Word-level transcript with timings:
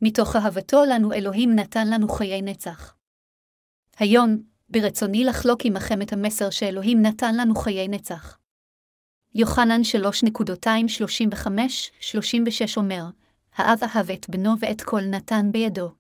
מתוך 0.03 0.37
אהבתו 0.37 0.77
לנו 0.91 1.13
אלוהים 1.13 1.51
נתן 1.55 1.87
לנו 1.95 2.09
חיי 2.09 2.43
נצח. 2.43 2.97
היום, 3.99 4.43
ברצוני 4.71 5.25
לחלוק 5.25 5.61
עמכם 5.65 6.03
את 6.03 6.13
המסר 6.13 6.51
שאלוהים 6.51 7.03
נתן 7.03 7.37
לנו 7.37 7.55
חיי 7.55 7.89
נצח. 7.89 8.39
יוחנן 9.35 9.81
3.235-36 9.81 12.77
אומר, 12.77 13.05
האב 13.57 13.79
אהב 13.83 14.11
את 14.11 14.31
בנו 14.31 14.51
ואת 14.61 14.83
כל 14.83 15.01
נתן 15.01 15.53
בידו. 15.53 15.91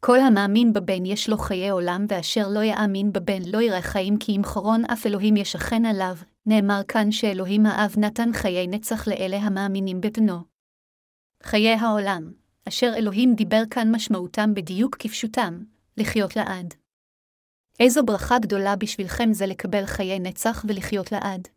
כל 0.00 0.20
המאמין 0.20 0.72
בבן 0.72 1.06
יש 1.06 1.28
לו 1.28 1.38
חיי 1.38 1.68
עולם, 1.68 2.06
ואשר 2.08 2.48
לא 2.48 2.62
יאמין 2.62 3.12
בבן 3.12 3.42
לא 3.46 3.62
יראה 3.62 3.82
חיים, 3.82 4.18
כי 4.18 4.36
אם 4.36 4.44
חרון 4.44 4.84
אף 4.84 5.06
אלוהים 5.06 5.36
ישכן 5.36 5.84
עליו, 5.84 6.16
נאמר 6.46 6.80
כאן 6.88 7.12
שאלוהים 7.12 7.66
האב 7.66 7.94
נתן 7.98 8.32
חיי 8.32 8.66
נצח 8.66 9.08
לאלה 9.08 9.36
המאמינים 9.36 10.00
בבנו. 10.00 10.38
חיי 11.42 11.74
העולם, 11.74 12.32
אשר 12.68 12.92
אלוהים 12.96 13.34
דיבר 13.34 13.62
כאן 13.70 13.94
משמעותם 13.94 14.54
בדיוק 14.54 14.96
כפשוטם, 14.98 15.64
לחיות 15.96 16.36
לעד. 16.36 16.74
איזו 17.80 18.02
ברכה 18.06 18.38
גדולה 18.38 18.76
בשבילכם 18.76 19.32
זה 19.32 19.46
לקבל 19.46 19.86
חיי 19.86 20.18
נצח 20.18 20.64
ולחיות 20.68 21.12
לעד. 21.12 21.48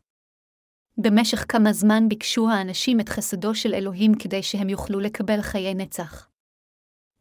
במשך 0.98 1.46
כמה 1.48 1.74
זמן 1.74 2.10
ביקשו 2.10 2.50
האנשים 2.50 3.00
את 3.00 3.10
חסדו 3.10 3.56
של 3.56 3.74
אלוהים 3.74 4.12
כדי 4.20 4.44
שהם 4.44 4.70
יוכלו 4.70 5.00
לקבל 5.00 5.42
חיי 5.42 5.74
נצח. 5.74 6.30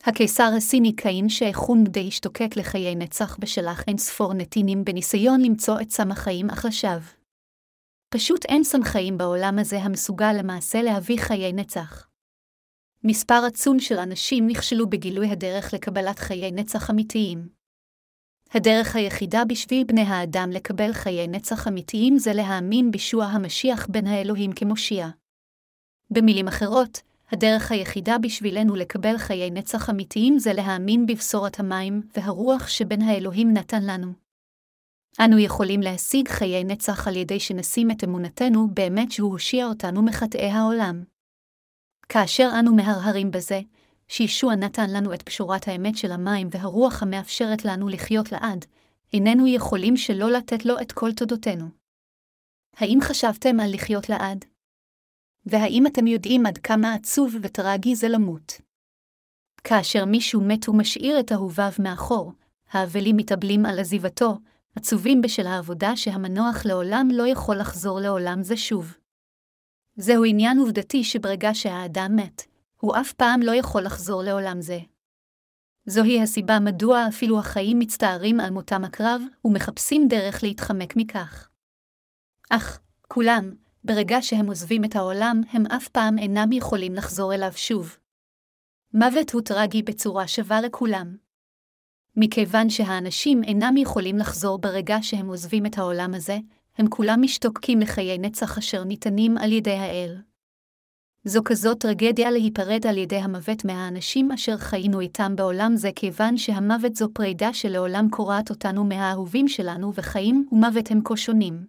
הקיסר 0.04 0.50
הסיני 0.56 0.96
קאין 0.96 1.28
שהחום 1.28 1.84
די 1.84 2.08
השתוקק 2.08 2.56
לחיי 2.56 2.94
נצח 2.94 3.36
ושלח 3.40 3.84
אין 3.88 3.98
ספור 3.98 4.34
נתינים 4.34 4.84
בניסיון 4.84 5.40
למצוא 5.40 5.80
את 5.80 5.90
סם 5.90 6.10
החיים 6.10 6.50
אך 6.50 6.64
לשווא. 6.64 7.18
פשוט 8.08 8.44
אין 8.44 8.64
סם 8.64 8.82
חיים 8.84 9.18
בעולם 9.18 9.58
הזה 9.58 9.78
המסוגל 9.78 10.32
למעשה 10.38 10.82
להביא 10.82 11.18
חיי 11.20 11.52
נצח. 11.52 12.08
מספר 13.04 13.42
עצום 13.46 13.80
של 13.80 13.98
אנשים 13.98 14.46
נכשלו 14.46 14.90
בגילוי 14.90 15.28
הדרך 15.28 15.74
לקבלת 15.74 16.18
חיי 16.18 16.50
נצח 16.50 16.90
אמיתיים. 16.90 17.57
הדרך 18.54 18.96
היחידה 18.96 19.44
בשביל 19.44 19.84
בני 19.84 20.00
האדם 20.00 20.50
לקבל 20.50 20.92
חיי 20.92 21.28
נצח 21.28 21.68
אמיתיים 21.68 22.18
זה 22.18 22.32
להאמין 22.32 22.90
בישוע 22.90 23.24
המשיח 23.24 23.86
בן 23.90 24.06
האלוהים 24.06 24.52
כמושיע. 24.52 25.08
במילים 26.10 26.48
אחרות, 26.48 27.00
הדרך 27.32 27.72
היחידה 27.72 28.18
בשבילנו 28.18 28.76
לקבל 28.76 29.18
חיי 29.18 29.50
נצח 29.50 29.90
אמיתיים 29.90 30.38
זה 30.38 30.52
להאמין 30.52 31.06
בבשורת 31.06 31.60
המים 31.60 32.02
והרוח 32.16 32.68
שבין 32.68 33.02
האלוהים 33.02 33.52
נתן 33.52 33.82
לנו. 33.82 34.12
אנו 35.24 35.38
יכולים 35.38 35.80
להשיג 35.80 36.28
חיי 36.28 36.64
נצח 36.64 37.08
על 37.08 37.16
ידי 37.16 37.40
שנשים 37.40 37.90
את 37.90 38.04
אמונתנו 38.04 38.68
באמת 38.74 39.12
שהוא 39.12 39.32
הושיע 39.32 39.66
אותנו 39.66 40.02
מחטאי 40.02 40.50
העולם. 40.50 41.04
כאשר 42.08 42.50
אנו 42.58 42.74
מהרהרים 42.74 43.30
בזה, 43.30 43.60
שישוע 44.08 44.54
נתן 44.54 44.90
לנו 44.90 45.14
את 45.14 45.22
פשורת 45.22 45.68
האמת 45.68 45.96
של 45.96 46.12
המים 46.12 46.48
והרוח 46.50 47.02
המאפשרת 47.02 47.64
לנו 47.64 47.88
לחיות 47.88 48.32
לעד, 48.32 48.66
איננו 49.12 49.46
יכולים 49.46 49.96
שלא 49.96 50.30
לתת 50.30 50.64
לו 50.64 50.80
את 50.80 50.92
כל 50.92 51.12
תודותינו. 51.12 51.66
האם 52.76 52.98
חשבתם 53.02 53.60
על 53.60 53.74
לחיות 53.74 54.08
לעד? 54.08 54.44
והאם 55.46 55.86
אתם 55.86 56.06
יודעים 56.06 56.46
עד 56.46 56.58
כמה 56.58 56.94
עצוב 56.94 57.34
וטרגי 57.42 57.94
זה 57.94 58.08
למות? 58.08 58.60
כאשר 59.64 60.04
מישהו 60.04 60.40
מת 60.40 60.68
ומשאיר 60.68 61.20
את 61.20 61.32
אהוביו 61.32 61.72
מאחור, 61.78 62.32
האבלים 62.70 63.16
מתאבלים 63.16 63.66
על 63.66 63.78
עזיבתו, 63.78 64.38
עצובים 64.76 65.22
בשל 65.22 65.46
העבודה 65.46 65.96
שהמנוח 65.96 66.66
לעולם 66.66 67.08
לא 67.12 67.26
יכול 67.26 67.56
לחזור 67.56 68.00
לעולם 68.00 68.42
זה 68.42 68.56
שוב. 68.56 68.94
זהו 69.96 70.24
עניין 70.24 70.58
עובדתי 70.58 71.04
שברגע 71.04 71.50
שהאדם 71.54 72.16
מת, 72.16 72.42
הוא 72.80 72.96
אף 73.00 73.12
פעם 73.12 73.40
לא 73.42 73.54
יכול 73.54 73.82
לחזור 73.82 74.22
לעולם 74.22 74.60
זה. 74.60 74.78
זוהי 75.86 76.22
הסיבה 76.22 76.58
מדוע 76.60 77.08
אפילו 77.08 77.38
החיים 77.38 77.78
מצטערים 77.78 78.40
על 78.40 78.50
מותם 78.50 78.84
הקרב 78.84 79.22
ומחפשים 79.44 80.08
דרך 80.08 80.42
להתחמק 80.42 80.96
מכך. 80.96 81.48
אך, 82.50 82.80
כולם, 83.08 83.54
ברגע 83.84 84.22
שהם 84.22 84.46
עוזבים 84.46 84.84
את 84.84 84.96
העולם, 84.96 85.40
הם 85.52 85.66
אף 85.66 85.88
פעם 85.88 86.18
אינם 86.18 86.52
יכולים 86.52 86.94
לחזור 86.94 87.34
אליו 87.34 87.52
שוב. 87.56 87.96
מוות 88.94 89.30
הוא 89.30 89.42
טרגי 89.42 89.82
בצורה 89.82 90.28
שווה 90.28 90.60
לכולם. 90.60 91.16
מכיוון 92.16 92.70
שהאנשים 92.70 93.44
אינם 93.44 93.76
יכולים 93.76 94.18
לחזור 94.18 94.58
ברגע 94.58 94.96
שהם 95.02 95.26
עוזבים 95.26 95.66
את 95.66 95.78
העולם 95.78 96.14
הזה, 96.14 96.38
הם 96.78 96.88
כולם 96.88 97.18
משתוקקים 97.22 97.80
לחיי 97.80 98.18
נצח 98.18 98.58
אשר 98.58 98.84
ניתנים 98.84 99.38
על 99.38 99.52
ידי 99.52 99.76
האל. 99.76 100.27
זו 101.28 101.40
כזאת 101.44 101.80
טרגדיה 101.80 102.30
להיפרד 102.30 102.86
על 102.86 102.98
ידי 102.98 103.16
המוות 103.16 103.64
מהאנשים 103.64 104.32
אשר 104.32 104.56
חיינו 104.56 105.00
איתם 105.00 105.36
בעולם 105.36 105.76
זה 105.76 105.90
כיוון 105.96 106.36
שהמוות 106.36 106.96
זו 106.96 107.08
פרידה 107.14 107.54
שלעולם 107.54 108.08
קורעת 108.10 108.50
אותנו 108.50 108.84
מהאהובים 108.84 109.48
שלנו 109.48 109.94
וחיים 109.94 110.48
ומוות 110.52 110.90
הם 110.90 111.00
כה 111.04 111.16
שונים. 111.16 111.66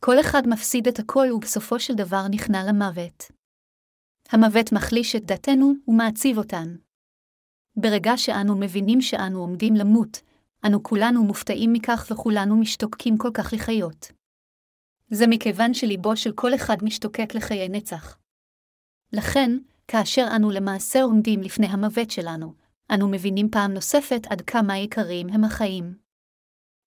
כל 0.00 0.20
אחד 0.20 0.42
מפסיד 0.46 0.88
את 0.88 0.98
הכל 0.98 1.32
ובסופו 1.32 1.80
של 1.80 1.94
דבר 1.94 2.28
נכנע 2.30 2.64
למוות. 2.68 3.24
המוות 4.30 4.72
מחליש 4.72 5.16
את 5.16 5.24
דתנו 5.24 5.72
ומעציב 5.88 6.38
אותן. 6.38 6.76
ברגע 7.76 8.12
שאנו 8.16 8.56
מבינים 8.56 9.00
שאנו 9.00 9.38
עומדים 9.40 9.74
למות, 9.74 10.20
אנו 10.66 10.82
כולנו 10.82 11.24
מופתעים 11.24 11.72
מכך 11.72 12.06
וכולנו 12.10 12.56
משתוקקים 12.56 13.18
כל 13.18 13.30
כך 13.34 13.52
לחיות. 13.52 14.12
זה 15.10 15.26
מכיוון 15.26 15.74
שליבו 15.74 16.16
של 16.16 16.32
כל 16.32 16.54
אחד 16.54 16.76
משתוקק 16.82 17.34
לחיי 17.34 17.68
נצח. 17.68 18.25
לכן, 19.12 19.50
כאשר 19.88 20.26
אנו 20.36 20.50
למעשה 20.50 21.02
עומדים 21.02 21.42
לפני 21.42 21.66
המוות 21.66 22.10
שלנו, 22.10 22.54
אנו 22.94 23.08
מבינים 23.08 23.50
פעם 23.50 23.72
נוספת 23.72 24.26
עד 24.30 24.40
כמה 24.40 24.78
יקרים 24.78 25.28
הם 25.28 25.44
החיים. 25.44 25.94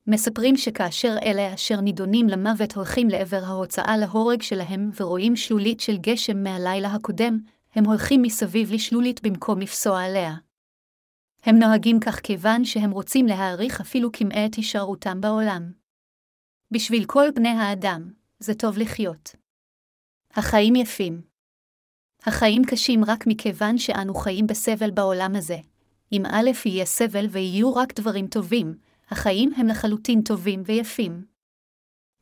מספרים 0.08 0.58
שכאשר 0.58 1.16
אלה 1.24 1.54
אשר 1.54 1.82
נידונים 1.82 2.28
למוות 2.28 2.76
הולכים 2.76 3.08
לעבר 3.10 3.42
ההוצאה 3.46 3.98
להורג 3.98 4.42
שלהם 4.42 4.90
ורואים 5.00 5.36
שלולית 5.36 5.80
של 5.80 5.98
גשם 5.98 6.44
מהלילה 6.44 6.88
הקודם, 6.88 7.40
הם 7.76 7.86
הולכים 7.86 8.22
מסביב 8.22 8.74
לשלולית 8.74 9.22
במקום 9.24 9.60
לפסוע 9.60 10.04
עליה. 10.04 10.36
הם 11.44 11.60
נוהגים 11.60 12.00
כך 12.00 12.20
כיוון 12.20 12.66
שהם 12.66 12.92
רוצים 12.92 13.26
להעריך 13.26 13.82
אפילו 13.82 14.12
כמעט 14.12 14.52
את 14.52 14.56
הישארותם 14.56 15.22
בעולם. 15.22 15.72
בשביל 16.72 17.06
כל 17.06 17.28
בני 17.36 17.50
האדם, 17.50 18.12
זה 18.40 18.54
טוב 18.54 18.78
לחיות. 18.78 19.36
החיים 20.32 20.76
יפים. 20.76 21.29
החיים 22.26 22.62
קשים 22.72 23.06
רק 23.08 23.28
מכיוון 23.28 23.78
שאנו 23.78 24.14
חיים 24.14 24.48
בסבל 24.48 24.92
בעולם 24.92 25.36
הזה. 25.36 25.58
אם 26.12 26.24
א' 26.26 26.50
יהיה 26.66 26.86
סבל 26.86 27.26
ויהיו 27.32 27.76
רק 27.76 28.00
דברים 28.00 28.28
טובים, 28.28 28.78
החיים 29.08 29.52
הם 29.58 29.68
לחלוטין 29.68 30.22
טובים 30.22 30.62
ויפים. 30.66 31.26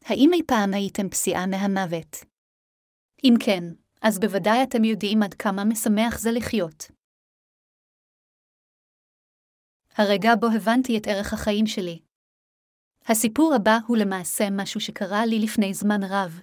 האם 0.06 0.30
אי 0.34 0.41
פעם 0.47 0.74
הייתם 0.74 1.09
פסיעה 1.09 1.46
מהמוות? 1.46 2.16
אם 3.24 3.34
כן, 3.46 3.63
אז 4.02 4.19
בוודאי 4.19 4.63
אתם 4.63 4.84
יודעים 4.84 5.24
עד 5.24 5.34
כמה 5.34 5.63
משמח 5.63 6.19
זה 6.19 6.31
לחיות. 6.31 6.91
הרגע 9.96 10.29
בו 10.40 10.47
הבנתי 10.56 10.97
את 10.97 11.08
ערך 11.08 11.34
החיים 11.34 11.67
שלי. 11.67 11.99
הסיפור 13.05 13.53
הבא 13.55 13.78
הוא 13.88 13.97
למעשה 13.97 14.46
משהו 14.52 14.79
שקרה 14.82 15.26
לי 15.26 15.40
לפני 15.40 15.73
זמן 15.73 16.03
רב. 16.03 16.41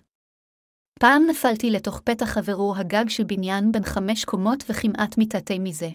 פעם 1.01 1.23
נפלתי 1.31 1.71
לתוך 1.71 2.01
פתח 2.01 2.39
עבירור 2.39 2.77
הגג 2.77 3.09
של 3.09 3.25
בניין 3.25 3.73
בין 3.73 3.85
חמש 3.85 4.25
קומות 4.25 4.65
וכמעט 4.69 5.19
מיטאטי 5.19 5.59
מזה. 5.59 5.89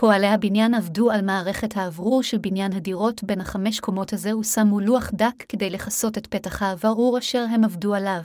פועלי 0.00 0.26
הבניין 0.26 0.74
עבדו 0.74 1.10
על 1.10 1.22
מערכת 1.22 1.76
האוורור 1.76 2.22
של 2.22 2.38
בניין 2.38 2.72
הדירות 2.72 3.24
בין 3.24 3.40
החמש 3.40 3.80
קומות 3.80 4.12
הזה 4.12 4.36
ושמו 4.36 4.80
לוח 4.80 5.10
דק 5.12 5.42
כדי 5.48 5.70
לכסות 5.70 6.18
את 6.18 6.26
פתח 6.26 6.62
האוורור 6.62 7.18
אשר 7.18 7.44
הם 7.50 7.64
עבדו 7.64 7.94
עליו. 7.94 8.22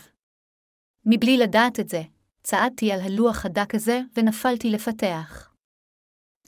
מבלי 1.06 1.38
לדעת 1.38 1.79
את 1.79 1.89
זה, 1.89 2.01
צעדתי 2.44 2.91
על 2.91 3.00
הלוח 3.01 3.45
הדק 3.45 3.75
הזה 3.75 4.01
ונפלתי 4.18 4.69
לפתח. 4.69 5.53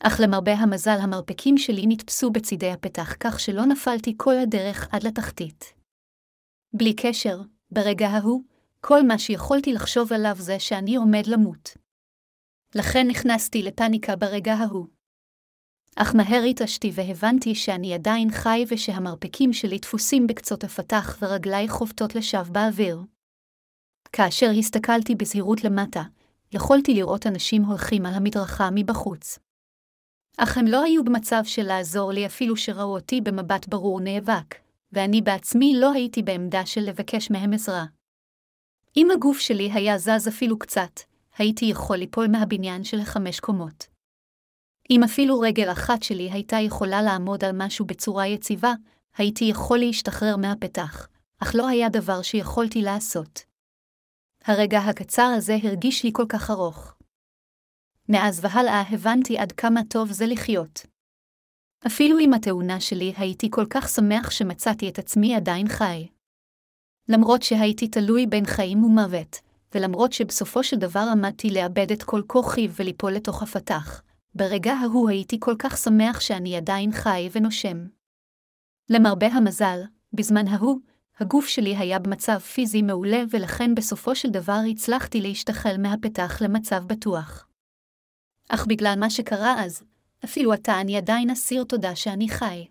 אך 0.03 0.19
למרבה 0.23 0.53
המזל 0.53 0.97
המרפקים 1.01 1.57
שלי 1.57 1.85
נתפסו 1.87 2.31
בצידי 2.31 2.71
הפתח 2.71 3.15
כך 3.19 3.39
שלא 3.39 3.65
נפלתי 3.65 4.13
כל 4.17 4.37
הדרך 4.37 4.87
עד 4.91 5.03
לתחתית. 5.03 5.73
בלי 6.73 6.93
קשר, 6.95 7.41
ברגע 7.71 8.07
ההוא, 8.07 8.43
כל 8.85 9.03
מה 9.07 9.17
שיכולתי 9.17 9.73
לחשוב 9.73 10.13
עליו 10.13 10.35
זה 10.37 10.59
שאני 10.59 10.95
עומד 10.95 11.27
למות. 11.27 11.77
לכן 12.75 13.07
נכנסתי 13.07 13.63
לפניקה 13.63 14.15
ברגע 14.15 14.53
ההוא. 14.53 14.87
אך 15.95 16.15
מהר 16.15 16.43
התעשתי 16.49 16.91
והבנתי 16.93 17.55
שאני 17.55 17.93
עדיין 17.93 18.31
חי 18.31 18.65
ושהמרפקים 18.67 19.53
שלי 19.53 19.79
תפוסים 19.79 20.27
בקצות 20.27 20.63
הפתח 20.63 21.17
ורגליי 21.21 21.69
חובטות 21.69 22.15
לשווא 22.15 22.51
באוויר. 22.51 23.01
כאשר 24.11 24.49
הסתכלתי 24.59 25.15
בזהירות 25.15 25.63
למטה, 25.63 26.03
יכולתי 26.51 26.93
לראות 26.93 27.27
אנשים 27.27 27.63
הולכים 27.63 28.05
על 28.05 28.13
המדרכה 28.13 28.69
מבחוץ. 28.75 29.39
אך 30.37 30.57
הם 30.57 30.65
לא 30.67 30.83
היו 30.83 31.03
במצב 31.03 31.41
של 31.43 31.63
לעזור 31.63 32.11
לי 32.11 32.25
אפילו 32.25 32.57
שראו 32.57 32.95
אותי 32.95 33.21
במבט 33.21 33.67
ברור 33.67 33.99
נאבק, 33.99 34.55
ואני 34.91 35.21
בעצמי 35.21 35.73
לא 35.79 35.91
הייתי 35.91 36.23
בעמדה 36.23 36.65
של 36.65 36.81
לבקש 36.81 37.31
מהם 37.31 37.53
עזרה. 37.53 37.85
אם 38.97 39.11
הגוף 39.11 39.39
שלי 39.39 39.71
היה 39.71 39.97
זז 39.97 40.27
אפילו 40.27 40.59
קצת, 40.59 40.99
הייתי 41.37 41.65
יכול 41.65 41.97
ליפול 41.97 42.27
מהבניין 42.27 42.83
של 42.83 42.99
החמש 42.99 43.39
קומות. 43.39 43.87
אם 44.89 45.03
אפילו 45.03 45.39
רגל 45.39 45.71
אחת 45.71 46.03
שלי 46.03 46.31
הייתה 46.31 46.57
יכולה 46.57 47.01
לעמוד 47.01 47.43
על 47.43 47.51
משהו 47.53 47.85
בצורה 47.85 48.27
יציבה, 48.27 48.73
הייתי 49.17 49.45
יכול 49.45 49.79
להשתחרר 49.79 50.37
מהפתח, 50.37 51.07
אך 51.39 51.55
לא 51.55 51.67
היה 51.67 51.89
דבר 51.89 52.21
שיכולתי 52.21 52.81
לעשות. 52.81 53.43
הרגע 54.43 54.79
הקצר 54.79 55.33
הזה 55.37 55.57
הרגיש 55.63 56.03
לי 56.03 56.09
כל 56.13 56.25
כך 56.29 56.49
ארוך. 56.49 56.93
מאז 58.09 58.45
והלאה 58.45 58.81
הבנתי 58.89 59.37
עד 59.37 59.51
כמה 59.51 59.81
טוב 59.89 60.11
זה 60.11 60.25
לחיות. 60.25 60.85
אפילו 61.87 62.17
עם 62.17 62.33
התאונה 62.33 62.79
שלי 62.79 63.13
הייתי 63.17 63.47
כל 63.51 63.65
כך 63.69 63.89
שמח 63.89 64.31
שמצאתי 64.31 64.89
את 64.89 64.99
עצמי 64.99 65.35
עדיין 65.35 65.67
חי. 65.67 66.07
למרות 67.09 67.43
שהייתי 67.43 67.87
תלוי 67.87 68.27
בין 68.27 68.45
חיים 68.45 68.83
ומוות, 68.83 69.39
ולמרות 69.75 70.13
שבסופו 70.13 70.63
של 70.63 70.77
דבר 70.77 71.05
עמדתי 71.11 71.49
לאבד 71.49 71.91
את 71.91 72.03
כל 72.03 72.21
כוחי 72.27 72.67
וליפול 72.75 73.11
לתוך 73.11 73.43
הפתח, 73.43 74.01
ברגע 74.35 74.73
ההוא 74.73 75.09
הייתי 75.09 75.37
כל 75.39 75.55
כך 75.59 75.77
שמח 75.77 76.19
שאני 76.19 76.57
עדיין 76.57 76.91
חי 76.91 77.29
ונושם. 77.31 77.77
למרבה 78.89 79.27
המזל, 79.27 79.79
בזמן 80.13 80.47
ההוא, 80.47 80.79
הגוף 81.19 81.47
שלי 81.47 81.77
היה 81.77 81.99
במצב 81.99 82.39
פיזי 82.39 82.81
מעולה 82.81 83.23
ולכן 83.29 83.75
בסופו 83.75 84.15
של 84.15 84.29
דבר 84.29 84.59
הצלחתי 84.71 85.21
להשתחל 85.21 85.77
מהפתח 85.79 86.41
למצב 86.41 86.83
בטוח. 86.87 87.47
אך 88.49 88.65
בגלל 88.67 88.95
מה 88.99 89.09
שקרה 89.09 89.63
אז, 89.63 89.83
אפילו 90.25 90.53
עתה 90.53 90.81
אני 90.81 90.97
עדיין 90.97 91.29
אסיר 91.29 91.63
תודה 91.63 91.95
שאני 91.95 92.29
חי. 92.29 92.67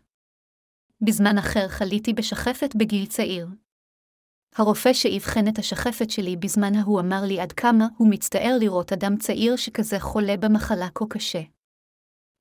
בזמן 1.00 1.38
אחר 1.38 1.68
חליתי 1.68 2.12
בשחפת 2.12 2.76
בגיל 2.76 3.06
צעיר. 3.06 3.48
הרופא 4.56 4.92
שאבחן 4.92 5.48
את 5.48 5.58
השחפת 5.58 6.10
שלי 6.10 6.36
בזמן 6.36 6.74
ההוא 6.74 7.00
אמר 7.00 7.22
לי 7.24 7.40
עד 7.40 7.52
כמה 7.52 7.86
הוא 7.96 8.08
מצטער 8.10 8.56
לראות 8.60 8.92
אדם 8.92 9.16
צעיר 9.16 9.56
שכזה 9.56 10.00
חולה 10.00 10.36
במחלה 10.36 10.88
כה 10.94 11.04
קשה. 11.10 11.40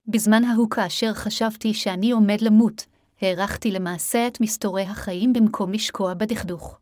בזמן 0.07 0.43
ההוא 0.43 0.69
כאשר 0.69 1.13
חשבתי 1.13 1.73
שאני 1.73 2.11
עומד 2.11 2.41
למות, 2.41 2.85
הארכתי 3.21 3.71
למעשה 3.71 4.27
את 4.27 4.41
מסתורי 4.41 4.83
החיים 4.83 5.33
במקום 5.33 5.71
לשקוע 5.71 6.13
בדכדוך. 6.13 6.79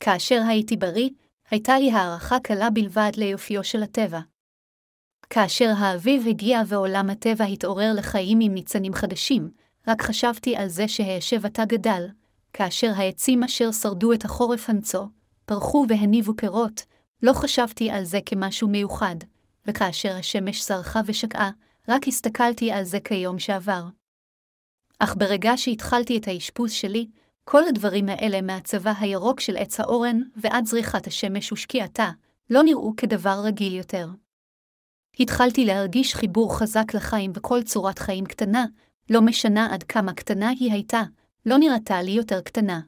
כאשר 0.00 0.42
הייתי 0.48 0.76
בריא, 0.76 1.10
הייתה 1.50 1.78
לי 1.78 1.90
הערכה 1.90 2.40
קלה 2.40 2.70
בלבד 2.70 3.10
ליופיו 3.16 3.64
של 3.64 3.82
הטבע. 3.82 4.20
כאשר 5.30 5.72
האביב 5.78 6.26
הגיע 6.28 6.60
ועולם 6.66 7.10
הטבע 7.10 7.44
התעורר 7.44 7.92
לחיים 7.96 8.38
עם 8.40 8.54
ניצנים 8.54 8.92
חדשים, 8.92 9.50
רק 9.88 10.02
חשבתי 10.02 10.56
על 10.56 10.68
זה 10.68 10.88
שהאשב 10.88 11.46
עתה 11.46 11.64
גדל, 11.64 12.06
כאשר 12.58 12.92
העצים 12.96 13.42
אשר 13.44 13.72
שרדו 13.72 14.12
את 14.12 14.24
החורף 14.24 14.70
הנצו, 14.70 15.08
פרחו 15.44 15.86
והניבו 15.88 16.32
פירות, 16.36 16.82
לא 17.22 17.32
חשבתי 17.32 17.90
על 17.90 18.04
זה 18.04 18.18
כמשהו 18.26 18.68
מיוחד, 18.68 19.16
וכאשר 19.66 20.16
השמש 20.16 20.64
זרחה 20.64 21.00
ושקעה, 21.06 21.50
רק 21.88 22.08
הסתכלתי 22.08 22.72
על 22.72 22.84
זה 22.84 23.00
כיום 23.00 23.38
שעבר. 23.38 23.84
אך 24.98 25.16
ברגע 25.16 25.52
שהתחלתי 25.56 26.18
את 26.18 26.28
האשפוז 26.28 26.72
שלי, 26.72 27.06
כל 27.44 27.64
הדברים 27.64 28.08
האלה 28.08 28.40
מהצבא 28.40 28.92
הירוק 29.00 29.40
של 29.40 29.56
עץ 29.56 29.80
האורן 29.80 30.20
ועד 30.36 30.66
זריחת 30.66 31.06
השמש 31.06 31.52
ושקיעתה, 31.52 32.10
לא 32.50 32.62
נראו 32.62 32.92
כדבר 32.96 33.40
רגיל 33.44 33.74
יותר. 33.74 34.08
התחלתי 35.20 35.64
להרגיש 35.64 36.14
חיבור 36.14 36.58
חזק 36.58 36.94
לחיים 36.94 37.32
בכל 37.32 37.62
צורת 37.62 37.98
חיים 37.98 38.26
קטנה, 38.26 38.66
לא 39.10 39.20
משנה 39.20 39.74
עד 39.74 39.82
כמה 39.82 40.12
קטנה 40.12 40.48
היא 40.48 40.72
הייתה, 40.72 41.02
לא 41.48 41.58
נראתה 41.58 42.02
לי 42.02 42.10
יותר 42.10 42.40
קטנה. 42.40 42.80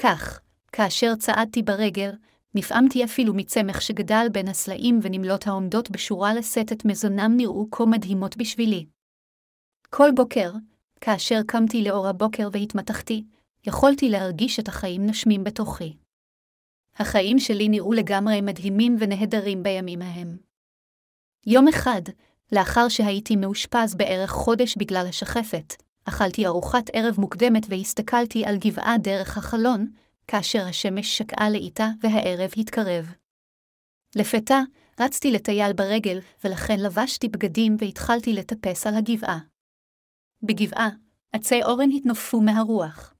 כך, 0.00 0.40
כאשר 0.72 1.14
צעדתי 1.14 1.62
ברגל, 1.62 2.10
נפעמתי 2.54 3.04
אפילו 3.04 3.34
מצמח 3.34 3.80
שגדל 3.80 4.26
בין 4.32 4.48
הסלעים 4.48 4.98
ונמלות 5.02 5.46
העומדות 5.46 5.90
בשורה 5.90 6.34
לשאת 6.34 6.72
את 6.72 6.84
מזונם 6.84 7.32
נראו 7.36 7.70
כה 7.70 7.84
מדהימות 7.86 8.36
בשבילי. 8.36 8.86
כל 9.90 10.10
בוקר, 10.16 10.52
כאשר 11.00 11.40
קמתי 11.46 11.84
לאור 11.84 12.08
הבוקר 12.08 12.48
והתמתחתי, 12.52 13.24
יכולתי 13.66 14.08
להרגיש 14.08 14.60
את 14.60 14.68
החיים 14.68 15.06
נשמים 15.06 15.44
בתוכי. 15.44 15.96
החיים 16.96 17.38
שלי 17.38 17.68
נראו 17.68 17.92
לגמרי 17.92 18.40
מדהימים 18.40 18.96
ונהדרים 18.98 19.62
בימים 19.62 20.02
ההם. 20.02 20.36
יום 21.46 21.68
אחד, 21.68 22.02
לאחר 22.52 22.88
שהייתי 22.88 23.36
מאושפז 23.36 23.94
בערך 23.94 24.30
חודש 24.30 24.76
בגלל 24.76 25.06
השחפת, 25.08 25.74
אכלתי 26.04 26.46
ארוחת 26.46 26.90
ערב 26.92 27.20
מוקדמת 27.20 27.66
והסתכלתי 27.68 28.44
על 28.44 28.56
גבעה 28.56 28.98
דרך 28.98 29.38
החלון, 29.38 29.92
כאשר 30.26 30.66
השמש 30.66 31.18
שקעה 31.18 31.50
לאיטה 31.50 31.88
והערב 32.00 32.50
התקרב. 32.56 33.12
לפתע, 34.16 34.60
רצתי 35.00 35.30
לטייל 35.30 35.72
ברגל, 35.72 36.18
ולכן 36.44 36.80
לבשתי 36.80 37.28
בגדים 37.28 37.76
והתחלתי 37.78 38.32
לטפס 38.32 38.86
על 38.86 38.94
הגבעה. 38.94 39.38
בגבעה, 40.42 40.88
עצי 41.32 41.62
אורן 41.62 41.90
התנופפו 41.90 42.40
מהרוח. 42.40 43.14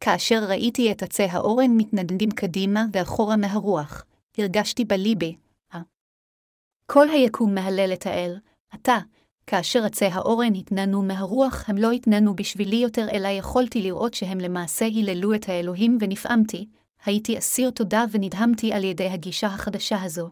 כאשר 0.00 0.44
ראיתי 0.48 0.92
את 0.92 1.02
עצי 1.02 1.22
האורן 1.22 1.70
מתנדנדים 1.76 2.30
קדימה 2.30 2.84
ואחורה 2.92 3.36
מהרוח, 3.36 4.04
הרגשתי 4.38 4.84
בליבי, 4.84 5.36
אה. 5.74 5.80
כל 6.86 7.08
היקום 7.08 7.54
מהלל 7.54 7.92
את 7.92 8.06
האל, 8.06 8.36
אתה, 8.74 8.98
כאשר 9.46 9.84
עצי 9.84 10.04
האורן 10.04 10.54
התננו 10.54 11.02
מהרוח, 11.02 11.64
הם 11.68 11.76
לא 11.76 11.90
התננו 11.90 12.36
בשבילי 12.36 12.76
יותר, 12.76 13.06
אלא 13.12 13.28
יכולתי 13.28 13.82
לראות 13.82 14.14
שהם 14.14 14.38
למעשה 14.38 14.84
היללו 14.84 15.34
את 15.34 15.48
האלוהים 15.48 15.98
ונפעמתי, 16.00 16.66
הייתי 17.04 17.38
אסיר 17.38 17.70
תודה 17.70 18.04
ונדהמתי 18.10 18.72
על 18.72 18.84
ידי 18.84 19.08
הגישה 19.08 19.46
החדשה 19.46 20.02
הזו. 20.02 20.30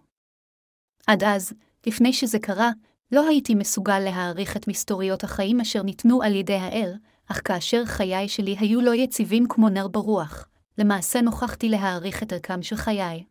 עד 1.06 1.24
אז, 1.24 1.52
לפני 1.86 2.12
שזה 2.12 2.38
קרה, 2.38 2.70
לא 3.12 3.28
הייתי 3.28 3.54
מסוגל 3.54 3.98
להעריך 3.98 4.56
את 4.56 4.68
מסתוריות 4.68 5.24
החיים 5.24 5.60
אשר 5.60 5.82
ניתנו 5.82 6.22
על 6.22 6.34
ידי 6.34 6.54
האל, 6.54 6.94
אך 7.26 7.40
כאשר 7.44 7.84
חיי 7.84 8.28
שלי 8.28 8.56
היו 8.58 8.80
לא 8.80 8.94
יציבים 8.94 9.46
כמו 9.48 9.68
נר 9.68 9.88
ברוח, 9.88 10.48
למעשה 10.78 11.20
נוכחתי 11.20 11.68
להעריך 11.68 12.22
את 12.22 12.32
ערכם 12.32 12.62
של 12.62 12.76
חיי. 12.76 13.24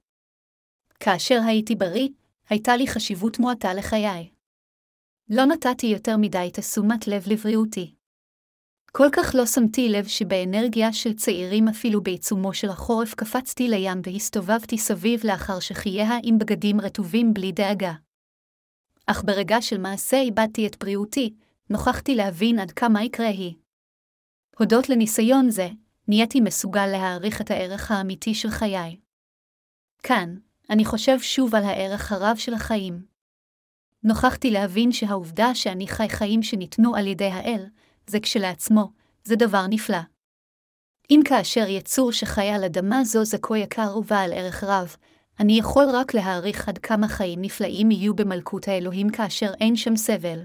כאשר 0.99 1.41
הייתי 1.45 1.75
בריא, 1.75 2.09
הייתה 2.49 2.77
לי 2.77 2.87
חשיבות 2.87 3.39
מועטה 3.39 3.73
לחיי. 3.73 4.32
לא 5.29 5.45
נתתי 5.45 5.87
יותר 5.87 6.17
מדי 6.17 6.49
תשומת 6.53 7.07
לב 7.07 7.23
לבריאותי. 7.27 7.95
כל 8.91 9.07
כך 9.11 9.35
לא 9.35 9.45
שמתי 9.45 9.89
לב 9.89 10.07
שבאנרגיה 10.07 10.93
של 10.93 11.13
צעירים 11.13 11.67
אפילו 11.67 12.03
בעיצומו 12.03 12.53
של 12.53 12.69
החורף 12.69 13.13
קפצתי 13.13 13.67
לים 13.67 14.01
והסתובבתי 14.03 14.77
סביב 14.77 15.21
לאחר 15.23 15.59
שחייה 15.59 16.09
עם 16.23 16.37
בגדים 16.37 16.81
רטובים 16.81 17.33
בלי 17.33 17.51
דאגה. 17.51 17.93
אך 19.05 19.23
ברגע 19.23 19.61
של 19.61 19.77
מעשה 19.77 20.17
איבדתי 20.17 20.67
את 20.67 20.79
בריאותי, 20.79 21.33
נוכחתי 21.69 22.15
להבין 22.15 22.59
עד 22.59 22.71
כמה 22.71 23.03
יקרה 23.03 23.27
היא. 23.27 23.55
הודות 24.59 24.89
לניסיון 24.89 25.49
זה, 25.49 25.69
נהייתי 26.07 26.41
מסוגל 26.41 26.87
להעריך 26.87 27.41
את 27.41 27.51
הערך 27.51 27.91
האמיתי 27.91 28.35
של 28.35 28.49
חיי. 28.49 28.99
כאן, 30.03 30.35
אני 30.69 30.85
חושב 30.85 31.19
שוב 31.19 31.55
על 31.55 31.63
הערך 31.63 32.11
הרב 32.11 32.37
של 32.37 32.53
החיים. 32.53 33.12
נוכחתי 34.03 34.51
להבין 34.51 34.91
שהעובדה 34.91 35.55
שאני 35.55 35.87
חי 35.87 36.09
חיים 36.09 36.43
שניתנו 36.43 36.95
על 36.95 37.07
ידי 37.07 37.29
האל, 37.29 37.65
זה 38.07 38.19
כשלעצמו, 38.19 38.91
זה 39.23 39.35
דבר 39.35 39.67
נפלא. 39.69 39.97
אם 41.09 41.21
כאשר 41.25 41.67
יצור 41.67 42.11
שחי 42.11 42.47
על 42.49 42.63
אדמה 42.63 43.03
זו 43.03 43.25
זה 43.25 43.37
כה 43.41 43.57
יקר 43.57 43.97
ובעל 43.97 44.33
ערך 44.33 44.63
רב, 44.63 44.95
אני 45.39 45.59
יכול 45.59 45.85
רק 45.93 46.13
להעריך 46.13 46.69
עד 46.69 46.77
כמה 46.77 47.07
חיים 47.07 47.41
נפלאים 47.41 47.91
יהיו 47.91 48.13
במלכות 48.13 48.67
האלוהים 48.67 49.09
כאשר 49.09 49.51
אין 49.61 49.75
שם 49.75 49.95
סבל. 49.95 50.39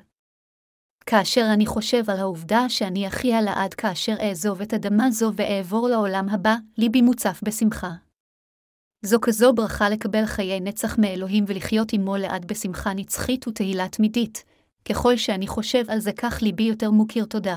כאשר 1.06 1.46
אני 1.52 1.66
חושב 1.66 2.10
על 2.10 2.18
העובדה 2.18 2.68
שאני 2.68 3.08
אחיה 3.08 3.42
לעד 3.42 3.74
כאשר 3.74 4.14
אעזוב 4.20 4.60
את 4.60 4.74
אדמה 4.74 5.10
זו 5.10 5.32
ואעבור 5.36 5.88
לעולם 5.88 6.28
הבא, 6.28 6.56
ליבי 6.78 7.02
מוצף 7.02 7.40
בשמחה. 7.42 8.07
זו 9.02 9.18
כזו 9.22 9.52
ברכה 9.52 9.90
לקבל 9.90 10.26
חיי 10.26 10.60
נצח 10.60 10.98
מאלוהים 10.98 11.44
ולחיות 11.46 11.92
עמו 11.92 12.16
לעד 12.16 12.44
בשמחה 12.44 12.94
נצחית 12.94 13.48
ותהילה 13.48 13.88
תמידית, 13.88 14.44
ככל 14.84 15.16
שאני 15.16 15.46
חושב 15.46 15.84
על 15.88 15.98
זה 15.98 16.12
כך 16.12 16.42
ליבי 16.42 16.62
יותר 16.62 16.90
מוקיר 16.90 17.24
תודה. 17.24 17.56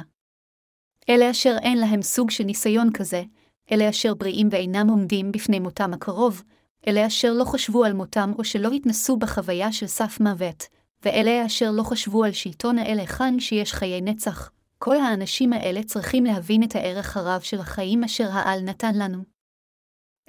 אלה 1.10 1.32
אשר 1.32 1.56
אין 1.62 1.78
להם 1.78 2.02
סוג 2.02 2.32
של 2.32 2.44
ניסיון 2.44 2.92
כזה, 2.94 3.24
אלה 3.72 3.90
אשר 3.90 4.14
בריאים 4.14 4.48
ואינם 4.52 4.90
עומדים 4.90 5.32
בפני 5.32 5.60
מותם 5.60 5.94
הקרוב, 5.94 6.44
אלה 6.88 7.08
אשר 7.08 7.34
לא 7.34 7.44
חשבו 7.44 7.84
על 7.84 7.94
מותם 7.94 8.32
או 8.38 8.44
שלא 8.44 8.72
התנסו 8.72 9.18
בחוויה 9.18 9.72
של 9.72 9.88
סף 9.88 10.18
מוות, 10.20 10.64
ואלה 11.04 11.46
אשר 11.46 11.72
לא 11.72 11.84
חשבו 11.84 12.24
על 12.24 12.32
שלטון 12.32 12.80
האל 12.80 13.00
היכן 13.00 13.40
שיש 13.40 13.74
חיי 13.74 14.02
נצח, 14.02 14.52
כל 14.78 14.98
האנשים 14.98 15.54
האלה 15.54 15.84
צריכים 15.84 16.26
להבין 16.26 16.64
את 16.64 16.76
הערך 16.76 17.18
הרב 17.18 17.42
של 17.42 17.60
החיים 17.60 18.04
אשר 18.04 18.30
העל 18.32 18.62
נתן 18.62 18.96
לנו. 18.96 19.31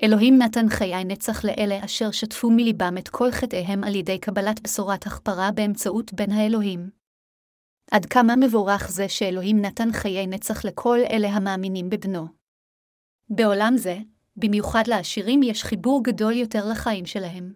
אלוהים 0.02 0.38
נתן 0.38 0.68
חיי 0.68 1.04
נצח 1.04 1.44
לאלה 1.44 1.84
אשר 1.84 2.10
שטפו 2.10 2.50
מליבם 2.50 2.94
את 2.98 3.08
כל 3.08 3.30
חטאיהם 3.30 3.84
על 3.84 3.94
ידי 3.94 4.18
קבלת 4.18 4.60
בשורת 4.60 5.06
הכפרה 5.06 5.50
באמצעות 5.54 6.12
בן 6.12 6.30
האלוהים. 6.30 6.90
עד 7.90 8.06
כמה 8.06 8.36
מבורך 8.36 8.90
זה 8.90 9.08
שאלוהים 9.08 9.60
נתן 9.60 9.92
חיי 9.92 10.26
נצח 10.26 10.64
לכל 10.64 10.98
אלה 11.10 11.28
המאמינים 11.28 11.90
בבנו. 11.90 12.26
בעולם 13.28 13.74
זה, 13.76 13.98
במיוחד 14.36 14.82
לעשירים 14.86 15.42
יש 15.42 15.64
חיבור 15.64 16.04
גדול 16.04 16.32
יותר 16.32 16.68
לחיים 16.70 17.06
שלהם. 17.06 17.52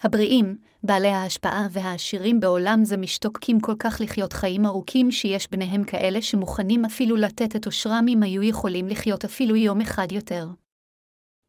הבריאים, 0.00 0.58
בעלי 0.82 1.08
ההשפעה 1.08 1.66
והעשירים 1.70 2.40
בעולם 2.40 2.84
זה 2.84 2.96
משתוקקים 2.96 3.60
כל 3.60 3.74
כך 3.78 4.00
לחיות 4.00 4.32
חיים 4.32 4.66
ארוכים 4.66 5.10
שיש 5.10 5.50
ביניהם 5.50 5.84
כאלה 5.84 6.22
שמוכנים 6.22 6.84
אפילו 6.84 7.16
לתת 7.16 7.56
את 7.56 7.66
עושרם 7.66 8.04
אם 8.08 8.22
היו 8.22 8.42
יכולים 8.42 8.88
לחיות 8.88 9.24
אפילו 9.24 9.56
יום 9.56 9.80
אחד 9.80 10.12
יותר. 10.12 10.46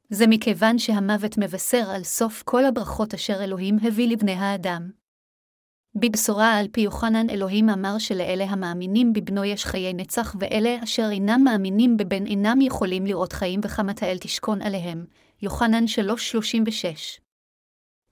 זה 0.10 0.28
מכיוון 0.28 0.80
שהמוות 0.80 1.38
מבשר 1.38 1.90
על 1.90 2.04
סוף 2.04 2.44
כל 2.44 2.66
הברכות 2.66 3.14
אשר 3.14 3.44
אלוהים 3.44 3.78
הביא 3.82 4.08
לבני 4.08 4.32
האדם. 4.32 4.92
בבשורה 5.96 6.58
על 6.58 6.68
פי 6.72 6.82
יוחנן 6.82 7.30
אלוהים 7.30 7.70
אמר 7.70 7.98
שלאלה 7.98 8.44
המאמינים 8.44 9.14
בבנו 9.14 9.44
יש 9.44 9.66
חיי 9.66 9.94
נצח, 9.94 10.36
ואלה 10.40 10.78
אשר 10.84 11.10
אינם 11.12 11.42
מאמינים 11.44 11.98
בבן 11.98 12.26
אינם 12.26 12.62
יכולים 12.62 13.06
לראות 13.06 13.34
חיים 13.34 13.60
וחמת 13.64 14.04
האל 14.04 14.18
תשכון 14.18 14.62
עליהם. 14.62 15.06
יוחנן 15.42 15.86
3:36 15.88 17.20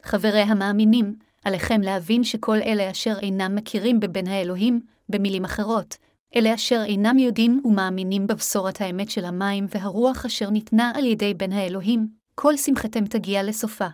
חברי 0.04 0.42
המאמינים, 0.42 1.16
עליכם 1.44 1.82
להבין 1.82 2.24
שכל 2.24 2.58
אלה 2.58 2.92
אשר 2.92 3.20
אינם 3.22 3.56
מכירים 3.56 4.00
בבן 4.00 4.28
האלוהים, 4.28 4.82
במילים 5.10 5.46
אחרות, 5.46 5.98
אלה 6.38 6.54
אשר 6.54 6.84
אינם 6.86 7.18
יודעים 7.18 7.62
ומאמינים 7.66 8.28
בבשורת 8.28 8.82
האמת 8.82 9.10
של 9.10 9.26
המים 9.26 9.66
והרוח 9.70 10.26
אשר 10.26 10.50
ניתנה 10.50 10.92
על 10.96 11.06
ידי 11.06 11.34
בן 11.34 11.52
האלוהים, 11.52 12.08
כל 12.36 12.58
שמחתם 12.58 13.06
תגיע 13.06 13.44
לסופה. 13.44 13.88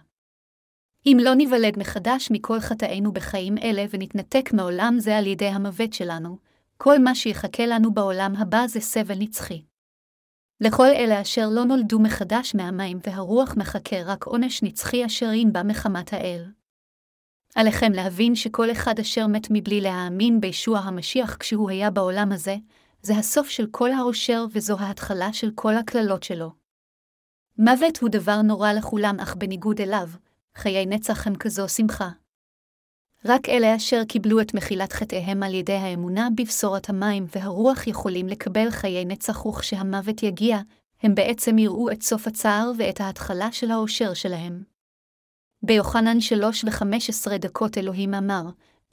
אם 1.05 1.17
לא 1.21 1.33
ניוולד 1.33 1.79
מחדש 1.79 2.27
מכל 2.31 2.59
חטאינו 2.59 3.11
בחיים 3.11 3.57
אלה 3.57 3.85
ונתנתק 3.89 4.49
מעולם 4.53 4.95
זה 4.99 5.17
על 5.17 5.27
ידי 5.27 5.47
המוות 5.47 5.93
שלנו, 5.93 6.37
כל 6.77 6.99
מה 6.99 7.15
שיחכה 7.15 7.65
לנו 7.65 7.93
בעולם 7.93 8.35
הבא 8.35 8.67
זה 8.67 8.79
סבל 8.79 9.15
נצחי. 9.19 9.61
לכל 10.61 10.87
אלה 10.87 11.21
אשר 11.21 11.49
לא 11.51 11.63
נולדו 11.63 11.99
מחדש 11.99 12.55
מהמים 12.55 12.99
והרוח 13.07 13.53
מחכה 13.57 14.03
רק 14.05 14.23
עונש 14.23 14.63
נצחי 14.63 15.05
אשר 15.05 15.33
ינבע 15.33 15.63
מחמת 15.63 16.13
האל. 16.13 16.45
עליכם 17.55 17.91
להבין 17.91 18.35
שכל 18.35 18.71
אחד 18.71 18.99
אשר 18.99 19.27
מת 19.27 19.47
מבלי 19.49 19.81
להאמין 19.81 20.41
בישוע 20.41 20.79
המשיח 20.79 21.37
כשהוא 21.39 21.69
היה 21.69 21.91
בעולם 21.91 22.31
הזה, 22.31 22.55
זה 23.01 23.17
הסוף 23.17 23.49
של 23.49 23.67
כל 23.71 23.91
העושר 23.91 24.45
וזו 24.51 24.77
ההתחלה 24.79 25.33
של 25.33 25.51
כל 25.55 25.75
הקללות 25.75 26.23
שלו. 26.23 26.51
מוות 27.57 27.97
הוא 27.97 28.09
דבר 28.09 28.41
נורא 28.41 28.71
לכולם, 28.73 29.19
אך 29.19 29.35
בניגוד 29.35 29.81
אליו, 29.81 30.09
חיי 30.55 30.85
נצח 30.85 31.27
הם 31.27 31.35
כזו 31.35 31.69
שמחה. 31.69 32.09
רק 33.25 33.49
אלה 33.49 33.75
אשר 33.75 34.03
קיבלו 34.03 34.41
את 34.41 34.53
מחילת 34.53 34.93
חטאיהם 34.93 35.43
על 35.43 35.53
ידי 35.53 35.73
האמונה 35.73 36.27
בבשורת 36.37 36.89
המים 36.89 37.25
והרוח 37.35 37.87
יכולים 37.87 38.27
לקבל 38.27 38.69
חיי 38.71 39.05
נצח 39.05 39.45
וכשהמוות 39.45 40.23
יגיע, 40.23 40.59
הם 41.03 41.15
בעצם 41.15 41.57
יראו 41.57 41.91
את 41.91 42.03
סוף 42.03 42.27
הצער 42.27 42.71
ואת 42.77 43.01
ההתחלה 43.01 43.51
של 43.51 43.71
האושר 43.71 44.13
שלהם. 44.13 44.70
ביוחנן 45.63 46.21
שלוש 46.21 46.65
וחמש 46.67 47.09
עשרה 47.09 47.37
דקות 47.37 47.77
אלוהים 47.77 48.13
אמר, 48.13 48.43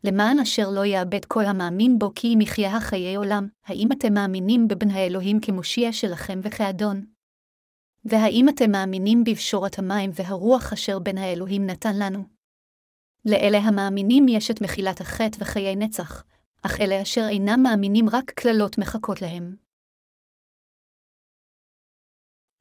למען 0.04 0.38
אשר 0.38 0.70
לא 0.70 0.84
יאבד 0.84 1.24
כל 1.24 1.44
המאמין 1.44 1.98
בו 1.98 2.12
כי 2.14 2.34
אם 2.34 2.40
יחיה 2.40 2.76
החיי 2.76 3.16
עולם, 3.16 3.48
האם 3.66 3.88
אתם 3.92 4.14
מאמינים 4.14 4.68
בבן 4.68 4.90
האלוהים 4.90 5.40
כמושיע 5.40 5.92
שלכם 5.92 6.40
וכאדון? 6.42 7.04
והאם 8.04 8.48
אתם 8.48 8.70
מאמינים 8.70 9.24
בבשורת 9.24 9.78
המים 9.78 10.10
והרוח 10.14 10.72
אשר 10.72 10.98
בן 10.98 11.18
האלוהים 11.18 11.66
נתן 11.66 11.96
לנו? 11.98 12.24
לאלה 13.24 13.58
המאמינים 13.58 14.28
יש 14.28 14.50
את 14.50 14.60
מחילת 14.60 15.00
החטא 15.00 15.36
וחיי 15.40 15.76
נצח, 15.76 16.24
אך 16.62 16.80
אלה 16.80 17.02
אשר 17.02 17.26
אינם 17.28 17.62
מאמינים 17.62 18.08
רק 18.08 18.30
קללות 18.30 18.78
מחכות 18.78 19.22
להם. 19.22 19.67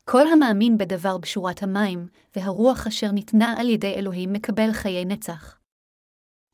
כל 0.09 0.27
המאמין 0.27 0.77
בדבר 0.77 1.17
בשורת 1.17 1.63
המים, 1.63 2.07
והרוח 2.35 2.87
אשר 2.87 3.11
ניתנה 3.11 3.53
על 3.57 3.69
ידי 3.69 3.93
אלוהים 3.93 4.33
מקבל 4.33 4.71
חיי 4.73 5.05
נצח. 5.05 5.59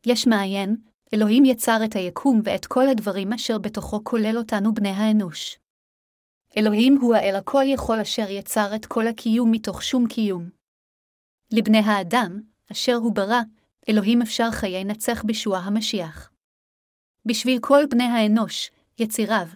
יש 0.06 0.28
מעיין, 0.28 0.76
אלוהים 1.14 1.46
יצר 1.46 1.78
את 1.86 1.96
היקום 1.96 2.42
ואת 2.44 2.66
כל 2.66 2.88
הדברים 2.88 3.34
אשר 3.34 3.58
בתוכו 3.58 4.04
כולל 4.04 4.38
אותנו 4.38 4.74
בני 4.74 4.90
האנוש. 4.90 5.60
אלוהים 6.58 6.98
הוא 7.02 7.16
האל 7.16 7.36
הכל 7.36 7.64
יכול 7.68 8.00
אשר 8.00 8.30
יצר 8.30 8.76
את 8.76 8.86
כל 8.86 9.08
הקיום 9.08 9.52
מתוך 9.52 9.84
שום 9.84 10.08
קיום. 10.08 10.50
לבני 11.52 11.80
האדם, 11.86 12.42
אשר 12.72 12.96
הוא 12.96 13.16
ברא, 13.16 13.42
אלוהים 13.90 14.22
אפשר 14.22 14.52
חיי 14.52 14.84
נצח 14.84 15.24
בישוע 15.24 15.58
המשיח. 15.58 16.32
בשביל 17.26 17.60
כל 17.62 17.84
בני 17.90 18.04
האנוש, 18.04 18.72
יציריו, 19.00 19.48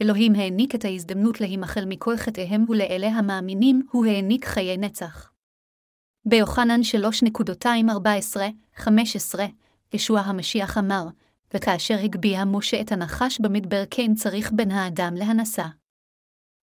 אלוהים 0.00 0.34
העניק 0.34 0.74
את 0.74 0.84
ההזדמנות 0.84 1.40
להימחל 1.40 1.84
מכל 1.84 2.16
חטאיהם 2.16 2.64
ולאלה 2.68 3.08
המאמינים, 3.08 3.86
הוא 3.90 4.06
העניק 4.06 4.44
חיי 4.44 4.76
נצח. 4.76 5.30
ביוחנן 6.24 6.80
3.214-15, 8.78 8.88
ישוע 9.92 10.20
המשיח 10.20 10.78
אמר, 10.78 11.04
וכאשר 11.54 11.98
הגביה 12.04 12.44
משה 12.44 12.80
את 12.80 12.92
הנחש 12.92 13.40
במדבר 13.40 13.82
כן 13.90 14.14
צריך 14.14 14.52
בן 14.52 14.70
האדם 14.70 15.14
להנסה. 15.14 15.66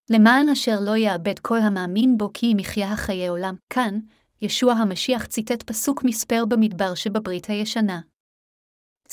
למען 0.10 0.50
אשר 0.50 0.80
לא 0.82 0.98
יאבד 0.98 1.40
כל 1.40 1.60
המאמין 1.60 2.18
בו 2.18 2.30
כי 2.34 2.54
אם 2.54 2.60
יחיה 2.60 2.92
החיי 2.92 3.28
עולם, 3.28 3.56
כאן, 3.70 4.00
ישוע 4.42 4.74
המשיח 4.74 5.26
ציטט 5.26 5.64
פסוק 5.64 6.04
מספר 6.04 6.46
במדבר 6.46 6.96
שבברית 6.96 7.46
הישנה. 7.46 8.00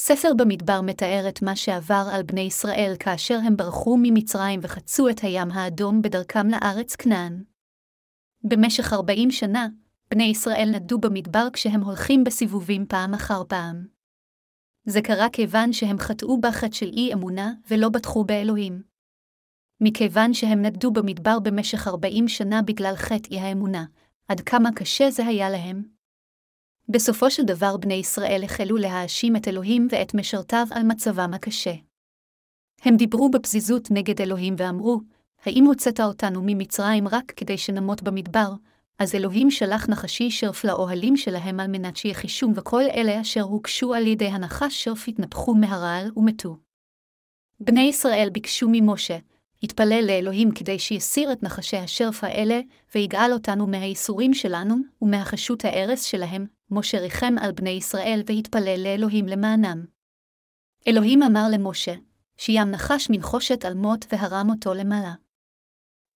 ספר 0.02 0.28
במדבר 0.38 0.80
מתאר 0.80 1.24
את 1.28 1.42
מה 1.42 1.56
שעבר 1.56 2.08
על 2.12 2.22
בני 2.22 2.40
ישראל 2.40 2.94
כאשר 3.00 3.38
הם 3.46 3.56
ברחו 3.56 3.96
ממצרים 4.02 4.60
וחצו 4.62 5.08
את 5.08 5.20
הים 5.22 5.50
האדום 5.50 6.02
בדרכם 6.02 6.48
לארץ 6.48 6.96
כנען. 6.96 7.44
במשך 8.44 8.92
ארבעים 8.92 9.30
שנה, 9.30 9.68
בני 10.10 10.24
ישראל 10.24 10.68
נדדו 10.74 10.98
במדבר 10.98 11.48
כשהם 11.52 11.80
הולכים 11.80 12.24
בסיבובים 12.24 12.86
פעם 12.86 13.14
אחר 13.14 13.42
פעם. 13.48 13.86
זה 14.84 15.02
קרה 15.02 15.26
כיוון 15.32 15.72
שהם 15.72 15.98
חטאו 15.98 16.40
בחטא 16.40 16.74
של 16.74 16.88
אי 16.88 17.14
אמונה 17.14 17.52
ולא 17.70 17.88
בטחו 17.88 18.24
באלוהים. 18.24 18.82
מכיוון 19.80 20.34
שהם 20.34 20.62
נדדו 20.62 20.90
במדבר 20.92 21.38
במשך 21.38 21.88
ארבעים 21.88 22.28
שנה 22.28 22.62
בגלל 22.62 22.94
חטא 22.96 23.28
אי 23.30 23.40
האמונה, 23.40 23.84
עד 24.28 24.40
כמה 24.40 24.70
קשה 24.76 25.10
זה 25.10 25.26
היה 25.26 25.50
להם. 25.50 25.99
בסופו 26.92 27.30
של 27.30 27.42
דבר 27.42 27.76
בני 27.76 27.94
ישראל 27.94 28.40
החלו 28.44 28.76
להאשים 28.76 29.36
את 29.36 29.48
אלוהים 29.48 29.88
ואת 29.90 30.14
משרתיו 30.14 30.66
על 30.70 30.82
מצבם 30.82 31.34
הקשה. 31.34 31.74
הם 32.82 32.96
דיברו 32.96 33.30
בפזיזות 33.30 33.88
נגד 33.90 34.20
אלוהים 34.20 34.54
ואמרו, 34.58 35.00
האם 35.44 35.64
הוצאת 35.64 36.00
אותנו 36.00 36.42
ממצרים 36.44 37.08
רק 37.08 37.32
כדי 37.36 37.58
שנמות 37.58 38.02
במדבר, 38.02 38.52
אז 38.98 39.14
אלוהים 39.14 39.50
שלח 39.50 39.88
נחשי 39.88 40.30
שרף 40.30 40.64
לאוהלים 40.64 41.16
שלהם 41.16 41.60
על 41.60 41.66
מנת 41.66 41.96
שיחישום 41.96 42.52
וכל 42.56 42.82
אלה 42.94 43.20
אשר 43.20 43.42
הוגשו 43.42 43.94
על 43.94 44.06
ידי 44.06 44.26
הנחש 44.26 44.84
שרף 44.84 45.08
התנפחו 45.08 45.54
מהרעל 45.54 46.10
ומתו. 46.16 46.56
בני 47.60 47.82
ישראל 47.82 48.28
ביקשו 48.32 48.68
ממשה, 48.72 49.18
התפלל 49.62 50.04
לאלוהים 50.06 50.50
כדי 50.50 50.78
שיסיר 50.78 51.32
את 51.32 51.42
נחשי 51.42 51.76
השרף 51.76 52.24
האלה, 52.24 52.60
ויגאל 52.94 53.32
אותנו 53.32 53.66
מהייסורים 53.66 54.34
שלנו, 54.34 54.76
ומהחשות 55.02 55.64
הארס 55.64 56.02
שלהם, 56.02 56.46
משה 56.70 56.98
ריחם 56.98 57.34
על 57.40 57.52
בני 57.52 57.70
ישראל 57.70 58.22
והתפלל 58.26 58.80
לאלוהים 58.84 59.26
למענם. 59.26 59.84
אלוהים 60.88 61.22
אמר 61.22 61.46
למשה, 61.52 61.94
שים 62.38 62.70
נחש 62.70 63.06
מנחושת 63.10 63.64
על 63.64 63.74
מות 63.74 64.06
והרם 64.12 64.50
אותו 64.50 64.74
למעלה. 64.74 65.14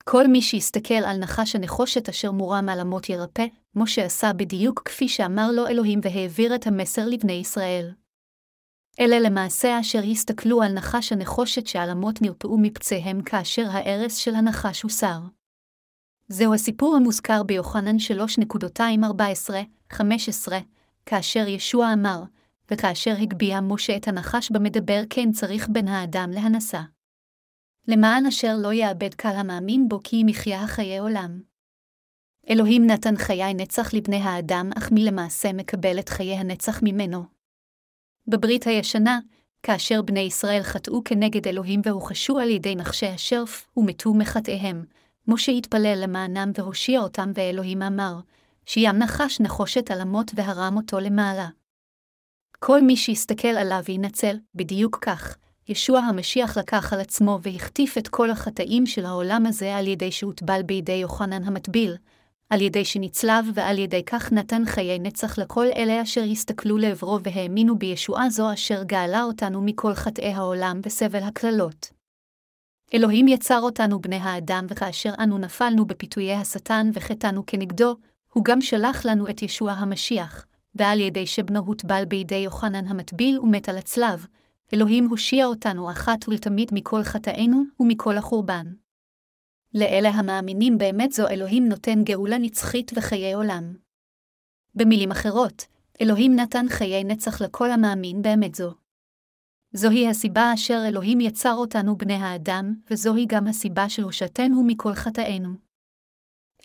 כל 0.05 0.27
מי 0.27 0.43
שיסתכל 0.43 0.95
על 0.95 1.17
נחש 1.17 1.57
הנחושת 1.57 2.09
אשר 2.09 2.33
מורם 2.33 2.69
על 2.69 2.81
המות 2.81 3.09
ירפא, 3.09 3.47
משה 3.75 4.05
עשה 4.05 4.33
בדיוק 4.33 4.83
כפי 4.85 5.09
שאמר 5.09 5.51
לו 5.53 5.67
אלוהים 5.67 6.01
והעביר 6.03 6.55
את 6.55 6.67
המסר 6.67 7.07
לבני 7.07 7.33
ישראל. 7.33 7.93
אלה 9.01 9.21
למעשה 9.21 9.81
אשר 9.81 10.01
הסתכלו 10.11 10.63
על 10.63 10.73
נחש 10.73 11.13
הנחושת 11.13 11.67
שעל 11.67 11.91
אמות 11.91 12.23
נרפאו 12.23 12.59
מפציהם 12.59 13.23
כאשר 13.23 13.67
ההרס 13.71 14.17
של 14.17 14.35
הנחש 14.35 14.83
הוסר. 14.83 15.19
זהו 16.29 16.55
הסיפור 16.55 16.97
המוזכר 16.97 17.43
ביוחנן 17.43 17.97
3.214-15, 19.93 19.99
כאשר 21.07 21.49
ישוע 21.49 21.93
אמר, 21.93 22.23
וכאשר 22.71 23.15
הגביה 23.21 23.61
משה 23.61 23.97
את 23.97 24.09
הנחש 24.09 24.51
במדבר 24.51 25.03
כן 25.11 25.33
צריך 25.33 25.69
בן 25.69 25.89
האדם 25.89 26.31
להנסה. 26.35 26.83
למען 27.89 28.27
אשר 28.27 28.57
לא 28.59 28.73
יאבד 28.73 29.15
קל 29.15 29.37
המאמין 29.37 29.89
בו 29.89 30.01
כי 30.05 30.23
אם 30.23 30.29
יחיה 30.29 30.63
החיי 30.63 30.99
עולם. 30.99 31.41
אלוהים 32.51 32.87
נתן 32.87 33.17
חיי 33.17 33.55
נצח 33.55 33.95
לבני 33.95 34.17
האדם, 34.17 34.71
אך 34.79 34.93
מי 34.93 35.05
למעשה 35.05 35.53
מקבל 35.53 35.99
את 35.99 36.09
חיי 36.09 36.35
הנצח 36.35 36.81
ממנו. 36.83 37.25
בברית 38.27 38.67
הישנה, 38.67 39.19
כאשר 39.63 40.03
בני 40.03 40.21
ישראל 40.21 40.63
חטאו 40.63 41.05
כנגד 41.05 41.49
אלוהים 41.49 41.81
והוחשו 41.85 42.39
על 42.39 42.51
ידי 42.51 42.77
נחשי 42.77 43.07
השרף, 43.07 43.69
ומתו 43.77 44.15
מחטאיהם, 44.15 44.85
משה 45.29 45.53
התפלל 45.53 45.99
למענם 46.03 46.51
והושיע 46.55 47.01
אותם, 47.01 47.33
ואלוהים 47.35 47.83
אמר, 47.83 48.15
שים 48.67 48.99
נחש 48.99 49.41
נחושת 49.41 49.91
על 49.91 50.01
המות 50.01 50.31
והרם 50.35 50.77
אותו 50.77 51.01
למעלה. 51.01 51.49
כל 52.59 52.83
מי 52.83 52.97
שיסתכל 52.97 53.49
עליו 53.49 53.83
ינצל, 53.89 54.37
בדיוק 54.55 54.99
כך, 55.01 55.37
ישוע 55.69 56.01
המשיח 56.01 56.59
לקח 56.59 56.93
על 56.93 57.01
עצמו 57.01 57.39
והחטיף 57.43 57.99
את 57.99 58.09
כל 58.09 58.31
החטאים 58.31 58.87
של 58.87 59.07
העולם 59.07 59.47
הזה 59.47 59.77
על 59.77 59.87
ידי 59.87 60.13
שהוטבל 60.13 60.63
בידי 60.63 60.93
יוחנן 60.93 61.45
המטביל, 61.45 61.97
על 62.51 62.61
ידי 62.61 62.85
שנצלב 62.85 63.47
ועל 63.55 63.79
ידי 63.79 64.03
כך 64.05 64.33
נתן 64.33 64.63
חיי 64.67 64.99
נצח 64.99 65.39
לכל 65.39 65.67
אלה 65.77 66.03
אשר 66.03 66.23
הסתכלו 66.31 66.79
לעברו 66.79 67.19
והאמינו 67.23 67.79
בישועה 67.79 68.31
זו 68.31 68.53
אשר 68.53 68.83
גאלה 68.83 69.23
אותנו 69.23 69.63
מכל 69.63 69.95
חטאי 69.95 70.33
העולם 70.33 70.81
וסבל 70.87 71.23
הקללות. 71.23 71.94
אלוהים 72.95 73.29
יצר 73.29 73.61
אותנו 73.61 74.01
בני 74.01 74.17
האדם, 74.17 74.67
וכאשר 74.69 75.13
אנו 75.19 75.39
נפלנו 75.39 75.85
בפיתויי 75.87 76.35
השטן 76.35 76.91
וחטאנו 76.93 77.47
כנגדו, 77.47 77.97
הוא 78.33 78.45
גם 78.45 78.61
שלח 78.61 79.07
לנו 79.07 79.29
את 79.29 79.43
ישוע 79.43 79.73
המשיח, 79.73 80.47
ועל 80.75 81.01
ידי 81.01 81.27
שבנו 81.27 81.61
הוטבל 81.61 82.05
בידי 82.05 82.35
יוחנן 82.35 82.87
המטביל 82.87 83.39
ומת 83.41 83.69
על 83.69 83.79
הצלב, 83.79 84.27
אלוהים 84.75 85.09
הושיע 85.09 85.47
אותנו 85.47 85.91
אחת 85.91 86.29
ולתמיד 86.29 86.71
מכל 86.73 87.03
חטאינו 87.03 87.63
ומכל 87.81 88.17
החורבן. 88.17 88.67
לאלה 89.75 90.09
המאמינים 90.09 90.79
באמת 90.79 91.13
זו 91.13 91.29
אלוהים 91.29 91.69
נותן 91.69 92.05
גאולה 92.05 92.39
נצחית 92.39 92.93
וחיי 92.95 93.33
עולם. 93.33 93.75
במילים 94.75 95.11
אחרות, 95.11 95.67
אלוהים 96.01 96.37
נתן 96.37 96.67
חיי 96.69 97.05
נצח 97.05 97.41
לכל 97.41 97.71
המאמין 97.71 98.23
באמת 98.23 98.55
זו. 98.55 98.84
זוהי 99.77 100.09
הסיבה 100.09 100.55
אשר 100.55 100.83
אלוהים 100.89 101.21
יצר 101.21 101.55
אותנו 101.55 101.97
בני 101.97 102.15
האדם, 102.15 102.75
וזוהי 102.91 103.27
גם 103.27 103.47
הסיבה 103.47 103.89
שהושעתנו 103.89 104.65
מכל 104.67 104.95
חטאינו. 104.95 105.49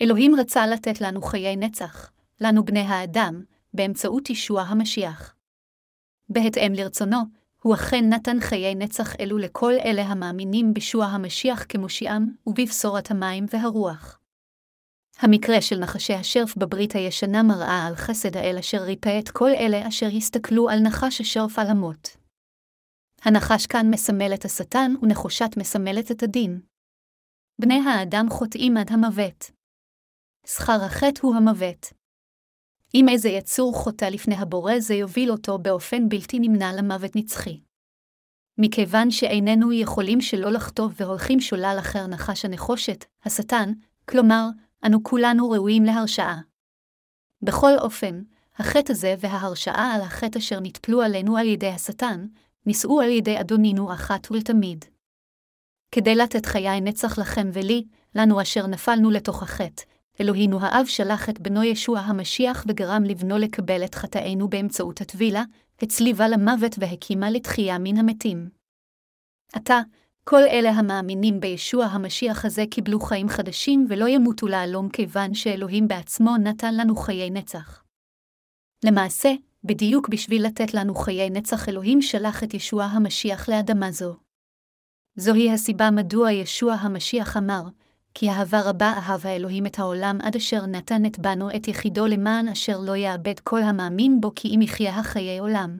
אלוהים 0.02 0.34
רצה 0.40 0.66
לתת 0.66 1.00
לנו 1.00 1.22
חיי 1.22 1.56
נצח, 1.56 2.10
לנו 2.40 2.64
בני 2.64 2.80
האדם, 2.80 3.42
באמצעות 3.74 4.30
ישוע 4.30 4.62
המשיח. 4.62 5.34
בהתאם 6.28 6.72
לרצונו, 6.74 7.18
הוא 7.62 7.74
אכן 7.74 8.08
נתן 8.08 8.40
חיי 8.40 8.74
נצח 8.74 9.16
אלו 9.20 9.38
לכל 9.38 9.72
אלה 9.84 10.02
המאמינים 10.02 10.74
בישוע 10.74 11.04
המשיח 11.04 11.64
כמושיעם, 11.68 12.26
ובבשורת 12.46 13.10
המים 13.10 13.46
והרוח. 13.52 14.18
המקרה 15.18 15.60
של 15.60 15.78
נחשי 15.78 16.14
השרף 16.14 16.56
בברית 16.56 16.94
הישנה 16.94 17.42
מראה 17.42 17.86
על 17.86 17.94
חסד 17.96 18.36
האל 18.36 18.56
אשר 18.58 18.82
ריפא 18.82 19.18
את 19.18 19.28
כל 19.28 19.50
אלה 19.50 19.88
אשר 19.88 20.08
הסתכלו 20.16 20.68
על 20.68 20.78
נחש 20.78 21.20
השרף 21.20 21.58
על 21.58 21.66
המות. 21.66 22.19
הנחש 23.22 23.66
כאן 23.66 23.86
מסמל 23.90 24.34
את 24.34 24.44
השטן 24.44 24.92
ונחושת 25.02 25.50
מסמלת 25.56 26.10
את 26.10 26.22
הדין. 26.22 26.60
בני 27.60 27.80
האדם 27.86 28.26
חוטאים 28.30 28.76
עד 28.76 28.92
המוות. 28.92 29.50
שכר 30.46 30.84
החטא 30.84 31.20
הוא 31.22 31.34
המוות. 31.34 31.92
אם 32.94 33.08
איזה 33.08 33.28
יצור 33.28 33.74
חוטא 33.74 34.04
לפני 34.04 34.34
הבורא 34.34 34.72
זה 34.78 34.94
יוביל 34.94 35.30
אותו 35.30 35.58
באופן 35.58 36.08
בלתי 36.08 36.38
נמנע 36.38 36.72
למוות 36.72 37.16
נצחי. 37.16 37.60
מכיוון 38.58 39.10
שאיננו 39.10 39.72
יכולים 39.72 40.20
שלא 40.20 40.50
לחטוא 40.50 40.88
והולכים 40.96 41.40
שולל 41.40 41.76
אחר 41.80 42.06
נחש 42.06 42.44
הנחושת, 42.44 43.04
השטן, 43.24 43.72
כלומר, 44.08 44.46
אנו 44.86 45.02
כולנו 45.02 45.50
ראויים 45.50 45.84
להרשעה. 45.84 46.40
בכל 47.42 47.78
אופן, 47.78 48.22
החטא 48.56 48.92
הזה 48.92 49.14
וההרשעה 49.20 49.94
על 49.94 50.00
החטא 50.00 50.38
אשר 50.38 50.60
נטפלו 50.60 51.02
עלינו 51.02 51.36
על 51.36 51.46
ידי 51.46 51.68
השטן, 51.68 52.26
נישאו 52.66 53.00
על 53.00 53.08
ידי 53.08 53.40
אדונינו 53.40 53.92
אחת 53.92 54.30
ולתמיד. 54.30 54.84
כדי 55.94 56.14
לתת 56.14 56.46
חיי 56.46 56.80
נצח 56.80 57.18
לכם 57.18 57.50
ולי, 57.52 57.84
לנו 58.14 58.42
אשר 58.42 58.66
נפלנו 58.66 59.10
לתוך 59.10 59.42
החטא, 59.42 59.82
אלוהינו 60.20 60.58
האב 60.60 60.86
שלח 60.86 61.28
את 61.28 61.40
בנו 61.40 61.62
ישוע 61.62 61.98
המשיח 61.98 62.64
וגרם 62.68 63.02
לבנו 63.04 63.38
לקבל 63.38 63.84
את 63.84 63.94
חטאינו 63.94 64.48
באמצעות 64.48 65.00
הטבילה, 65.00 65.44
הצליבה 65.82 66.28
למוות 66.28 66.76
והקימה 66.78 67.30
לתחייה 67.30 67.78
מן 67.78 67.96
המתים. 67.96 68.48
עתה, 69.52 69.80
כל 70.24 70.42
אלה 70.50 70.70
המאמינים 70.70 71.40
בישוע 71.40 71.84
המשיח 71.84 72.44
הזה 72.44 72.64
קיבלו 72.70 73.00
חיים 73.00 73.28
חדשים 73.28 73.86
ולא 73.88 74.08
ימותו 74.08 74.46
להלום 74.46 74.88
כיוון 74.88 75.34
שאלוהים 75.34 75.88
בעצמו 75.88 76.36
נתן 76.36 76.74
לנו 76.74 76.96
חיי 76.96 77.30
נצח. 77.30 77.82
למעשה, 78.84 79.30
בדיוק 79.64 80.08
בשביל 80.08 80.46
לתת 80.46 80.74
לנו 80.74 80.94
חיי 80.94 81.30
נצח 81.30 81.68
אלוהים 81.68 82.02
שלח 82.02 82.44
את 82.44 82.54
ישוע 82.54 82.84
המשיח 82.84 83.48
לאדמה 83.48 83.92
זו. 83.92 84.16
זוהי 85.16 85.52
הסיבה 85.52 85.90
מדוע 85.90 86.32
ישוע 86.32 86.72
המשיח 86.72 87.36
אמר, 87.36 87.62
כי 88.14 88.30
אהבה 88.30 88.60
רבה 88.60 88.92
אהב 88.92 89.26
האלוהים 89.26 89.66
את 89.66 89.78
העולם 89.78 90.18
עד 90.22 90.36
אשר 90.36 90.66
נתן 90.66 91.06
את 91.06 91.18
בנו 91.18 91.50
את 91.56 91.68
יחידו 91.68 92.06
למען 92.06 92.48
אשר 92.48 92.78
לא 92.80 92.96
יאבד 92.96 93.40
כל 93.40 93.62
המאמין 93.62 94.20
בו 94.20 94.32
כי 94.34 94.48
אם 94.48 94.62
יחיה 94.62 94.98
החיי 94.98 95.38
עולם. 95.38 95.78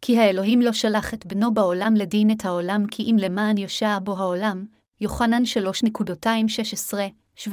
כי 0.00 0.18
האלוהים 0.18 0.62
לא 0.62 0.72
שלח 0.72 1.14
את 1.14 1.26
בנו 1.26 1.54
בעולם 1.54 1.94
לדין 1.96 2.30
את 2.30 2.44
העולם 2.44 2.86
כי 2.90 3.02
אם 3.02 3.16
למען 3.18 3.58
יושע 3.58 3.98
בו 3.98 4.16
העולם, 4.18 4.66
יוחנן 5.00 5.42
3.216-17. 7.42 7.48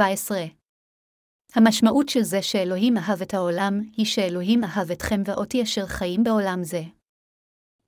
המשמעות 1.56 2.10
של 2.10 2.22
זה 2.22 2.42
שאלוהים 2.42 2.98
אהב 2.98 3.22
את 3.22 3.34
העולם, 3.34 3.82
היא 3.98 4.06
שאלוהים 4.06 4.63
אהב 4.63 4.92
אתכם 4.92 5.22
ואותי 5.26 5.63
אשר 5.63 5.86
חיים 5.86 6.24
בעולם 6.24 6.63
זה. 6.63 6.84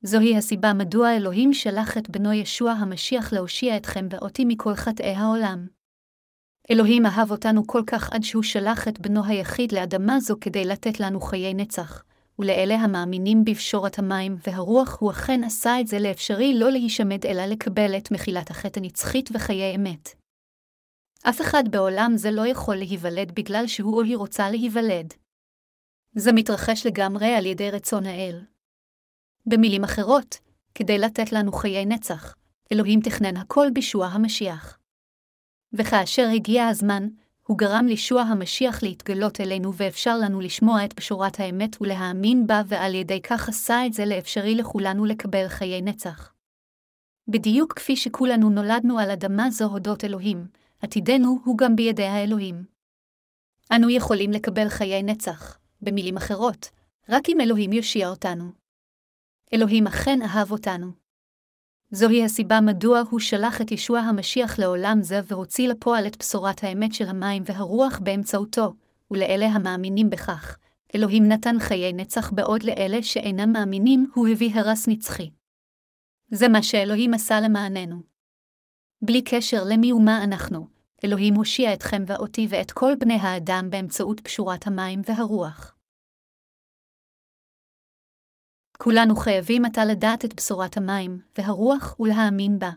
זוהי 0.02 0.38
הסיבה 0.38 0.74
מדוע 0.74 1.16
אלוהים 1.16 1.54
שלח 1.54 1.98
את 1.98 2.10
בנו 2.10 2.34
ישוע 2.34 2.72
המשיח 2.72 3.34
להושיע 3.34 3.78
אתכם 3.78 4.08
ואותי 4.10 4.46
מכל 4.46 4.76
חטאי 4.76 5.16
העולם. 5.16 5.68
אלוהים 6.72 7.06
אהב 7.06 7.32
אותנו 7.32 7.68
כל 7.68 7.82
כך 7.88 8.14
עד 8.14 8.24
שהוא 8.24 8.44
שלח 8.44 8.88
את 8.88 9.00
בנו 9.00 9.26
היחיד 9.26 9.72
לאדמה 9.72 10.20
זו 10.20 10.36
כדי 10.42 10.66
לתת 10.66 11.00
לנו 11.00 11.22
חיי 11.22 11.54
נצח, 11.54 12.04
ולאלה 12.40 12.76
המאמינים 12.76 13.46
בפשורת 13.46 14.00
המים 14.00 14.38
והרוח 14.48 14.98
הוא 15.00 15.12
אכן 15.12 15.44
עשה 15.44 15.80
את 15.80 15.88
זה 15.88 16.00
לאפשרי 16.00 16.54
לא 16.60 16.72
להישמד 16.72 17.26
אלא 17.26 17.46
לקבל 17.46 17.98
את 17.98 18.12
מחילת 18.12 18.52
החטא 18.52 18.80
הנצחית 18.80 19.30
וחיי 19.34 19.76
אמת. 19.76 20.25
אף 21.30 21.42
אחד 21.42 21.64
בעולם 21.72 22.12
זה 22.16 22.32
לא 22.32 22.48
יכול 22.48 22.76
להיוולד 22.76 23.32
בגלל 23.36 23.68
שהוא 23.68 23.96
או 23.96 24.02
היא 24.02 24.18
רוצה 24.18 24.50
להיוולד. 24.50 25.14
זה 26.16 26.32
מתרחש 26.32 26.86
לגמרי 26.86 27.36
על 27.36 27.46
ידי 27.46 27.72
רצון 27.72 28.06
האל. 28.06 28.42
במילים 29.46 29.84
אחרות, 29.84 30.36
כדי 30.76 30.98
לתת 30.98 31.32
לנו 31.32 31.52
חיי 31.52 31.86
נצח, 31.86 32.36
אלוהים 32.72 33.00
תכנן 33.02 33.38
הכל 33.38 33.68
בישוע 33.74 34.08
המשיח. 34.08 34.78
וכאשר 35.74 36.28
הגיע 36.36 36.68
הזמן, 36.68 37.08
הוא 37.48 37.58
גרם 37.58 37.86
לישוע 37.86 38.22
המשיח 38.22 38.84
להתגלות 38.84 39.42
אלינו 39.42 39.74
ואפשר 39.74 40.18
לנו 40.18 40.42
לשמוע 40.42 40.86
את 40.86 40.94
בשורת 40.96 41.40
האמת 41.40 41.82
ולהאמין 41.82 42.48
בה, 42.48 42.62
ועל 42.68 42.96
ידי 42.96 43.22
כך 43.22 43.50
עשה 43.50 43.86
את 43.86 43.94
זה 43.94 44.06
לאפשרי 44.06 44.56
לכולנו 44.56 45.06
לקבל 45.06 45.48
חיי 45.48 45.82
נצח. 45.82 46.34
בדיוק 47.28 47.74
כפי 47.74 47.96
שכולנו 47.96 48.50
נולדנו 48.50 49.00
על 49.00 49.12
אדמה 49.12 49.50
זו 49.50 49.66
הודות 49.66 50.04
אלוהים, 50.04 50.48
עתידנו 50.86 51.40
הוא 51.46 51.58
גם 51.58 51.76
בידי 51.76 52.06
האלוהים. 52.06 52.66
אנו 53.76 53.90
יכולים 53.90 54.32
לקבל 54.32 54.70
חיי 54.70 55.04
נצח, 55.04 55.58
במילים 55.82 56.18
אחרות, 56.18 56.70
רק 57.10 57.30
אם 57.30 57.42
אלוהים 57.42 57.74
יושיע 57.74 58.10
אותנו. 58.10 58.52
אלוהים 59.54 59.88
אכן 59.88 60.20
אהב 60.22 60.52
אותנו. 60.52 60.92
זוהי 61.92 62.24
הסיבה 62.24 62.62
מדוע 62.62 63.02
הוא 63.10 63.20
שלח 63.20 63.62
את 63.62 63.72
ישוע 63.72 64.00
המשיח 64.00 64.60
לעולם 64.60 64.98
זה 65.02 65.20
והוציא 65.28 65.68
לפועל 65.68 66.08
את 66.08 66.18
בשורת 66.18 66.64
האמת 66.64 66.94
של 66.94 67.08
המים 67.08 67.44
והרוח 67.46 68.00
באמצעותו, 68.04 68.74
ולאלה 69.12 69.46
המאמינים 69.46 70.10
בכך, 70.10 70.58
אלוהים 70.96 71.28
נתן 71.28 71.56
חיי 71.60 71.94
נצח 71.94 72.32
בעוד 72.32 72.64
לאלה 72.64 73.04
שאינם 73.04 73.52
מאמינים 73.54 74.12
הוא 74.14 74.28
הביא 74.28 74.52
הרס 74.56 74.88
נצחי. 74.88 75.30
זה 76.32 76.48
מה 76.48 76.64
שאלוהים 76.64 77.14
עשה 77.14 77.42
למעננו. 77.42 78.16
בלי 79.02 79.22
קשר 79.22 79.64
למי 79.70 79.94
ומה 79.94 80.24
אנחנו, 80.24 80.75
אלוהים 81.04 81.34
הושיע 81.34 81.74
אתכם 81.74 82.04
ואותי 82.08 82.48
ואת 82.50 82.72
כל 82.72 82.94
בני 83.00 83.14
האדם 83.14 83.70
באמצעות 83.70 84.20
פשורת 84.20 84.68
המים 84.68 85.02
והרוח. 85.06 85.76
כולנו 88.78 89.16
חייבים 89.16 89.66
עתה 89.66 89.86
לדעת 89.86 90.26
את 90.26 90.34
בשורת 90.36 90.78
המים, 90.78 91.20
והרוח 91.38 92.00
ולהאמין 92.00 92.60
בה. 92.60 92.70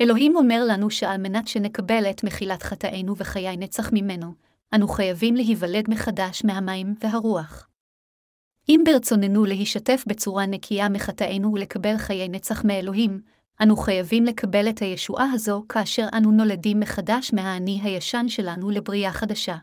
אלוהים 0.00 0.36
אומר 0.36 0.62
לנו 0.68 0.90
שעל 0.90 1.20
מנת 1.20 1.48
שנקבל 1.48 2.10
את 2.10 2.24
מחילת 2.24 2.62
חטאינו 2.62 3.16
וחיי 3.16 3.56
נצח 3.56 3.90
ממנו, 3.92 4.34
אנו 4.74 4.88
חייבים 4.88 5.34
להיוולד 5.34 5.84
מחדש 5.88 6.44
מהמים 6.44 6.94
והרוח. 7.00 7.68
אם 8.68 8.80
ברצוננו 8.86 9.44
להישתף 9.44 10.04
בצורה 10.06 10.46
נקייה 10.46 10.88
מחטאינו 10.88 11.52
ולקבל 11.52 11.98
חיי 11.98 12.28
נצח 12.28 12.64
מאלוהים, 12.64 13.20
אנו 13.60 13.76
חייבים 13.76 14.24
לקבל 14.24 14.68
את 14.68 14.78
הישועה 14.78 15.30
הזו 15.32 15.64
כאשר 15.68 16.06
אנו 16.12 16.30
נולדים 16.30 16.80
מחדש 16.80 17.32
מהאני 17.32 17.80
הישן 17.82 18.28
שלנו 18.28 18.70
לבריאה 18.70 19.12
חדשה. 19.12 19.56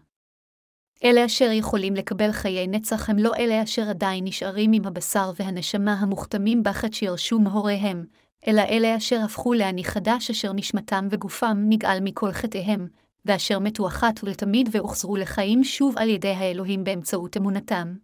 אלה 1.03 1.25
אשר 1.25 1.51
יכולים 1.51 1.95
לקבל 1.95 2.31
חיי 2.31 2.67
נצח 2.67 3.09
הם 3.09 3.17
לא 3.17 3.35
אלה 3.35 3.63
אשר 3.63 3.89
עדיין 3.89 4.23
נשארים 4.23 4.71
עם 4.73 4.85
הבשר 4.85 5.31
והנשמה 5.35 5.93
המוכתמים 5.93 6.63
בחטא 6.63 6.95
שירשו 6.95 7.39
מהוריהם, 7.39 8.05
אלא 8.47 8.61
אלה 8.61 8.97
אשר 8.97 9.19
הפכו 9.25 9.53
לעני 9.53 9.83
חדש 9.83 10.29
אשר 10.29 10.53
נשמתם 10.53 11.07
וגופם 11.11 11.65
נגאל 11.69 11.99
מכל 12.01 12.31
חטאיהם, 12.31 12.87
ואשר 13.25 13.59
מתו 13.59 13.87
אחת 13.87 14.23
ולתמיד 14.23 14.69
והוחזרו 14.71 15.15
לחיים 15.15 15.63
שוב 15.63 15.97
על 15.97 16.09
ידי 16.09 16.31
האלוהים 16.31 16.83
באמצעות 16.83 17.37
אמונתם. 17.37 17.95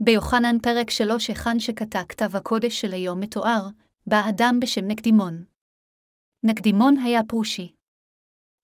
ביוחנן 0.00 0.58
פרק 0.62 0.90
3 0.90 1.28
היכן 1.28 1.60
שקטע 1.60 2.02
כתב 2.08 2.36
הקודש 2.36 2.80
של 2.80 2.92
היום 2.92 3.20
מתואר, 3.20 3.68
בא 4.08 4.28
אדם 4.28 4.58
בשם 4.62 4.84
נקדימון. 4.86 5.44
נקדימון 6.42 6.96
היה 6.96 7.20
פרושי. 7.28 7.74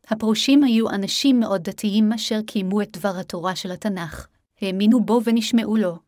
הפרושים 0.07 0.65
היו 0.65 0.91
אנשים 0.91 1.41
מאוד 1.41 1.63
דתיים 1.63 2.13
אשר 2.13 2.43
קיימו 2.47 2.83
את 2.83 2.97
דבר 2.97 3.13
התורה 3.21 3.57
של 3.57 3.73
התנ"ך, 3.73 4.29
האמינו 4.61 5.05
בו 5.05 5.21
ונשמעו 5.25 5.77
לו. 5.77 5.99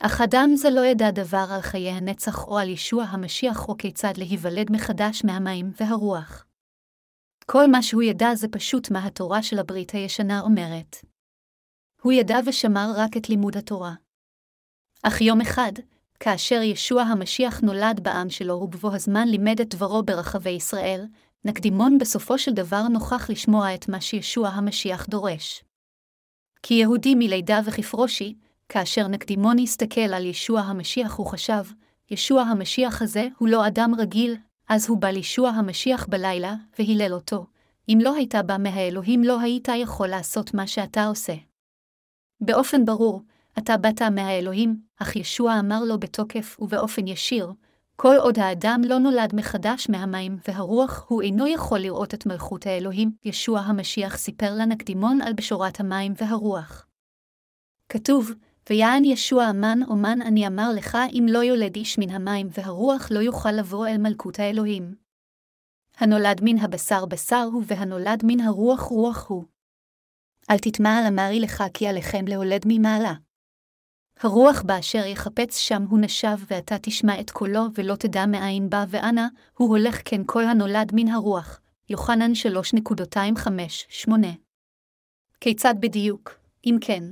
אך 0.00 0.20
אדם 0.20 0.50
זה 0.54 0.70
לא 0.70 0.80
ידע 0.80 1.10
דבר 1.10 1.46
על 1.54 1.60
חיי 1.60 1.90
הנצח 1.90 2.48
או 2.48 2.58
על 2.58 2.68
ישוע 2.68 3.04
המשיח 3.04 3.68
או 3.68 3.76
כיצד 3.76 4.12
להיוולד 4.16 4.72
מחדש 4.72 5.24
מהמים 5.24 5.70
והרוח. 5.80 6.46
כל 7.46 7.70
מה 7.70 7.82
שהוא 7.82 8.02
ידע 8.02 8.34
זה 8.34 8.48
פשוט 8.48 8.90
מה 8.90 9.06
התורה 9.06 9.42
של 9.42 9.58
הברית 9.58 9.90
הישנה 9.90 10.40
אומרת. 10.40 10.96
הוא 12.02 12.12
ידע 12.12 12.36
ושמר 12.46 12.92
רק 12.96 13.16
את 13.16 13.28
לימוד 13.28 13.56
התורה. 13.56 13.94
אך 15.02 15.20
יום 15.20 15.40
אחד, 15.40 15.72
כאשר 16.24 16.62
ישוע 16.62 17.02
המשיח 17.02 17.60
נולד 17.60 18.00
בעם 18.02 18.30
שלו 18.30 18.54
ובבוא 18.54 18.94
הזמן 18.94 19.28
לימד 19.28 19.60
את 19.60 19.74
דברו 19.74 20.02
ברחבי 20.02 20.50
ישראל, 20.50 21.04
נקדימון 21.44 21.98
בסופו 21.98 22.38
של 22.38 22.52
דבר 22.52 22.82
נוכח 22.88 23.30
לשמוע 23.30 23.74
את 23.74 23.88
מה 23.88 24.00
שישוע 24.00 24.48
המשיח 24.48 25.06
דורש. 25.06 25.64
כי 26.62 26.74
יהודי 26.74 27.14
מלידה 27.14 27.60
וכפרושי, 27.64 28.34
כאשר 28.68 29.08
נקדימון 29.08 29.58
הסתכל 29.58 30.00
על 30.00 30.26
ישוע 30.26 30.60
המשיח 30.60 31.14
הוא 31.14 31.26
חשב, 31.26 31.64
ישוע 32.10 32.42
המשיח 32.42 33.02
הזה 33.02 33.28
הוא 33.38 33.48
לא 33.48 33.66
אדם 33.66 33.94
רגיל, 33.98 34.36
אז 34.68 34.88
הוא 34.88 34.98
בא 34.98 35.08
לישוע 35.08 35.48
המשיח 35.50 36.06
בלילה, 36.06 36.54
והילל 36.78 37.12
אותו. 37.12 37.46
אם 37.88 37.98
לא 38.02 38.14
הייתה 38.14 38.42
בא 38.42 38.56
מהאלוהים 38.58 39.24
לא 39.24 39.40
היית 39.40 39.68
יכול 39.76 40.08
לעשות 40.08 40.54
מה 40.54 40.66
שאתה 40.66 41.06
עושה. 41.06 41.34
באופן 42.40 42.84
ברור, 42.84 43.22
אתה 43.58 43.76
באת 43.76 44.02
מהאלוהים, 44.02 44.76
אך 45.02 45.16
ישוע 45.16 45.58
אמר 45.58 45.84
לו 45.84 46.00
בתוקף 46.00 46.56
ובאופן 46.60 47.06
ישיר, 47.06 47.52
כל 47.96 48.16
עוד 48.18 48.38
האדם 48.38 48.80
לא 48.84 48.98
נולד 48.98 49.34
מחדש 49.34 49.88
מהמים 49.88 50.38
והרוח, 50.48 51.06
הוא 51.08 51.22
אינו 51.22 51.46
יכול 51.46 51.78
לראות 51.78 52.14
את 52.14 52.26
מלכות 52.26 52.66
האלוהים, 52.66 53.12
ישוע 53.24 53.60
המשיח 53.60 54.16
סיפר 54.16 54.54
לנקדימון 54.54 55.20
על 55.22 55.32
בשורת 55.32 55.80
המים 55.80 56.12
והרוח. 56.16 56.86
כתוב, 57.88 58.30
ויען 58.70 59.04
ישוע 59.04 59.50
אמן 59.50 59.78
אומן 59.88 60.22
אני 60.22 60.46
אמר 60.46 60.70
לך, 60.76 60.98
אם 61.12 61.26
לא 61.28 61.38
יולד 61.38 61.76
איש 61.76 61.98
מן 61.98 62.10
המים 62.10 62.48
והרוח 62.50 63.08
לא 63.10 63.18
יוכל 63.18 63.52
לבוא 63.52 63.86
אל 63.86 63.98
מלכות 63.98 64.38
האלוהים. 64.38 64.94
הנולד 65.96 66.40
מן 66.42 66.58
הבשר 66.58 67.06
בשר 67.06 67.48
הוא, 67.52 67.62
והנולד 67.66 68.22
מן 68.24 68.40
הרוח 68.40 68.80
רוח 68.80 69.26
הוא. 69.28 69.44
אל 70.50 70.58
תטמע 70.58 70.98
על 70.98 71.06
אמרי 71.06 71.40
לך 71.40 71.64
כי 71.74 71.86
עליכם 71.86 72.24
להולד 72.28 72.62
ממעלה. 72.66 73.12
הרוח 74.22 74.62
באשר 74.62 75.06
יחפץ 75.06 75.56
שם 75.58 75.82
הוא 75.90 75.98
נשב, 75.98 76.36
ואתה 76.50 76.76
תשמע 76.82 77.20
את 77.20 77.30
קולו, 77.30 77.62
ולא 77.74 77.96
תדע 77.96 78.26
מאין 78.26 78.70
בא 78.70 78.84
ואנה, 78.88 79.28
הוא 79.56 79.68
הולך 79.68 80.00
כן 80.04 80.20
כל 80.26 80.44
הנולד 80.44 80.92
מן 80.94 81.08
הרוח. 81.08 81.60
יוחנן 81.88 82.32
3.25-8 84.06 84.10
כיצד 85.40 85.74
בדיוק, 85.80 86.30
אם 86.66 86.76
כן, 86.80 87.04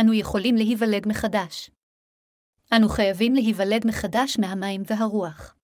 אנו 0.00 0.12
יכולים 0.12 0.56
להיוולד 0.56 1.08
מחדש? 1.08 1.70
אנו 2.76 2.88
חייבים 2.88 3.34
להיוולד 3.34 3.86
מחדש 3.86 4.38
מהמים 4.38 4.82
והרוח. 4.86 5.54